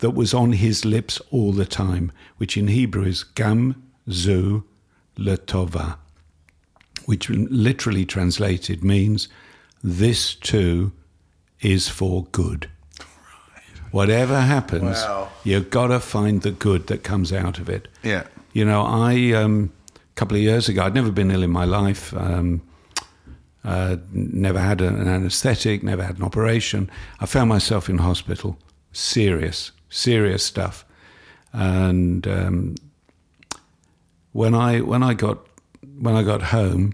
that 0.03 0.11
was 0.11 0.33
on 0.33 0.51
his 0.51 0.83
lips 0.85 1.21
all 1.31 1.51
the 1.53 1.65
time, 1.65 2.11
which 2.37 2.57
in 2.57 2.67
Hebrew 2.67 3.05
is 3.05 3.23
Gamzu 3.35 4.63
Letova 5.17 5.97
which 7.05 7.29
literally 7.29 8.05
translated 8.05 8.83
means 8.83 9.27
this 9.83 10.35
too 10.35 10.91
is 11.61 11.89
for 11.89 12.25
good. 12.31 12.69
Whatever 13.91 14.41
happens, 14.41 15.01
Wow. 15.01 15.29
you've 15.43 15.69
got 15.69 15.87
to 15.87 15.99
find 15.99 16.41
the 16.41 16.51
good 16.51 16.87
that 16.87 17.03
comes 17.03 17.31
out 17.31 17.59
of 17.59 17.69
it. 17.69 17.87
Yeah. 18.01 18.23
You 18.53 18.65
know, 18.65 18.83
I, 18.83 19.31
um, 19.33 19.71
a 19.95 20.15
couple 20.15 20.35
of 20.37 20.43
years 20.43 20.67
ago, 20.69 20.83
I'd 20.83 20.95
never 20.95 21.11
been 21.11 21.29
ill 21.31 21.43
in 21.43 21.51
my 21.51 21.65
life, 21.65 22.13
um, 22.15 22.61
uh, 23.63 23.97
never 24.11 24.59
had 24.59 24.81
an 24.81 25.07
anesthetic, 25.07 25.83
never 25.83 26.03
had 26.03 26.17
an 26.17 26.23
operation. 26.23 26.89
I 27.19 27.25
found 27.25 27.49
myself 27.49 27.89
in 27.89 27.99
hospital, 27.99 28.57
serious, 28.93 29.71
serious 29.93 30.43
stuff. 30.43 30.85
And 31.51 32.27
um, 32.27 32.75
when 34.31 34.55
I 34.55 34.81
when 34.81 35.03
I 35.03 35.13
got 35.13 35.45
when 35.99 36.15
I 36.15 36.23
got 36.23 36.41
home 36.41 36.93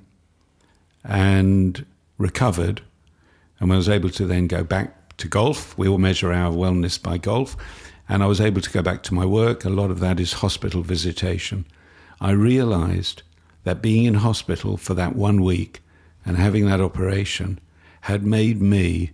and 1.03 1.85
recovered, 2.17 2.81
and 3.59 3.69
was 3.69 3.89
able 3.89 4.09
to 4.09 4.25
then 4.25 4.47
go 4.47 4.63
back 4.63 5.17
to 5.17 5.27
golf. 5.27 5.77
We 5.77 5.87
all 5.87 5.97
measure 5.97 6.31
our 6.31 6.51
wellness 6.51 7.01
by 7.01 7.17
golf, 7.17 7.55
and 8.07 8.23
I 8.23 8.25
was 8.25 8.41
able 8.41 8.61
to 8.61 8.69
go 8.69 8.81
back 8.81 9.03
to 9.03 9.13
my 9.13 9.25
work. 9.25 9.65
A 9.65 9.69
lot 9.69 9.91
of 9.91 9.99
that 9.99 10.19
is 10.19 10.33
hospital 10.33 10.81
visitation. 10.81 11.65
I 12.21 12.31
realized 12.31 13.23
that 13.63 13.81
being 13.81 14.05
in 14.05 14.15
hospital 14.15 14.77
for 14.77 14.93
that 14.93 15.15
one 15.15 15.43
week 15.43 15.81
and 16.25 16.37
having 16.37 16.65
that 16.65 16.81
operation 16.81 17.59
had 18.01 18.25
made 18.25 18.61
me 18.61 19.11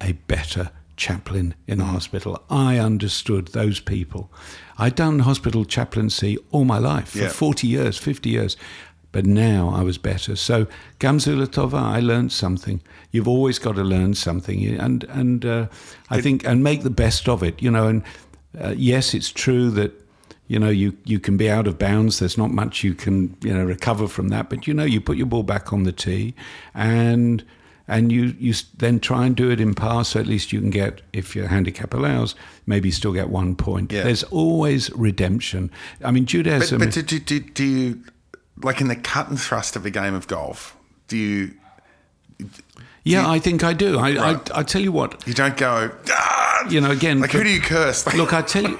a 0.00 0.12
better 0.12 0.70
chaplain 0.96 1.54
in 1.66 1.78
the 1.78 1.84
hospital. 1.84 2.42
I 2.50 2.78
understood 2.78 3.48
those 3.48 3.80
people. 3.80 4.30
I'd 4.78 4.94
done 4.94 5.20
hospital 5.20 5.64
chaplaincy 5.64 6.38
all 6.50 6.64
my 6.64 6.78
life 6.78 7.10
for 7.10 7.18
Yeah. 7.18 7.28
40 7.28 7.66
years, 7.66 7.98
50 7.98 8.30
years. 8.30 8.56
But 9.12 9.24
now 9.24 9.70
I 9.74 9.82
was 9.82 9.96
better. 9.98 10.36
So 10.36 10.66
Gamzula 10.98 11.46
Tova, 11.46 11.80
I 11.80 12.00
learned 12.00 12.32
something. 12.32 12.82
You've 13.12 13.28
always 13.28 13.58
got 13.58 13.76
to 13.76 13.82
learn 13.84 14.14
something, 14.14 14.62
and 14.78 15.04
and 15.04 15.44
uh, 15.44 15.66
I 16.10 16.20
think 16.20 16.44
and 16.46 16.62
make 16.62 16.82
the 16.82 16.90
best 16.90 17.26
of 17.28 17.42
it. 17.42 17.62
You 17.62 17.70
know, 17.70 17.86
and 17.88 18.02
uh, 18.60 18.74
yes, 18.76 19.14
it's 19.14 19.30
true 19.30 19.70
that 19.70 19.92
you 20.48 20.58
know 20.58 20.68
you 20.68 20.92
you 21.04 21.18
can 21.18 21.38
be 21.38 21.48
out 21.48 21.66
of 21.66 21.78
bounds. 21.78 22.18
There's 22.18 22.36
not 22.36 22.50
much 22.50 22.84
you 22.84 22.94
can 22.94 23.34
you 23.42 23.54
know 23.54 23.64
recover 23.64 24.06
from 24.08 24.28
that. 24.28 24.50
But 24.50 24.66
you 24.66 24.74
know, 24.74 24.84
you 24.84 25.00
put 25.00 25.16
your 25.16 25.28
ball 25.28 25.44
back 25.44 25.72
on 25.72 25.84
the 25.84 25.92
tee, 25.92 26.34
and 26.74 27.42
and 27.88 28.10
you 28.10 28.34
you 28.38 28.54
then 28.78 28.98
try 29.00 29.26
and 29.26 29.36
do 29.36 29.50
it 29.50 29.60
in 29.60 29.74
par, 29.74 30.04
so 30.04 30.18
at 30.20 30.26
least 30.26 30.52
you 30.52 30.60
can 30.60 30.70
get, 30.70 31.02
if 31.12 31.36
your 31.36 31.46
handicap 31.48 31.94
allows, 31.94 32.34
maybe 32.66 32.90
still 32.90 33.12
get 33.12 33.28
one 33.30 33.54
point. 33.54 33.92
Yeah. 33.92 34.02
There's 34.04 34.24
always 34.24 34.90
redemption. 34.90 35.70
I 36.04 36.10
mean, 36.10 36.26
Judaism. 36.26 36.78
but 36.78 36.90
do, 36.92 37.02
do, 37.02 37.18
do, 37.20 37.40
do 37.40 37.64
you, 37.64 38.02
like 38.62 38.80
in 38.80 38.88
the 38.88 38.96
cut 38.96 39.28
and 39.28 39.40
thrust 39.40 39.76
of 39.76 39.86
a 39.86 39.90
game 39.90 40.14
of 40.14 40.26
golf, 40.26 40.76
do 41.08 41.16
you, 41.16 41.50
yeah, 43.04 43.28
I 43.30 43.38
think 43.38 43.62
I 43.62 43.72
do. 43.72 43.98
I, 43.98 44.16
Right. 44.16 44.50
I 44.52 44.60
I 44.60 44.62
tell 44.64 44.82
you 44.82 44.92
what, 44.92 45.22
you 45.26 45.34
don't 45.34 45.56
go, 45.56 45.90
ah! 46.10 46.68
you 46.68 46.80
know, 46.80 46.90
again, 46.90 47.20
like 47.20 47.30
who 47.30 47.44
do 47.44 47.50
you 47.50 47.60
curse? 47.60 48.04
look, 48.14 48.32
I 48.32 48.42
tell 48.42 48.64
you. 48.64 48.78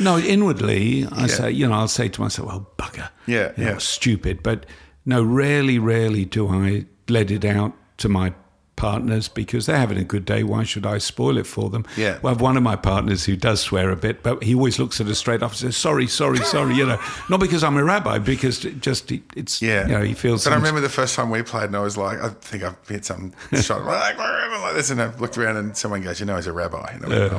No, 0.00 0.18
inwardly, 0.18 1.06
I 1.12 1.20
Yeah. 1.22 1.26
say, 1.26 1.50
you 1.52 1.68
know, 1.68 1.74
I'll 1.74 1.86
say 1.88 2.08
to 2.08 2.20
myself, 2.20 2.48
"Oh, 2.50 2.66
bugger." 2.78 3.08
Yeah, 3.26 3.52
You 3.56 3.64
know, 3.64 3.70
yeah. 3.72 3.78
Stupid. 3.78 4.42
But 4.42 4.66
no, 5.04 5.22
rarely, 5.22 5.78
rarely 5.78 6.24
do 6.24 6.48
I 6.48 6.86
let 7.08 7.30
it 7.30 7.44
out 7.44 7.74
to 8.00 8.08
my 8.08 8.34
partners 8.80 9.28
because 9.28 9.66
they're 9.66 9.76
having 9.76 9.98
a 9.98 10.04
good 10.04 10.24
day. 10.24 10.42
Why 10.42 10.64
should 10.64 10.86
I 10.86 10.96
spoil 10.96 11.36
it 11.36 11.46
for 11.46 11.68
them? 11.68 11.84
Yeah. 11.98 12.18
Well, 12.22 12.30
I 12.30 12.34
have 12.34 12.40
one 12.40 12.56
of 12.56 12.62
my 12.62 12.76
partners 12.76 13.26
who 13.26 13.36
does 13.36 13.60
swear 13.60 13.90
a 13.90 13.96
bit, 13.96 14.22
but 14.22 14.42
he 14.42 14.54
always 14.54 14.78
looks 14.78 15.00
at 15.02 15.06
us 15.06 15.18
straight 15.18 15.42
off 15.42 15.52
and 15.52 15.58
says, 15.58 15.76
"Sorry, 15.76 16.06
sorry, 16.06 16.38
sorry." 16.38 16.74
You 16.74 16.86
know, 16.86 16.98
not 17.28 17.40
because 17.40 17.62
I'm 17.62 17.76
a 17.76 17.84
rabbi, 17.84 18.18
because 18.18 18.64
it 18.64 18.80
just 18.80 19.12
it's 19.12 19.60
Yeah. 19.60 19.86
You 19.86 19.92
know, 19.92 20.02
he 20.02 20.14
feels. 20.14 20.44
But 20.44 20.54
I 20.54 20.56
remember 20.56 20.80
the 20.80 20.88
first 20.88 21.14
time 21.14 21.28
we 21.28 21.42
played, 21.42 21.64
and 21.64 21.76
I 21.76 21.80
was 21.80 21.98
like, 21.98 22.22
I 22.22 22.30
think 22.30 22.62
I've 22.62 22.88
hit 22.88 23.04
some 23.04 23.32
shot 23.60 23.84
like, 23.84 24.16
like 24.16 24.74
this, 24.74 24.88
and 24.90 25.00
I 25.02 25.14
looked 25.16 25.36
around, 25.36 25.58
and 25.58 25.76
someone 25.76 26.00
goes, 26.00 26.18
"You 26.18 26.26
know, 26.26 26.36
he's 26.36 26.46
a 26.46 26.52
rabbi." 26.52 26.90
And 26.92 27.04
I 27.04 27.08
went, 27.08 27.32
"Oh, 27.34 27.36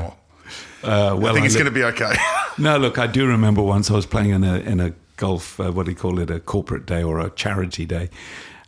uh, 0.84 1.16
well, 1.16 1.28
I 1.28 1.34
think 1.34 1.44
I 1.44 1.46
it's 1.48 1.56
going 1.56 1.66
to 1.66 1.72
be 1.72 1.84
okay." 1.84 2.14
No, 2.58 2.78
look, 2.78 3.00
I 3.00 3.08
do 3.08 3.26
remember 3.26 3.64
once 3.64 3.90
I 3.90 3.94
was 3.94 4.06
playing 4.06 4.32
in 4.32 4.44
a 4.44 4.58
in 4.60 4.80
a 4.82 4.94
golf, 5.16 5.60
uh, 5.60 5.72
what 5.72 5.86
do 5.86 5.92
you 5.92 5.98
call 5.98 6.20
it, 6.20 6.30
a 6.30 6.40
corporate 6.40 6.86
day 6.86 7.02
or 7.02 7.20
a 7.20 7.30
charity 7.30 7.86
day, 7.86 8.10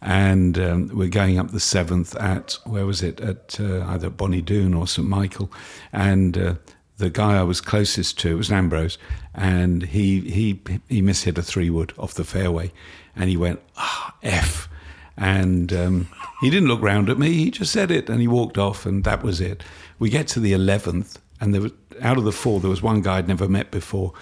and 0.03 0.59
um, 0.59 0.91
we're 0.93 1.07
going 1.07 1.39
up 1.39 1.51
the 1.51 1.59
seventh 1.61 2.13
at 2.17 2.57
where 2.65 2.85
was 2.85 3.01
it 3.01 3.21
at 3.21 3.57
uh, 3.59 3.85
either 3.87 4.09
Bonnie 4.09 4.41
Doon 4.41 4.73
or 4.73 4.85
St 4.85 5.07
Michael, 5.07 5.49
and 5.93 6.37
uh, 6.37 6.55
the 6.97 7.09
guy 7.09 7.39
I 7.39 7.43
was 7.43 7.61
closest 7.61 8.19
to 8.19 8.31
it 8.31 8.35
was 8.35 8.51
Ambrose, 8.51 8.97
and 9.33 9.83
he 9.83 10.19
he 10.19 10.59
he 10.89 11.01
mishit 11.01 11.37
a 11.37 11.41
three 11.41 11.69
wood 11.69 11.93
off 11.97 12.13
the 12.13 12.25
fairway, 12.25 12.73
and 13.15 13.29
he 13.29 13.37
went 13.37 13.61
ah 13.77 14.15
f. 14.21 14.69
And 15.15 15.71
um, 15.71 16.09
he 16.41 16.49
didn't 16.49 16.67
look 16.67 16.81
round 16.81 17.07
at 17.07 17.19
me. 17.19 17.33
He 17.33 17.51
just 17.51 17.71
said 17.71 17.91
it, 17.91 18.09
and 18.09 18.19
he 18.19 18.27
walked 18.27 18.57
off, 18.57 18.85
and 18.85 19.03
that 19.03 19.21
was 19.21 19.39
it. 19.39 19.63
We 19.99 20.09
get 20.09 20.27
to 20.29 20.39
the 20.39 20.53
eleventh, 20.53 21.21
and 21.39 21.53
there 21.53 21.61
was 21.61 21.71
out 22.01 22.17
of 22.17 22.23
the 22.23 22.31
four, 22.31 22.59
there 22.59 22.69
was 22.69 22.81
one 22.81 23.01
guy 23.01 23.19
I'd 23.19 23.27
never 23.27 23.47
met 23.47 23.71
before, 23.71 24.13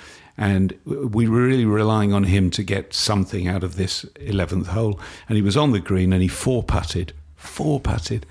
and 0.41 0.75
we 0.83 1.27
were 1.27 1.43
really 1.43 1.65
relying 1.65 2.13
on 2.13 2.23
him 2.23 2.49
to 2.49 2.63
get 2.63 2.95
something 2.95 3.47
out 3.47 3.63
of 3.63 3.75
this 3.75 4.05
eleventh 4.15 4.65
hole. 4.65 4.99
And 5.29 5.35
he 5.35 5.43
was 5.43 5.55
on 5.55 5.71
the 5.71 5.79
green, 5.79 6.11
and 6.11 6.23
he 6.23 6.27
four 6.27 6.63
putted, 6.63 7.13
four 7.35 7.79
putted, 7.79 8.25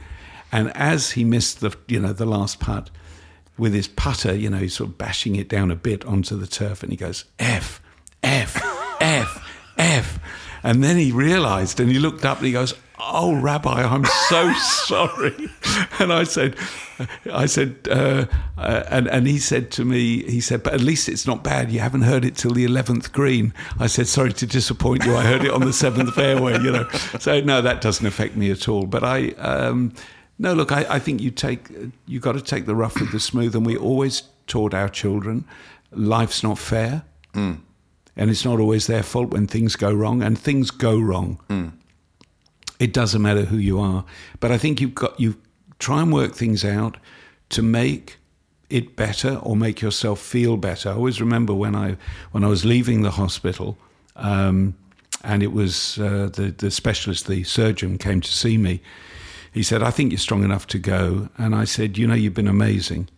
and 0.51 0.77
as 0.77 1.13
he 1.13 1.23
missed 1.23 1.61
the 1.61 1.73
you 1.87 2.01
know 2.01 2.13
the 2.13 2.27
last 2.27 2.59
putt, 2.59 2.91
with 3.57 3.73
his 3.73 3.87
putter, 3.87 4.35
you 4.35 4.51
know, 4.51 4.57
he's 4.57 4.75
sort 4.75 4.91
of 4.91 4.99
bashing 4.99 5.37
it 5.37 5.49
down 5.49 5.71
a 5.71 5.77
bit 5.77 6.05
onto 6.05 6.37
the 6.37 6.49
turf, 6.49 6.83
and 6.83 6.91
he 6.91 6.97
goes 6.97 7.27
F, 7.39 7.81
F, 8.25 8.61
F, 9.01 9.73
F. 9.79 10.19
And 10.65 10.83
then 10.83 10.97
he 10.97 11.13
realized 11.13 11.79
and 11.79 11.91
he 11.91 12.01
looked 12.01 12.25
up 12.25 12.39
and 12.39 12.47
he 12.47 12.53
goes, 12.53 12.75
Oh, 13.03 13.35
Rabbi, 13.35 13.83
I'm 13.83 14.05
so 14.29 14.53
sorry. 14.85 15.51
And 15.99 16.13
I 16.13 16.25
said, 16.25 16.57
I 17.33 17.47
said, 17.47 17.77
uh, 17.91 18.27
uh, 18.59 18.85
and, 18.91 19.09
and 19.09 19.27
he 19.27 19.39
said 19.39 19.71
to 19.73 19.85
me, 19.85 20.23
he 20.25 20.41
said, 20.41 20.63
but 20.63 20.75
at 20.75 20.81
least 20.81 21.09
it's 21.09 21.27
not 21.27 21.43
bad. 21.43 21.71
You 21.71 21.81
haven't 21.81 22.03
heard 22.03 22.25
it 22.25 22.37
till 22.37 22.53
the 22.53 22.67
11th 22.67 23.13
green. 23.13 23.55
I 23.79 23.87
said, 23.87 24.07
sorry 24.07 24.33
to 24.35 24.47
disappoint 24.47 25.05
you. 25.05 25.17
I 25.17 25.23
heard 25.23 25.45
it 25.45 25.51
on 25.51 25.63
the 25.63 25.73
seventh 25.73 26.15
fairway, 26.15 26.61
you 26.61 26.71
know. 26.71 26.89
So, 27.19 27.41
no, 27.41 27.63
that 27.63 27.81
doesn't 27.81 28.07
affect 28.07 28.37
me 28.37 28.51
at 28.51 28.69
all. 28.69 28.87
But 28.87 29.03
I, 29.03 29.31
um, 29.39 29.95
no, 30.39 30.53
look, 30.53 30.73
I, 30.73 30.87
I 30.89 30.99
think 30.99 31.21
you 31.21 31.31
take, 31.31 31.69
you 32.07 32.21
got 32.21 32.33
to 32.33 32.41
take 32.43 32.67
the 32.67 32.75
rough 32.75 33.01
with 33.01 33.13
the 33.13 33.21
smooth. 33.21 33.55
And 33.57 33.65
we 33.65 33.77
always 33.77 34.25
taught 34.47 34.75
our 34.75 34.89
children, 34.89 35.45
life's 35.93 36.43
not 36.43 36.59
fair 36.59 37.03
and 38.17 38.29
it's 38.31 38.45
not 38.45 38.59
always 38.59 38.87
their 38.89 39.03
fault 39.05 39.31
when 39.31 39.47
things 39.47 39.77
go 39.77 39.93
wrong 39.93 40.23
and 40.23 40.37
things 40.39 40.71
go 40.71 40.99
wrong 40.99 41.39
it 42.81 42.93
doesn't 42.93 43.23
matter 43.23 43.45
who 43.45 43.59
you 43.59 43.79
are. 43.79 44.05
But 44.41 44.51
i 44.51 44.59
think 44.59 44.81
you've 44.81 44.97
got 44.97 45.21
you 45.21 45.37
try 45.79 46.03
and 46.03 46.13
work 46.13 46.35
things 46.35 46.65
out 46.65 46.97
to 47.51 47.63
make 47.63 48.17
it 48.69 48.97
better 48.97 49.37
or 49.43 49.57
make 49.57 49.81
yourself 49.81 50.21
feel 50.21 50.57
better. 50.57 50.89
I 50.89 50.95
always 50.95 51.21
remember 51.21 51.55
when 51.55 51.77
i 51.77 51.97
when 52.33 52.43
i 52.43 52.49
was 52.49 52.65
leaving 52.65 53.03
the 53.03 53.13
hospital 53.13 53.79
um, 54.17 54.75
and 55.23 55.43
it 55.43 55.53
was 55.53 55.99
uh, 55.99 56.31
the 56.33 56.55
the 56.57 56.71
specialist 56.71 57.29
the 57.29 57.45
surgeon 57.45 57.99
came 57.99 58.21
to 58.23 58.33
see 58.33 58.57
me. 58.57 58.81
He 59.53 59.63
said 59.63 59.83
i 59.83 59.91
think 59.91 60.11
you're 60.11 60.19
strong 60.19 60.43
enough 60.43 60.67
to 60.69 60.79
go. 60.79 61.29
And 61.39 61.55
i 61.55 61.65
said 61.65 61.99
you 61.99 62.07
know 62.07 62.15
you've 62.15 62.35
been 62.35 62.49
amazing 62.49 63.09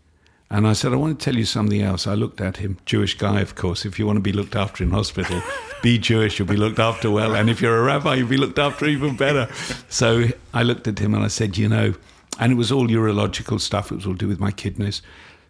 and 0.53 0.69
I 0.69 0.75
said, 0.75 0.93
I 0.93 0.97
want 0.97 1.19
to 1.19 1.25
tell 1.25 1.35
you 1.35 1.47
something 1.47 1.81
else. 1.81 2.07
I 2.07 2.13
looked 2.13 2.43
at 2.43 2.59
him, 2.59 2.77
Jewish 2.85 3.17
guy, 3.17 3.41
of 3.41 3.55
course. 3.55 3.87
If 3.87 3.99
you 3.99 4.07
want 4.07 4.19
to 4.19 4.23
be 4.23 4.35
looked 4.35 4.55
after 4.55 4.85
in 4.85 4.91
hospital, 4.91 5.41
be 5.81 5.99
Jewish, 6.11 6.39
you'll 6.39 6.47
be 6.47 6.59
looked 6.59 6.79
after 6.79 7.11
well. 7.11 7.35
And 7.35 7.49
if 7.49 7.63
you're 7.63 7.79
a 7.79 7.83
rabbi, 7.83 8.17
you'll 8.17 8.29
be 8.29 8.37
looked 8.37 8.59
after 8.59 8.85
even 8.85 9.17
better. 9.17 9.49
So 9.89 10.27
I 10.53 10.63
looked 10.63 10.87
at 10.87 10.99
him 10.99 11.15
and 11.15 11.25
I 11.25 11.29
said, 11.29 11.57
you 11.57 11.71
know, 11.71 11.95
and 12.39 12.53
it 12.53 12.57
was 12.57 12.71
all 12.71 12.87
urological 12.87 13.59
stuff. 13.59 13.91
It 13.91 13.95
was 13.95 14.07
all 14.07 14.13
to 14.13 14.19
do 14.19 14.29
with 14.29 14.41
my 14.41 14.51
kidneys. 14.51 15.01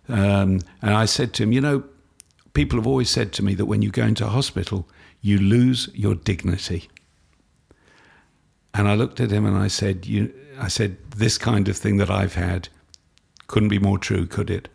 Um, 0.09 0.61
and 0.81 0.95
I 0.95 1.07
said 1.07 1.35
to 1.35 1.43
him, 1.43 1.51
you 1.51 1.61
know, 1.61 1.83
people 2.55 2.79
have 2.79 2.87
always 2.87 3.11
said 3.11 3.33
to 3.33 3.43
me 3.43 3.55
that 3.55 3.67
when 3.67 3.83
you 3.83 3.91
go 3.91 4.05
into 4.05 4.29
hospital, 4.29 4.89
you 5.21 5.37
lose 5.37 5.89
your 5.95 6.15
dignity. 6.15 6.89
And 8.73 8.87
I 8.87 8.95
looked 8.95 9.19
at 9.19 9.33
him 9.33 9.45
and 9.47 9.57
I 9.57 9.67
said, 9.67 10.07
you, 10.07 10.33
I 10.61 10.69
said, 10.69 10.97
this 11.11 11.39
kind 11.39 11.67
of 11.67 11.77
thing 11.77 11.97
that 11.97 12.09
I've 12.09 12.35
had 12.35 12.69
couldn't 13.49 13.69
be 13.69 13.81
more 13.81 13.99
true, 13.99 14.27
could 14.27 14.49
it? 14.49 14.69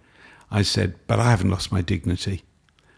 I 0.50 0.62
said, 0.62 0.96
but 1.08 1.20
I 1.20 1.30
haven't 1.30 1.50
lost 1.50 1.72
my 1.72 1.82
dignity. 1.82 2.44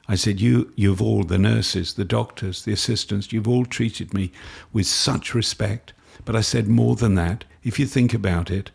I 0.08 0.16
said, 0.16 0.42
you, 0.42 0.72
you've 0.76 1.02
all, 1.02 1.24
the 1.24 1.38
nurses, 1.38 1.94
the 1.94 2.06
doctors, 2.06 2.64
the 2.64 2.74
assistants, 2.74 3.32
you've 3.32 3.48
all 3.48 3.66
treated 3.66 4.14
me 4.14 4.32
with 4.74 4.88
such 4.88 5.36
respect. 5.36 5.94
But 6.26 6.36
I 6.36 6.42
said, 6.42 6.68
more 6.68 6.96
than 6.96 7.16
that, 7.16 7.46
if 7.64 7.80
you 7.80 7.86
think 7.86 8.14
about 8.14 8.50
it, 8.50 8.72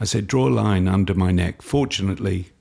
I 0.00 0.04
said, 0.04 0.26
draw 0.26 0.48
a 0.48 0.50
line 0.50 0.88
under 0.88 1.14
my 1.14 1.30
neck. 1.30 1.62
Fortunately, 1.62 2.52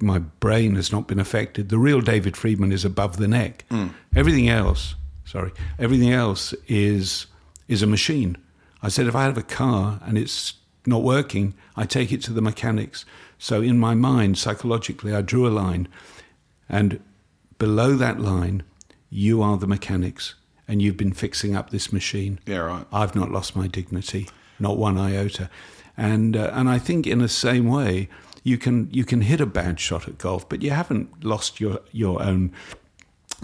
my 0.00 0.18
brain 0.18 0.74
has 0.76 0.92
not 0.92 1.08
been 1.08 1.18
affected. 1.18 1.68
The 1.68 1.78
real 1.78 2.00
David 2.00 2.36
Friedman 2.36 2.72
is 2.72 2.84
above 2.84 3.16
the 3.16 3.28
neck. 3.28 3.64
Hmm. 3.70 3.88
Everything 4.14 4.48
else, 4.48 4.94
sorry, 5.24 5.52
everything 5.78 6.12
else 6.12 6.54
is 6.68 7.26
is 7.68 7.82
a 7.82 7.86
machine. 7.86 8.36
I 8.82 8.88
said, 8.88 9.06
if 9.06 9.16
I 9.16 9.24
have 9.24 9.38
a 9.38 9.42
car 9.42 9.98
and 10.04 10.16
it's 10.16 10.54
not 10.86 11.02
working, 11.02 11.54
I 11.74 11.84
take 11.84 12.12
it 12.12 12.22
to 12.22 12.32
the 12.32 12.42
mechanics. 12.42 13.04
So 13.38 13.60
in 13.62 13.78
my 13.78 13.94
mind, 13.94 14.38
psychologically, 14.38 15.14
I 15.14 15.22
drew 15.22 15.46
a 15.46 15.50
line, 15.50 15.88
and 16.68 17.00
below 17.58 17.94
that 17.96 18.20
line, 18.20 18.62
you 19.10 19.42
are 19.42 19.56
the 19.56 19.66
mechanics, 19.66 20.34
and 20.66 20.82
you've 20.82 20.96
been 20.96 21.12
fixing 21.12 21.54
up 21.54 21.70
this 21.70 21.92
machine. 21.92 22.40
Yeah, 22.46 22.58
right. 22.58 22.86
I've 22.92 23.14
not 23.14 23.30
lost 23.30 23.54
my 23.54 23.66
dignity, 23.66 24.28
not 24.58 24.78
one 24.78 24.98
iota, 24.98 25.50
and 25.96 26.36
uh, 26.36 26.50
and 26.52 26.68
I 26.68 26.78
think 26.78 27.06
in 27.06 27.18
the 27.18 27.28
same 27.28 27.68
way, 27.68 28.08
you 28.42 28.58
can 28.58 28.88
you 28.90 29.04
can 29.04 29.22
hit 29.22 29.40
a 29.40 29.46
bad 29.46 29.80
shot 29.80 30.08
at 30.08 30.18
golf, 30.18 30.48
but 30.48 30.62
you 30.62 30.70
haven't 30.70 31.24
lost 31.24 31.60
your 31.60 31.80
your 31.92 32.22
own 32.22 32.52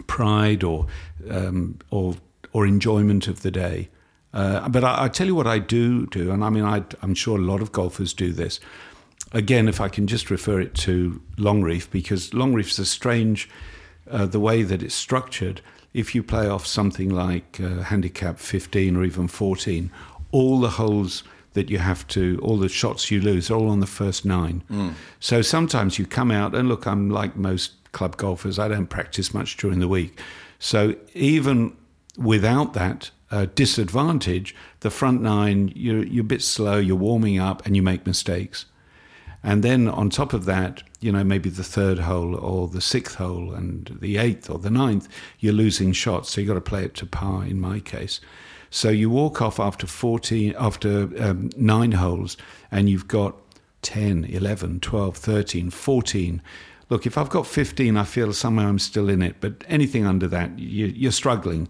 pride 0.06 0.62
or 0.62 0.86
um, 1.30 1.78
or 1.90 2.14
or 2.52 2.66
enjoyment 2.66 3.28
of 3.28 3.42
the 3.42 3.50
day. 3.50 3.88
Uh, 4.34 4.66
but 4.68 4.82
I, 4.82 5.04
I 5.04 5.08
tell 5.08 5.26
you 5.26 5.34
what 5.34 5.46
I 5.46 5.58
do 5.58 6.06
do, 6.06 6.30
and 6.30 6.44
I 6.44 6.50
mean 6.50 6.64
I, 6.64 6.84
I'm 7.02 7.14
sure 7.14 7.38
a 7.38 7.42
lot 7.42 7.60
of 7.60 7.72
golfers 7.72 8.14
do 8.14 8.32
this. 8.32 8.60
Again, 9.32 9.68
if 9.68 9.80
I 9.80 9.88
can 9.88 10.06
just 10.06 10.30
refer 10.30 10.60
it 10.60 10.74
to 10.76 11.20
Long 11.38 11.62
Reef, 11.62 11.90
because 11.90 12.34
Long 12.34 12.52
Reef's 12.54 12.78
a 12.78 12.84
strange 12.84 13.48
uh, 14.10 14.26
the 14.26 14.40
way 14.40 14.62
that 14.62 14.82
it's 14.82 14.94
structured. 14.94 15.60
If 15.94 16.14
you 16.14 16.22
play 16.22 16.48
off 16.48 16.66
something 16.66 17.10
like 17.10 17.60
uh, 17.60 17.82
handicap 17.82 18.38
15 18.38 18.96
or 18.96 19.04
even 19.04 19.28
14, 19.28 19.90
all 20.30 20.60
the 20.60 20.70
holes 20.70 21.22
that 21.52 21.70
you 21.70 21.78
have 21.78 22.06
to, 22.08 22.38
all 22.42 22.56
the 22.56 22.68
shots 22.68 23.10
you 23.10 23.20
lose, 23.20 23.50
are 23.50 23.54
all 23.54 23.68
on 23.68 23.80
the 23.80 23.86
first 23.86 24.24
nine. 24.24 24.62
So 25.20 25.42
sometimes 25.42 25.98
you 25.98 26.06
come 26.06 26.30
out, 26.30 26.54
and 26.54 26.68
look, 26.68 26.86
I'm 26.86 27.10
like 27.10 27.36
most 27.36 27.72
club 27.92 28.16
golfers, 28.16 28.58
I 28.58 28.68
don't 28.68 28.86
practice 28.86 29.34
much 29.34 29.56
during 29.58 29.80
the 29.80 29.88
week. 29.88 30.18
So 30.58 30.96
even 31.14 31.76
without 32.16 32.72
that 32.72 33.10
uh, 33.30 33.46
disadvantage, 33.54 34.54
the 34.80 34.90
front 34.90 35.20
nine, 35.20 35.72
you're, 35.74 36.04
you're 36.04 36.22
a 36.22 36.24
bit 36.24 36.42
slow, 36.42 36.78
you're 36.78 36.96
warming 36.96 37.38
up, 37.38 37.66
and 37.66 37.76
you 37.76 37.82
make 37.82 38.06
mistakes. 38.06 38.64
And 39.44 39.62
then 39.62 39.88
on 39.88 40.08
top 40.08 40.32
of 40.32 40.44
that, 40.44 40.82
you 41.00 41.10
know, 41.10 41.24
maybe 41.24 41.50
the 41.50 41.64
third 41.64 41.98
hole 41.98 42.36
or 42.36 42.68
the 42.68 42.80
sixth 42.80 43.16
hole 43.16 43.52
and 43.52 43.98
the 44.00 44.16
eighth 44.16 44.48
or 44.48 44.58
the 44.58 44.70
ninth, 44.70 45.08
you're 45.40 45.52
losing 45.52 45.92
shots. 45.92 46.30
So 46.30 46.40
you've 46.40 46.48
got 46.48 46.54
to 46.54 46.60
play 46.60 46.84
it 46.84 46.94
to 46.96 47.06
par 47.06 47.44
in 47.44 47.60
my 47.60 47.80
case. 47.80 48.20
So 48.70 48.88
you 48.88 49.10
walk 49.10 49.42
off 49.42 49.60
after 49.60 49.86
14, 49.86 50.54
after 50.58 51.10
um, 51.22 51.50
nine 51.56 51.92
holes, 51.92 52.36
and 52.70 52.88
you've 52.88 53.08
got 53.08 53.36
10, 53.82 54.24
11, 54.24 54.80
12, 54.80 55.16
13, 55.16 55.70
14. 55.70 56.42
Look, 56.88 57.06
if 57.06 57.18
I've 57.18 57.28
got 57.28 57.46
15, 57.46 57.96
I 57.96 58.04
feel 58.04 58.32
somehow 58.32 58.68
I'm 58.68 58.78
still 58.78 59.08
in 59.08 59.22
it. 59.22 59.36
But 59.40 59.64
anything 59.68 60.06
under 60.06 60.28
that, 60.28 60.58
you, 60.58 60.86
you're 60.86 61.12
struggling. 61.12 61.68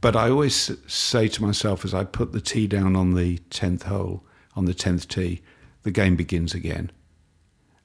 But 0.00 0.16
I 0.16 0.28
always 0.28 0.70
say 0.86 1.28
to 1.28 1.42
myself 1.42 1.84
as 1.84 1.94
I 1.94 2.04
put 2.04 2.32
the 2.32 2.40
tee 2.40 2.66
down 2.66 2.96
on 2.96 3.14
the 3.14 3.38
10th 3.50 3.84
hole, 3.84 4.22
on 4.54 4.66
the 4.66 4.74
10th 4.74 5.08
tee, 5.08 5.40
the 5.84 5.90
game 5.90 6.16
begins 6.16 6.52
again. 6.52 6.90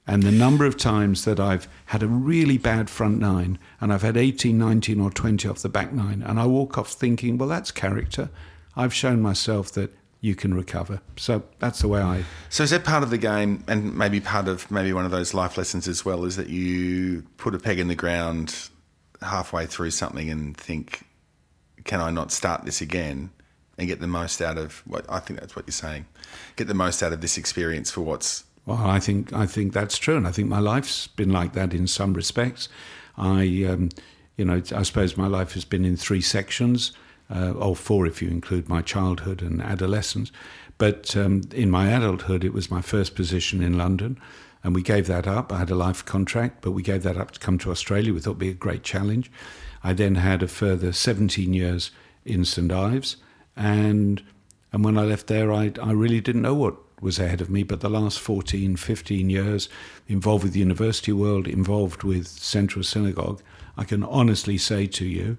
And 0.06 0.24
the 0.24 0.32
number 0.32 0.66
of 0.66 0.76
times 0.76 1.24
that 1.24 1.38
I've 1.38 1.68
had 1.86 2.02
a 2.02 2.08
really 2.08 2.58
bad 2.58 2.90
front 2.90 3.20
nine 3.20 3.58
and 3.80 3.92
I've 3.92 4.02
had 4.02 4.16
18, 4.16 4.58
19, 4.58 5.00
or 5.00 5.10
20 5.10 5.48
off 5.48 5.62
the 5.62 5.68
back 5.68 5.92
nine, 5.92 6.22
and 6.22 6.40
I 6.40 6.46
walk 6.46 6.76
off 6.76 6.90
thinking, 6.90 7.38
well, 7.38 7.48
that's 7.48 7.70
character. 7.70 8.28
I've 8.74 8.92
shown 8.92 9.22
myself 9.22 9.70
that 9.72 9.94
you 10.20 10.34
can 10.34 10.52
recover. 10.52 11.00
So 11.16 11.44
that's 11.60 11.80
the 11.80 11.88
way 11.88 12.00
I. 12.00 12.24
So 12.48 12.64
is 12.64 12.70
that 12.70 12.84
part 12.84 13.02
of 13.02 13.10
the 13.10 13.18
game, 13.18 13.62
and 13.68 13.96
maybe 13.96 14.20
part 14.20 14.48
of 14.48 14.70
maybe 14.70 14.92
one 14.92 15.04
of 15.04 15.10
those 15.10 15.32
life 15.32 15.56
lessons 15.56 15.86
as 15.86 16.04
well, 16.04 16.24
is 16.24 16.36
that 16.36 16.48
you 16.48 17.22
put 17.36 17.54
a 17.54 17.58
peg 17.58 17.78
in 17.78 17.88
the 17.88 17.94
ground 17.94 18.68
halfway 19.22 19.66
through 19.66 19.90
something 19.90 20.28
and 20.28 20.56
think, 20.56 21.06
can 21.84 22.00
I 22.00 22.10
not 22.10 22.32
start 22.32 22.64
this 22.64 22.80
again? 22.80 23.30
And 23.80 23.88
get 23.88 23.98
the 23.98 24.06
most 24.06 24.42
out 24.42 24.58
of 24.58 24.82
what 24.86 25.06
I 25.08 25.20
think 25.20 25.40
that's 25.40 25.56
what 25.56 25.66
you're 25.66 25.72
saying. 25.72 26.04
Get 26.56 26.68
the 26.68 26.74
most 26.74 27.02
out 27.02 27.14
of 27.14 27.22
this 27.22 27.38
experience 27.38 27.90
for 27.90 28.02
what's 28.02 28.44
Well, 28.66 28.76
I 28.76 29.00
think 29.00 29.32
I 29.32 29.46
think 29.46 29.72
that's 29.72 29.96
true, 29.96 30.18
and 30.18 30.28
I 30.28 30.32
think 30.32 30.48
my 30.48 30.60
life's 30.60 31.06
been 31.06 31.30
like 31.30 31.54
that 31.54 31.72
in 31.72 31.86
some 31.86 32.12
respects. 32.12 32.68
I, 33.16 33.64
um, 33.66 33.88
you 34.36 34.44
know, 34.44 34.62
I 34.76 34.82
suppose 34.82 35.16
my 35.16 35.26
life 35.26 35.54
has 35.54 35.64
been 35.64 35.86
in 35.86 35.96
three 35.96 36.20
sections, 36.20 36.92
uh, 37.34 37.52
or 37.52 37.74
four 37.74 38.06
if 38.06 38.20
you 38.20 38.28
include 38.28 38.68
my 38.68 38.82
childhood 38.82 39.40
and 39.40 39.62
adolescence. 39.62 40.30
But 40.76 41.16
um, 41.16 41.42
in 41.54 41.70
my 41.70 41.88
adulthood, 41.88 42.44
it 42.44 42.52
was 42.52 42.70
my 42.70 42.82
first 42.82 43.14
position 43.14 43.62
in 43.62 43.78
London, 43.78 44.20
and 44.62 44.74
we 44.74 44.82
gave 44.82 45.06
that 45.06 45.26
up. 45.26 45.52
I 45.52 45.58
had 45.58 45.70
a 45.70 45.74
life 45.74 46.04
contract, 46.04 46.60
but 46.60 46.72
we 46.72 46.82
gave 46.82 47.02
that 47.04 47.16
up 47.16 47.30
to 47.30 47.40
come 47.40 47.56
to 47.58 47.70
Australia. 47.70 48.12
We 48.12 48.20
thought 48.20 48.32
it'd 48.32 48.38
be 48.40 48.50
a 48.50 48.54
great 48.54 48.82
challenge. 48.82 49.32
I 49.82 49.94
then 49.94 50.16
had 50.16 50.42
a 50.42 50.48
further 50.48 50.92
17 50.92 51.54
years 51.54 51.90
in 52.26 52.44
St 52.44 52.70
Ives, 52.70 53.16
and 53.60 54.22
and 54.72 54.84
when 54.84 54.96
I 54.96 55.02
left 55.02 55.26
there, 55.26 55.52
I 55.52 55.72
I 55.80 55.92
really 55.92 56.20
didn't 56.20 56.42
know 56.42 56.54
what 56.54 56.76
was 57.00 57.18
ahead 57.18 57.40
of 57.40 57.50
me. 57.50 57.62
But 57.62 57.80
the 57.80 57.88
last 57.90 58.18
14, 58.18 58.76
15 58.76 59.30
years, 59.30 59.68
involved 60.08 60.44
with 60.44 60.52
the 60.52 60.60
university 60.60 61.12
world, 61.12 61.46
involved 61.46 62.02
with 62.02 62.26
Central 62.26 62.84
Synagogue, 62.84 63.42
I 63.76 63.84
can 63.84 64.02
honestly 64.04 64.58
say 64.58 64.86
to 64.86 65.04
you, 65.04 65.38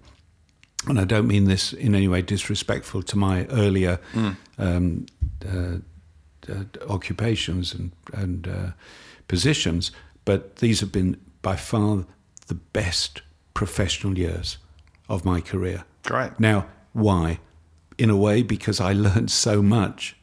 and 0.88 0.99
I 0.99 1.05
don't 1.05 1.28
mean 1.28 1.45
this 1.45 1.74
in 1.74 1.93
any 1.93 2.07
way 2.07 2.22
disrespectful 2.22 3.03
to 3.03 3.17
my 3.17 3.45
earlier 3.47 3.99
um, 4.57 5.05
uh, 5.47 5.78
uh, 6.49 6.63
occupations 6.89 7.74
and, 7.74 7.91
and 8.13 8.47
uh, 8.47 8.72
positions, 9.28 9.91
but 10.26 10.57
these 10.57 10.80
have 10.80 10.91
been 10.91 11.17
by 11.41 11.55
far 11.55 12.05
the 12.47 12.55
best 12.55 13.22
professional 13.53 14.17
years 14.17 14.57
of 15.07 15.24
my 15.24 15.41
career. 15.41 15.84
Great. 16.03 16.39
Now, 16.39 16.65
why? 16.93 17.39
In 17.98 18.10
a 18.10 18.18
way, 18.18 18.42
because 18.42 18.80
I 18.80 18.94
learned 18.94 19.32
so 19.32 19.62
much 19.62 20.16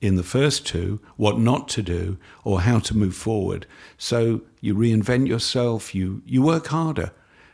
in 0.00 0.14
the 0.14 0.22
first 0.22 0.66
two, 0.66 1.00
what 1.16 1.38
not 1.38 1.68
to 1.68 1.82
do 1.82 2.18
or 2.44 2.60
how 2.60 2.78
to 2.78 2.96
move 2.96 3.14
forward. 3.14 3.66
So 3.96 4.42
you 4.60 4.74
reinvent 4.74 5.26
yourself, 5.26 5.94
you, 5.94 6.22
you 6.24 6.40
work 6.40 6.68
harder. 6.68 7.12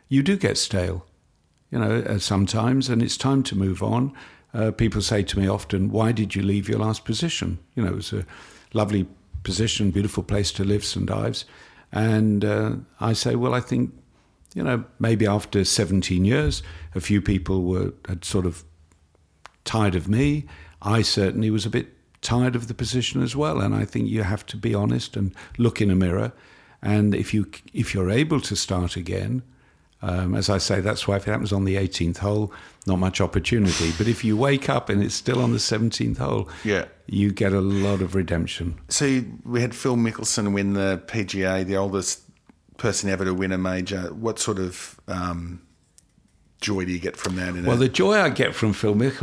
You 0.09 0.23
do 0.23 0.37
get 0.37 0.59
stale, 0.59 1.07
you 1.71 1.79
know, 1.79 2.05
uh, 2.07 2.19
sometimes, 2.19 2.91
and 2.91 3.03
it's 3.03 3.17
time 3.17 3.43
to 3.45 3.57
move 3.57 3.83
on. 3.83 4.13
Uh, 4.53 4.71
people 4.71 5.01
say 5.01 5.23
to 5.23 5.39
me 5.39 5.49
often, 5.49 5.91
Why 5.91 6.13
did 6.13 6.35
you 6.35 6.43
leave 6.43 6.69
your 6.69 6.79
last 6.79 7.05
position? 7.05 7.59
You 7.75 7.85
know, 7.85 7.93
it 7.93 7.97
was 7.97 8.13
a 8.13 8.27
lovely 8.75 9.07
position, 9.43 9.91
beautiful 9.91 10.23
place 10.23 10.53
to 10.53 10.65
live, 10.65 10.85
St. 10.85 11.11
Ives. 11.11 11.47
And 11.91 12.45
uh, 12.45 12.73
I 13.01 13.15
say, 13.15 13.35
Well, 13.35 13.55
I 13.55 13.61
think 13.61 13.93
you 14.55 14.63
know, 14.63 14.85
maybe 15.01 15.27
after 15.27 15.65
17 15.65 16.25
years, 16.25 16.63
a 16.95 17.01
few 17.01 17.21
people 17.21 17.65
were 17.65 17.93
had 18.07 18.25
sort 18.25 18.47
of 18.47 18.65
tired 19.65 19.95
of 19.95 20.09
me. 20.09 20.47
I 20.83 21.03
certainly 21.03 21.51
was 21.51 21.65
a 21.67 21.71
bit 21.71 21.89
tired 22.21 22.57
of 22.57 22.69
the 22.69 22.75
position 22.75 23.23
as 23.23 23.35
well, 23.37 23.61
and 23.61 23.75
I 23.75 23.85
think 23.85 24.09
you 24.09 24.23
have 24.23 24.47
to 24.47 24.57
be 24.57 24.75
honest 24.75 25.17
and 25.17 25.35
look 25.59 25.81
in 25.81 25.91
a 25.91 25.95
mirror. 25.95 26.33
And 26.83 27.15
if 27.15 27.33
you 27.35 27.47
if 27.73 27.95
you're 27.95 28.11
able 28.11 28.41
to 28.43 28.55
start 28.57 28.97
again, 28.97 29.43
um, 30.03 30.35
as 30.35 30.51
I 30.51 30.59
say, 30.59 30.81
that's 30.81 31.09
why 31.09 31.17
if 31.17 31.27
it 31.27 31.31
happens 31.31 31.53
on 31.53 31.65
the 31.65 31.77
18th 31.77 32.19
hole, 32.19 32.53
not 32.87 32.99
much 32.99 33.23
opportunity. 33.23 33.91
But 33.97 34.07
if 34.07 34.23
you 34.23 34.37
wake 34.37 34.69
up 34.69 34.91
and 34.91 35.03
it's 35.03 35.15
still 35.15 35.41
on 35.41 35.53
the 35.53 35.59
17th 35.59 36.19
hole, 36.19 36.47
Yeah. 36.63 36.85
you 37.07 37.33
get 37.33 37.55
a 37.55 37.61
lot 37.63 38.03
of 38.03 38.15
redemption. 38.15 38.75
So 38.91 39.25
we 39.47 39.63
had 39.63 39.75
Phil 39.75 39.97
Mickelson 39.97 40.53
win 40.53 40.75
the 40.75 41.03
PGA, 41.07 41.65
the 41.65 41.79
oldest 41.79 42.21
person 42.77 43.09
ever 43.09 43.25
to 43.25 43.33
win 43.33 43.51
a 43.53 43.57
major. 43.57 44.13
What 44.13 44.39
sort 44.39 44.59
of 44.59 45.01
um, 45.09 45.63
joy 46.61 46.85
do 46.85 46.93
you 46.93 46.99
get 46.99 47.17
from 47.17 47.37
that? 47.37 47.49
In 47.51 47.65
Well, 47.65 47.77
the 47.77 47.89
joy 47.89 48.15
I 48.19 48.29
get 48.31 48.55
from 48.55 48.73
Phil 48.73 48.95
Mick- 48.95 49.19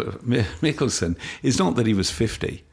Mickelson 0.61 1.15
is 1.43 1.57
not 1.57 1.75
that 1.75 1.85
he 1.85 1.93
was 1.93 2.11
50, 2.11 2.63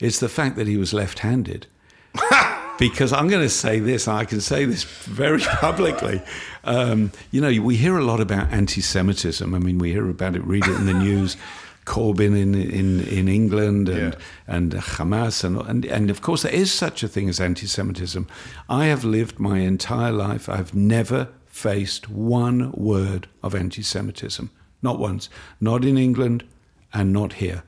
it's 0.00 0.18
the 0.18 0.28
fact 0.28 0.56
that 0.56 0.66
he 0.66 0.76
was 0.76 0.92
left 0.92 1.20
handed. 1.20 1.66
because 2.78 3.12
I'm 3.12 3.28
going 3.28 3.42
to 3.42 3.48
say 3.48 3.78
this, 3.78 4.06
and 4.06 4.16
I 4.16 4.24
can 4.24 4.40
say 4.40 4.64
this 4.64 4.82
very 4.84 5.40
publicly. 5.60 6.20
Um, 6.64 7.12
you 7.30 7.40
know, 7.40 7.62
we 7.62 7.76
hear 7.76 7.96
a 7.96 8.04
lot 8.04 8.20
about 8.20 8.52
anti 8.52 8.80
Semitism. 8.80 9.54
I 9.54 9.58
mean, 9.58 9.78
we 9.78 9.92
hear 9.92 10.08
about 10.10 10.36
it, 10.36 10.44
read 10.44 10.66
it 10.66 10.74
in 10.76 10.86
the 10.86 10.92
news. 11.08 11.36
Corbyn 11.86 12.34
in, 12.34 12.54
in, 12.54 13.00
in 13.08 13.28
England 13.28 13.90
and, 13.90 14.14
Yeah. 14.14 14.18
and 14.46 14.72
Hamas, 14.72 15.44
and, 15.44 15.58
and, 15.68 15.84
and 15.84 16.08
of 16.10 16.22
course, 16.22 16.42
there 16.42 16.52
is 16.52 16.72
such 16.72 17.02
a 17.02 17.08
thing 17.08 17.28
as 17.28 17.40
anti 17.40 17.66
Semitism. 17.66 18.26
I 18.70 18.86
have 18.86 19.04
lived 19.04 19.38
my 19.38 19.58
entire 19.58 20.10
life, 20.12 20.48
I've 20.48 20.74
never 20.74 21.28
faced 21.54 22.10
one 22.10 22.72
word 22.72 23.28
of 23.40 23.54
anti 23.54 23.80
Semitism. 23.80 24.50
Not 24.82 24.98
once. 24.98 25.30
Not 25.60 25.84
in 25.84 25.96
England 25.96 26.42
and 26.92 27.12
not 27.12 27.34
here. 27.34 27.62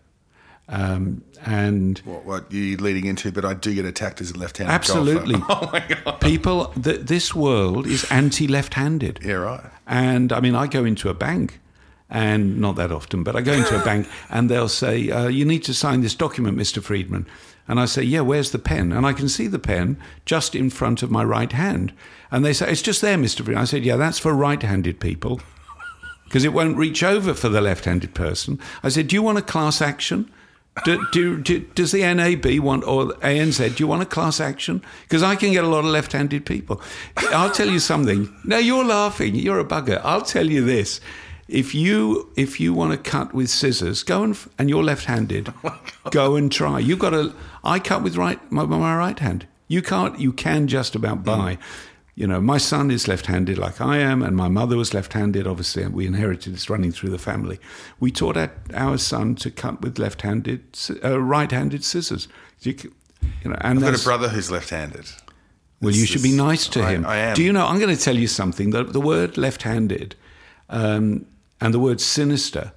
Um, 0.68 1.22
and 1.44 1.98
what, 2.00 2.24
what 2.24 2.52
you're 2.52 2.78
leading 2.78 3.06
into, 3.06 3.30
but 3.30 3.44
I 3.44 3.54
do 3.54 3.72
get 3.72 3.84
attacked 3.84 4.20
as 4.20 4.32
a 4.32 4.36
left-handed 4.38 4.72
Absolutely. 4.74 5.38
golfer. 5.38 5.66
Oh 5.66 5.70
my 5.72 6.00
god! 6.04 6.20
people, 6.20 6.66
th- 6.82 7.02
this 7.02 7.32
world 7.32 7.86
is 7.86 8.04
anti 8.10 8.48
left 8.48 8.74
handed. 8.74 9.20
Yeah, 9.24 9.34
right. 9.34 9.64
And 9.86 10.32
I 10.32 10.40
mean, 10.40 10.56
I 10.56 10.66
go 10.66 10.84
into 10.84 11.08
a 11.08 11.14
bank, 11.14 11.60
and 12.08 12.60
not 12.60 12.76
that 12.76 12.92
often, 12.92 13.24
but 13.24 13.34
I 13.34 13.40
go 13.40 13.52
into 13.52 13.80
a 13.80 13.84
bank 13.84 14.08
and 14.30 14.48
they'll 14.48 14.68
say, 14.68 15.10
uh, 15.10 15.28
You 15.28 15.44
need 15.44 15.64
to 15.64 15.74
sign 15.74 16.00
this 16.00 16.14
document, 16.14 16.56
Mr. 16.56 16.82
Friedman. 16.82 17.26
And 17.68 17.80
I 17.80 17.86
say, 17.86 18.02
Yeah, 18.02 18.20
where's 18.20 18.52
the 18.52 18.58
pen? 18.58 18.92
And 18.92 19.04
I 19.06 19.12
can 19.12 19.28
see 19.28 19.48
the 19.48 19.58
pen 19.58 19.98
just 20.24 20.54
in 20.54 20.70
front 20.70 21.02
of 21.02 21.10
my 21.10 21.24
right 21.24 21.50
hand. 21.50 21.92
And 22.30 22.44
they 22.44 22.52
say, 22.52 22.70
It's 22.70 22.82
just 22.82 23.00
there, 23.00 23.18
Mr. 23.18 23.44
Friedman. 23.44 23.58
I 23.58 23.64
said, 23.64 23.84
Yeah, 23.84 23.96
that's 23.96 24.20
for 24.20 24.34
right 24.34 24.62
handed 24.62 25.00
people 25.00 25.40
because 26.24 26.44
it 26.44 26.52
won't 26.52 26.76
reach 26.76 27.02
over 27.02 27.34
for 27.34 27.48
the 27.48 27.60
left 27.60 27.86
handed 27.86 28.14
person. 28.14 28.60
I 28.84 28.88
said, 28.88 29.08
Do 29.08 29.16
you 29.16 29.22
want 29.22 29.38
a 29.38 29.42
class 29.42 29.82
action? 29.82 30.30
Do, 30.84 31.04
do, 31.10 31.40
do, 31.40 31.60
does 31.60 31.92
the 31.92 32.02
NAB 32.02 32.58
want, 32.58 32.84
or 32.84 33.06
ANZ, 33.22 33.76
do 33.76 33.82
you 33.82 33.88
want 33.88 34.02
a 34.02 34.06
class 34.06 34.40
action? 34.40 34.82
Because 35.04 35.22
I 35.22 35.34
can 35.34 35.52
get 35.52 35.64
a 35.64 35.68
lot 35.68 35.80
of 35.80 35.86
left 35.86 36.12
handed 36.12 36.44
people. 36.44 36.82
I'll 37.30 37.50
tell 37.50 37.68
you 37.68 37.78
something. 37.78 38.28
No, 38.44 38.58
you're 38.58 38.84
laughing. 38.84 39.36
You're 39.36 39.58
a 39.58 39.64
bugger. 39.64 40.02
I'll 40.04 40.20
tell 40.20 40.46
you 40.46 40.62
this. 40.62 41.00
If 41.48 41.74
you 41.74 42.32
if 42.36 42.58
you 42.58 42.74
want 42.74 42.92
to 42.92 43.10
cut 43.10 43.32
with 43.32 43.48
scissors, 43.50 44.02
go 44.02 44.22
and 44.24 44.36
and 44.58 44.68
you're 44.68 44.82
left-handed, 44.82 45.52
go 46.10 46.34
and 46.36 46.50
try. 46.50 46.78
You 46.80 46.96
got 46.96 47.10
to. 47.10 47.32
I 47.62 47.78
cut 47.78 48.02
with 48.02 48.16
right 48.16 48.40
my, 48.50 48.64
my 48.64 48.96
right 48.96 49.18
hand. 49.18 49.46
You 49.68 49.82
can't. 49.82 50.18
You 50.18 50.32
can 50.32 50.66
just 50.66 50.94
about 50.94 51.24
buy. 51.24 51.58
You 52.16 52.26
know, 52.26 52.40
my 52.40 52.56
son 52.56 52.90
is 52.90 53.06
left-handed 53.06 53.58
like 53.58 53.78
I 53.80 53.98
am, 53.98 54.22
and 54.22 54.34
my 54.36 54.48
mother 54.48 54.76
was 54.76 54.94
left-handed. 54.94 55.46
Obviously, 55.46 55.82
and 55.82 55.94
we 55.94 56.06
inherited 56.06 56.54
this 56.54 56.68
running 56.70 56.90
through 56.90 57.10
the 57.10 57.18
family. 57.18 57.60
We 58.00 58.10
taught 58.10 58.36
our, 58.36 58.50
our 58.74 58.96
son 58.98 59.34
to 59.36 59.50
cut 59.50 59.82
with 59.82 59.98
left-handed, 59.98 60.78
uh, 61.04 61.20
right-handed 61.20 61.84
scissors. 61.84 62.26
You, 62.60 62.74
you 63.44 63.50
know, 63.50 63.56
and 63.60 63.78
I've 63.78 63.92
got 63.92 64.00
a 64.00 64.04
brother 64.04 64.28
who's 64.30 64.50
left-handed. 64.50 65.06
well, 65.82 65.92
you 65.94 66.06
should 66.06 66.22
be 66.22 66.32
nice 66.32 66.66
to 66.68 66.82
I- 66.82 66.92
him. 66.94 67.06
I 67.06 67.16
am. 67.18 67.34
Do 67.34 67.42
you 67.44 67.52
know? 67.52 67.66
I'm 67.66 67.78
going 67.78 67.94
to 67.94 68.02
tell 68.02 68.16
you 68.16 68.28
something. 68.28 68.70
The, 68.70 68.82
the 68.84 69.00
word 69.00 69.36
left-handed 69.36 70.16
um, 70.70 71.26
and 71.60 71.72
the 71.72 71.80
word 71.80 72.00
sinister. 72.00 72.72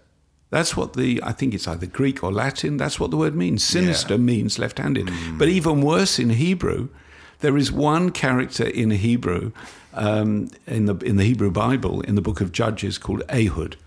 That's 0.50 0.76
what 0.76 0.94
the 0.94 1.22
I 1.24 1.32
think 1.32 1.54
it's 1.54 1.68
either 1.68 1.86
Greek 1.86 2.24
or 2.24 2.32
Latin. 2.32 2.78
That's 2.78 3.00
what 3.00 3.12
the 3.12 3.18
word 3.18 3.36
means. 3.36 3.64
Sinister 3.64 4.18
means 4.18 4.58
left-handed. 4.58 5.10
But 5.38 5.48
even 5.48 5.82
worse 5.82 6.18
in 6.18 6.32
Hebrew, 6.32 6.90
there 7.40 7.58
is 7.58 7.72
one 7.72 8.12
character 8.12 8.66
in 8.66 8.92
Hebrew 8.92 9.52
um, 9.94 10.50
in 10.66 10.86
the 10.86 10.96
in 10.98 11.18
the 11.18 11.24
Hebrew 11.24 11.52
Bible 11.52 12.02
in 12.02 12.16
the 12.16 12.22
book 12.22 12.42
of 12.42 12.52
Judges 12.52 12.98
called 12.98 13.24
Ehud. 13.30 13.78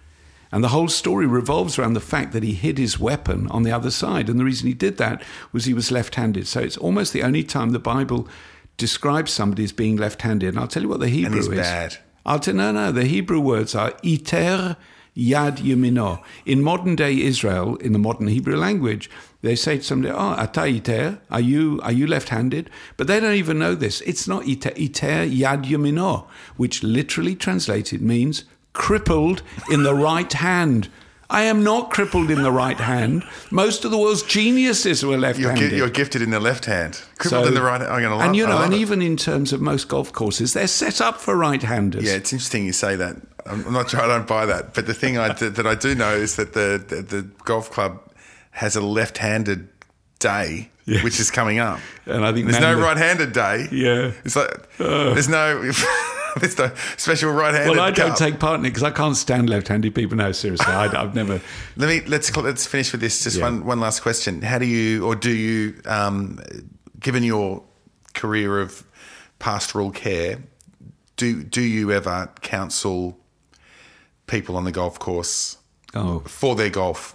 And 0.53 0.63
the 0.63 0.69
whole 0.69 0.89
story 0.89 1.27
revolves 1.27 1.79
around 1.79 1.95
the 1.95 2.01
fact 2.01 2.33
that 2.33 2.43
he 2.43 2.53
hid 2.53 2.77
his 2.77 2.99
weapon 2.99 3.49
on 3.49 3.63
the 3.63 3.73
other 3.73 3.91
side. 3.91 4.29
And 4.29 4.39
the 4.39 4.45
reason 4.45 4.69
he 4.69 4.75
did 4.75 4.99
that 4.99 5.23
was 5.51 5.65
he 5.65 5.73
was 5.73 5.91
left 5.91 6.15
handed. 6.15 6.47
So 6.47 6.61
it's 6.61 6.77
almost 6.77 7.15
the 7.15 7.23
only 7.23 7.43
time 7.43 7.71
the 7.71 7.79
Bible 7.79 8.29
describes 8.77 9.33
somebody 9.33 9.65
as 9.65 9.73
being 9.73 9.97
left 9.97 10.21
handed. 10.21 10.51
And 10.51 10.59
I'll 10.59 10.69
tell 10.69 10.83
you 10.83 10.91
what 10.91 11.01
the 11.01 11.09
Hebrew 11.09 11.37
he's 11.37 11.49
is. 11.49 11.59
bad. 11.59 11.99
No. 12.25 12.93
The 12.93 13.05
Hebrew 13.05 13.41
words 13.41 13.75
are 13.75 13.95
iter 14.05 14.77
yad 15.17 15.59
yamino. 15.59 16.23
In 16.47 16.63
modern 16.63 16.97
day 16.97 17.21
Israel, 17.21 17.77
in 17.77 17.93
the 17.93 17.99
modern 17.99 18.29
Hebrew 18.29 18.57
language, 18.57 19.11
they 19.43 19.57
say 19.57 19.79
to 19.79 19.83
somebody, 19.83 20.15
"Oh, 20.15 20.35
ata 20.39 20.67
iter, 20.67 21.21
are 21.31 21.41
you 21.41 21.81
are 21.83 21.93
you 21.93 22.07
left-handed?" 22.07 22.71
But 22.97 23.09
they 23.09 23.21
don't 23.21 23.35
even 23.35 23.59
know 23.59 23.75
this. 23.75 24.01
It's 24.03 24.29
not 24.29 24.47
iter, 24.47 24.71
iter 24.71 25.27
yad 25.27 25.65
yamino, 25.65 26.27
which 26.57 26.83
literally 26.83 27.35
translated 27.35 28.01
means 28.01 28.45
crippled 28.73 29.43
in 29.71 29.83
the 29.83 29.95
right 29.95 30.33
hand. 30.33 30.89
I 31.33 31.43
am 31.45 31.65
not 31.65 31.91
crippled 31.91 32.31
in 32.31 32.43
the 32.43 32.53
right 32.53 32.77
hand. 32.79 33.25
Most 33.51 33.85
of 33.87 33.91
the 33.91 33.97
world's 33.99 34.23
geniuses 34.23 35.03
were 35.03 35.13
You're, 35.13 35.21
left-handed. 35.21 35.71
gi- 35.71 35.77
you're 35.77 35.91
gifted 35.91 36.21
in 36.23 36.31
the 36.31 36.39
left 36.41 36.67
hand, 36.67 37.01
crippled 37.19 37.47
in 37.49 37.55
the 37.55 37.63
right. 37.63 37.81
I'm 37.81 38.03
going 38.03 38.19
to 38.19 38.25
and 38.25 38.37
you 38.37 38.47
know, 38.47 38.61
and 38.63 38.75
it. 38.75 38.79
even 38.79 39.01
in 39.01 39.17
terms 39.17 39.53
of 39.53 39.61
most 39.61 39.89
golf 39.89 40.13
courses, 40.13 40.53
they're 40.53 40.67
set 40.67 41.01
up 41.01 41.21
for 41.21 41.35
right-handers. 41.37 42.05
Yeah, 42.05 42.15
it's 42.15 42.33
interesting 42.33 42.67
you 42.67 42.73
say 42.73 42.97
that. 42.97 43.17
I'm 43.47 43.73
not 43.73 43.91
sure 43.91 44.01
I 44.01 44.07
don't 44.07 44.27
buy 44.29 44.47
that, 44.47 44.75
but 44.75 44.87
the 44.87 44.95
thing 44.95 45.17
I 45.19 45.33
d- 45.33 45.49
that 45.49 45.67
I 45.67 45.75
do 45.75 45.95
know 45.95 46.15
is 46.15 46.37
that 46.37 46.53
the, 46.53 46.85
the 46.87 47.03
the 47.03 47.23
golf 47.45 47.71
club 47.71 48.01
has 48.53 48.77
a 48.77 48.81
left-handed 48.81 49.69
day, 50.19 50.69
Yes. 50.85 51.03
which 51.03 51.19
is 51.19 51.31
coming 51.31 51.59
up. 51.59 51.81
And 52.07 52.25
I 52.25 52.33
think 52.33 52.47
there's 52.49 52.61
no 52.61 52.79
right-handed 52.79 53.33
day. 53.33 53.67
Yeah. 53.73 54.13
it's 54.25 54.37
like 54.37 54.51
uh. 54.79 55.15
there's 55.15 55.29
no. 55.29 55.73
There's 56.41 56.57
no 56.59 56.71
special 56.97 57.31
right-handed. 57.33 57.71
Well, 57.77 57.81
I 57.81 57.91
don't 57.91 58.11
cup. 58.11 58.19
take 58.19 58.39
part 58.41 58.59
in 58.61 58.67
it 58.67 58.71
because 58.71 58.83
I 58.83 58.91
can't 58.91 59.17
stand 59.17 59.51
left-handed 59.51 59.95
people. 59.95 60.17
No, 60.17 60.33
seriously, 60.33 60.67
I, 60.73 60.89
have 60.89 61.15
never. 61.15 61.41
Let 61.77 61.89
me 61.89 62.01
let's 62.09 62.35
let's 62.37 62.67
finish 62.67 62.93
with 62.93 63.01
this. 63.01 63.23
Just 63.25 63.37
Yeah. 63.39 63.45
one 63.45 63.65
one 63.65 63.81
last 63.81 64.01
question. 64.03 64.43
How 64.43 64.59
do 64.59 64.67
you 64.67 65.05
or 65.05 65.15
do 65.15 65.31
you, 65.31 65.75
um, 65.87 66.39
given 67.01 67.23
your 67.23 67.63
career 68.15 68.61
of 68.61 68.85
pastoral 69.39 69.91
care, 69.91 70.39
do 71.17 71.43
do 71.43 71.61
you 71.61 71.93
ever 71.93 72.31
counsel 72.41 73.19
people 74.27 74.57
on 74.57 74.65
the 74.65 74.73
golf 74.73 74.99
course 74.99 75.59
Oh, 75.95 76.21
for 76.21 76.55
their 76.57 76.71
golf? 76.71 77.15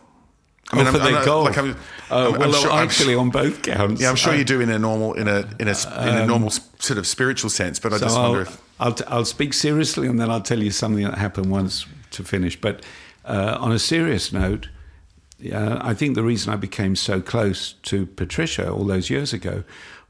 oh, 0.74 0.86
for 0.86 1.00
their 1.00 1.12
not- 1.14 1.26
golf. 1.26 1.46
like, 1.48 1.58
I'm- 1.58 1.76
oh, 2.12 2.26
I'm- 2.26 2.34
I'm 2.36 2.40
well, 2.52 2.54
sure- 2.62 2.72
I'm 2.72 2.84
actually, 2.88 3.14
sure- 3.14 3.20
on 3.22 3.30
both 3.32 3.64
counts. 3.64 4.02
yeah, 4.02 4.10
I'm 4.10 4.16
sure 4.16 4.34
I- 4.34 4.36
you 4.36 4.44
do 4.44 4.62
in 4.62 4.70
a 4.70 4.78
normal 4.78 5.14
in 5.14 5.28
a 5.28 5.50
in 5.60 5.68
a 5.68 5.76
in 6.08 6.16
a 6.18 6.26
normal 6.28 6.50
s- 6.50 6.60
sort 6.80 7.00
of 7.00 7.08
spiritual 7.08 7.50
sense. 7.50 7.80
But 7.80 7.94
I 7.94 7.98
So 7.98 8.06
just 8.06 8.18
I'll, 8.18 8.24
wonder 8.34 8.42
if 8.42 8.62
I'll, 8.80 8.94
t- 8.94 9.06
I'll 9.08 9.26
speak 9.26 9.54
seriously 9.54 10.08
and 10.08 10.20
then 10.20 10.30
I'll 10.30 10.42
tell 10.42 10.62
you 10.62 10.72
something 10.72 11.04
that 11.04 11.18
happened 11.18 11.52
once 11.52 11.86
to 12.12 12.24
finish. 12.24 12.60
But 12.60 12.84
uh, 13.26 13.58
on 13.60 13.72
a 13.72 13.80
serious 13.80 14.32
note, 14.32 14.70
uh, 15.54 15.80
I 15.82 15.94
think 15.94 16.16
the 16.16 16.24
reason 16.24 16.54
I 16.54 16.56
became 16.56 16.96
so 16.96 17.22
close 17.22 17.74
to 17.84 18.06
Patricia 18.06 18.72
all 18.72 18.86
those 18.86 19.10
years 19.10 19.34
ago 19.34 19.64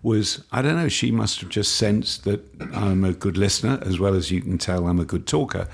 was 0.03 0.43
I 0.51 0.61
don't 0.61 0.75
know, 0.75 0.87
she 0.87 1.11
must 1.11 1.41
have 1.41 1.49
just 1.49 1.75
sensed 1.75 2.23
that 2.23 2.41
I'm 2.73 3.03
a 3.03 3.13
good 3.13 3.37
listener, 3.37 3.79
as 3.81 3.99
well 3.99 4.15
as 4.15 4.31
you 4.31 4.41
can 4.41 4.57
tell 4.57 4.87
I'm 4.87 4.99
a 4.99 5.05
good 5.05 5.27
talker. 5.27 5.67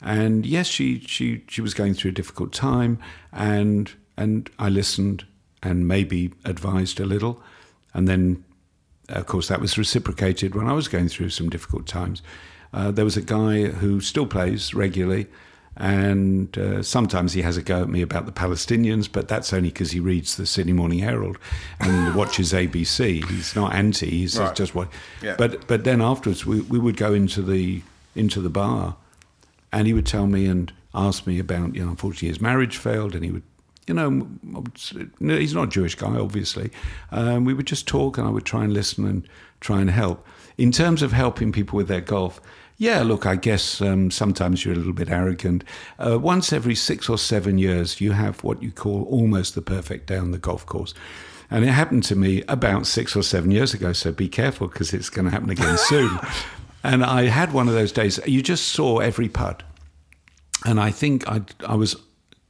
And 0.00 0.46
yes, 0.46 0.66
she, 0.66 1.00
she, 1.00 1.44
she 1.48 1.60
was 1.60 1.74
going 1.74 1.94
through 1.94 2.10
a 2.10 2.14
difficult 2.14 2.52
time, 2.52 2.98
and, 3.32 3.90
and 4.16 4.50
I 4.58 4.68
listened 4.68 5.26
and 5.62 5.88
maybe 5.88 6.32
advised 6.44 7.00
a 7.00 7.06
little. 7.06 7.42
And 7.94 8.06
then 8.06 8.44
of 9.08 9.26
course, 9.26 9.48
that 9.48 9.60
was 9.60 9.76
reciprocated 9.78 10.54
when 10.54 10.66
I 10.68 10.72
was 10.72 10.88
going 10.88 11.08
through 11.08 11.30
some 11.30 11.48
difficult 11.50 11.86
times. 11.86 12.22
Uh, 12.72 12.90
there 12.90 13.04
was 13.04 13.16
a 13.16 13.22
guy 13.22 13.64
who 13.66 14.00
still 14.00 14.26
plays 14.26 14.74
regularly, 14.74 15.26
and 15.76 16.56
uh, 16.58 16.82
sometimes 16.82 17.32
he 17.32 17.42
has 17.42 17.56
a 17.56 17.62
go 17.62 17.82
at 17.82 17.88
me 17.88 18.00
about 18.02 18.26
the 18.26 18.32
Palestinians, 18.32 19.10
but 19.10 19.28
that's 19.28 19.52
only 19.52 19.68
because 19.70 19.90
he 19.92 20.00
reads 20.00 20.36
the 20.36 20.46
Sydney 20.46 20.72
Morning 20.72 21.00
Herald 21.00 21.36
and 21.80 22.14
watches 22.20 22.52
ABC. 22.52 23.24
He's 23.28 23.54
not 23.56 23.74
anti; 23.74 24.08
he's 24.08 24.38
Right. 24.38 24.54
just 24.54 24.74
what. 24.74 24.88
Yeah. 25.22 25.34
But 25.36 25.66
but 25.66 25.84
then 25.84 26.00
afterwards, 26.00 26.46
we, 26.46 26.60
we 26.62 26.78
would 26.78 26.96
go 26.96 27.12
into 27.12 27.42
the 27.42 27.82
into 28.16 28.40
the 28.40 28.50
bar, 28.50 28.96
and 29.72 29.86
he 29.86 29.92
would 29.92 30.06
tell 30.06 30.26
me 30.26 30.46
and 30.46 30.72
ask 30.94 31.26
me 31.26 31.38
about 31.40 31.74
you 31.74 31.84
know, 31.84 31.90
unfortunately 31.90 32.28
his 32.28 32.40
marriage 32.40 32.76
failed, 32.76 33.14
and 33.14 33.24
he 33.24 33.30
would. 33.30 33.42
You 33.86 33.94
know, 33.94 34.26
I 34.54 34.58
would 34.58 34.72
s- 34.76 34.94
no, 35.20 35.36
he's 35.36 35.54
not 35.54 35.64
a 35.64 35.70
Jewish 35.70 35.94
guy, 35.94 36.16
obviously. 36.16 36.70
Um, 37.12 37.44
we 37.44 37.52
would 37.54 37.66
just 37.66 37.86
talk, 37.86 38.16
and 38.18 38.26
I 38.26 38.30
would 38.30 38.44
try 38.46 38.64
and 38.64 38.72
listen 38.72 39.04
and 39.06 39.28
try 39.60 39.80
and 39.80 39.90
help. 39.90 40.26
In 40.56 40.72
terms 40.72 41.02
of 41.02 41.12
helping 41.12 41.52
people 41.52 41.76
with 41.76 41.88
their 41.88 42.00
golf, 42.00 42.40
yeah, 42.76 43.02
look, 43.02 43.26
I 43.26 43.36
guess 43.36 43.80
um, 43.80 44.10
sometimes 44.10 44.64
you're 44.64 44.74
a 44.74 44.76
little 44.76 44.92
bit 44.92 45.10
arrogant. 45.10 45.64
Uh, 45.98 46.18
once 46.18 46.52
every 46.52 46.74
six 46.74 47.08
or 47.08 47.18
seven 47.18 47.58
years, 47.58 48.00
you 48.00 48.12
have 48.12 48.42
what 48.42 48.62
you 48.62 48.70
call 48.72 49.04
almost 49.04 49.54
the 49.54 49.62
perfect 49.62 50.06
day 50.06 50.16
on 50.16 50.30
the 50.32 50.38
golf 50.38 50.64
course. 50.66 50.94
And 51.50 51.64
it 51.64 51.68
happened 51.68 52.04
to 52.04 52.16
me 52.16 52.42
about 52.48 52.86
six 52.86 53.14
or 53.14 53.22
seven 53.22 53.50
years 53.50 53.74
ago, 53.74 53.92
so 53.92 54.10
be 54.12 54.28
careful 54.28 54.66
because 54.66 54.92
it's 54.94 55.10
going 55.10 55.26
to 55.26 55.30
happen 55.30 55.50
again 55.50 55.76
soon. 55.88 56.18
and 56.82 57.04
I 57.04 57.24
had 57.26 57.52
one 57.52 57.68
of 57.68 57.74
those 57.74 57.92
days, 57.92 58.18
you 58.26 58.42
just 58.42 58.68
saw 58.68 58.98
every 58.98 59.28
putt. 59.28 59.62
And 60.64 60.80
I 60.80 60.90
think 60.90 61.28
I, 61.28 61.42
I 61.66 61.74
was 61.74 61.94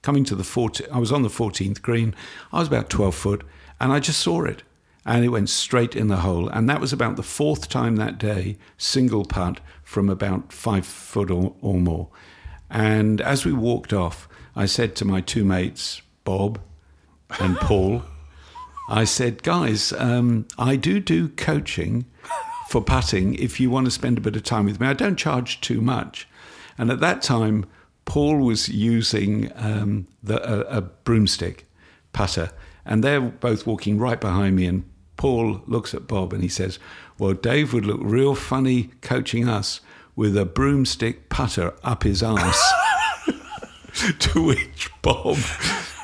coming 0.05 0.23
to 0.23 0.35
the 0.35 0.45
14, 0.45 0.87
I 0.93 0.99
was 0.99 1.11
on 1.11 1.23
the 1.23 1.31
14th 1.31 1.81
green. 1.81 2.15
I 2.53 2.59
was 2.59 2.69
about 2.69 2.91
12 2.91 3.15
foot, 3.15 3.43
and 3.81 3.91
I 3.91 4.01
just 4.01 4.21
saw 4.21 4.45
it. 4.45 4.63
And 5.07 5.25
it 5.25 5.31
went 5.31 5.49
straight 5.49 5.97
in 5.97 6.09
the 6.09 6.19
hole. 6.19 6.49
And 6.49 6.69
that 6.69 6.81
was 6.81 6.93
about 6.93 7.17
the 7.17 7.23
fourth 7.23 7.71
time 7.71 7.97
that 7.97 8.19
day, 8.19 8.59
single 8.77 9.25
putt 9.25 9.61
from 9.83 10.11
about 10.11 10.53
five 10.53 10.85
foot 10.85 11.31
or, 11.31 11.55
or 11.63 11.79
more. 11.79 12.11
And 12.71 13.23
as 13.23 13.47
we 13.47 13.53
walked 13.55 13.95
off, 13.95 14.29
I 14.55 14.67
said 14.67 14.95
to 14.97 15.07
my 15.07 15.23
two 15.23 15.45
mates, 15.45 16.03
Bob 16.25 16.61
and 17.41 17.57
Paul, 17.57 18.03
I 18.91 19.05
said, 19.05 19.43
guys, 19.43 19.95
um, 19.95 20.47
I 20.59 20.77
do 20.77 21.01
do 21.01 21.29
coaching 21.31 22.05
for 22.69 22.83
putting 22.83 23.35
if 23.37 23.59
you 23.59 23.71
want 23.71 23.87
to 23.87 23.91
spend 23.91 24.19
a 24.19 24.21
bit 24.21 24.37
of 24.37 24.43
time 24.43 24.67
with 24.67 24.81
me. 24.81 24.87
I 24.87 24.93
don't 24.93 25.17
charge 25.17 25.63
too 25.63 25.81
much. 25.81 26.29
And 26.77 26.91
at 26.91 27.01
that 27.01 27.23
time, 27.23 27.65
Paul 28.05 28.39
was 28.39 28.69
using 28.69 29.51
um, 29.57 30.07
the, 30.23 30.43
a, 30.43 30.79
a 30.79 30.81
broomstick 30.81 31.67
putter, 32.13 32.51
and 32.85 33.03
they're 33.03 33.21
both 33.21 33.67
walking 33.67 33.99
right 33.99 34.21
behind 34.21 34.57
me. 34.57 34.67
And 34.67 34.85
Paul 35.17 35.63
looks 35.67 35.95
at 35.95 36.07
Bob 36.07 36.33
and 36.33 36.43
he 36.43 36.49
says, 36.49 36.79
Well, 37.19 37.33
Dave 37.33 37.73
would 37.73 37.87
look 37.87 38.01
real 38.03 38.35
funny 38.35 38.91
coaching 39.01 39.49
us 39.49 39.81
with 40.17 40.37
a 40.37 40.45
broomstick 40.45 41.29
putter 41.29 41.75
up 41.83 42.03
his 42.03 42.23
arse. 42.23 42.63
to 44.19 44.43
which 44.43 44.91
Bob, 45.03 45.39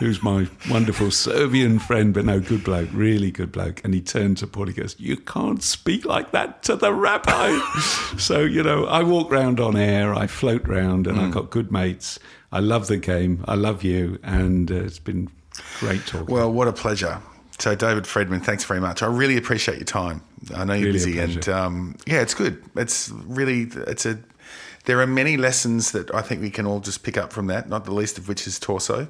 who's 0.00 0.22
my 0.22 0.48
wonderful 0.68 1.10
Serbian 1.10 1.78
friend, 1.78 2.12
but 2.12 2.24
no, 2.24 2.40
good 2.40 2.64
bloke, 2.64 2.88
really 2.92 3.30
good 3.30 3.52
bloke, 3.52 3.84
and 3.84 3.94
he 3.94 4.00
turned 4.00 4.38
to 4.38 4.46
Paul, 4.46 4.66
he 4.66 4.72
goes, 4.72 4.96
You 4.98 5.16
can't 5.18 5.62
speak 5.62 6.04
like 6.06 6.32
that 6.32 6.62
to 6.64 6.74
the 6.74 6.92
rabbi. 6.92 7.58
so, 8.18 8.40
you 8.40 8.62
know, 8.62 8.86
I 8.86 9.02
walk 9.02 9.30
round 9.30 9.60
on 9.60 9.76
air, 9.76 10.14
I 10.14 10.26
float 10.26 10.66
round, 10.66 11.06
and 11.06 11.20
I've 11.20 11.32
got 11.32 11.50
good 11.50 11.70
mates. 11.70 12.18
I 12.50 12.58
love 12.58 12.88
the 12.88 12.96
game, 12.96 13.44
I 13.46 13.54
love 13.54 13.84
you, 13.84 14.18
and 14.22 14.72
uh, 14.72 14.76
it's 14.76 14.98
been 14.98 15.28
great 15.78 16.04
talking. 16.06 16.34
Well, 16.34 16.50
what 16.50 16.66
a 16.66 16.72
pleasure. 16.72 17.20
So, 17.58 17.74
David 17.74 18.06
Friedman, 18.06 18.40
thanks 18.40 18.64
very 18.64 18.80
much. 18.80 19.02
I 19.02 19.06
really 19.06 19.36
appreciate 19.36 19.76
your 19.76 19.84
time. 19.84 20.22
I 20.56 20.64
know 20.64 20.72
you're 20.72 20.86
Really 20.86 20.92
busy, 20.92 21.18
and 21.18 21.48
um, 21.50 21.96
yeah, 22.06 22.22
it's 22.22 22.34
good. 22.34 22.64
It's 22.74 23.10
really, 23.10 23.68
it's 23.86 24.06
a. 24.06 24.18
There 24.86 24.98
are 25.02 25.06
many 25.06 25.36
lessons 25.36 25.92
that 25.92 26.12
I 26.14 26.22
think 26.22 26.40
we 26.40 26.48
can 26.48 26.66
all 26.66 26.80
just 26.80 27.02
pick 27.02 27.18
up 27.18 27.34
from 27.34 27.48
that. 27.48 27.68
Not 27.68 27.84
the 27.84 27.92
least 27.92 28.16
of 28.16 28.28
which 28.28 28.46
is 28.46 28.58
torso. 28.58 29.08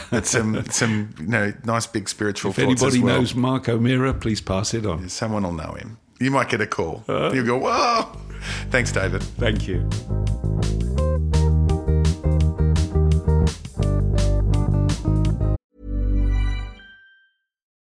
But 0.10 0.26
some, 0.26 0.64
some, 0.70 1.14
you 1.18 1.26
know, 1.26 1.52
nice 1.64 1.86
big 1.86 2.08
spiritual 2.08 2.50
if 2.50 2.58
anybody 2.58 3.00
well. 3.00 3.18
knows 3.18 3.34
Mark 3.34 3.68
O'Meara, 3.68 4.14
please 4.14 4.40
pass 4.40 4.74
it 4.74 4.86
on. 4.86 5.08
Someone 5.08 5.42
will 5.42 5.52
know 5.52 5.72
him. 5.74 5.98
You 6.20 6.30
might 6.30 6.48
get 6.48 6.60
a 6.60 6.66
call. 6.66 7.04
Uh-huh. 7.08 7.32
You'll 7.34 7.46
go, 7.46 7.58
whoa. 7.58 8.16
Thanks, 8.70 8.92
David. 8.92 9.22
Thank 9.22 9.66
you. 9.68 9.88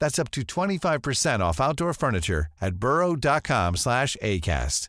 That's 0.00 0.18
up 0.18 0.30
to 0.32 0.42
25% 0.42 1.40
off 1.40 1.60
outdoor 1.60 1.94
furniture 1.94 2.48
at 2.60 2.74
burrow.com/acast. 2.74 4.88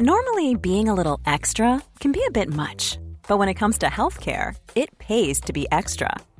Normally, 0.00 0.54
being 0.54 0.88
a 0.88 0.94
little 0.94 1.18
extra 1.26 1.82
can 1.98 2.12
be 2.12 2.22
a 2.24 2.30
bit 2.30 2.48
much, 2.48 3.00
but 3.26 3.38
when 3.38 3.48
it 3.48 3.54
comes 3.54 3.78
to 3.78 3.86
healthcare, 3.86 4.54
it 4.76 4.96
pays 4.98 5.40
to 5.40 5.52
be 5.52 5.66
extra. 5.72 6.14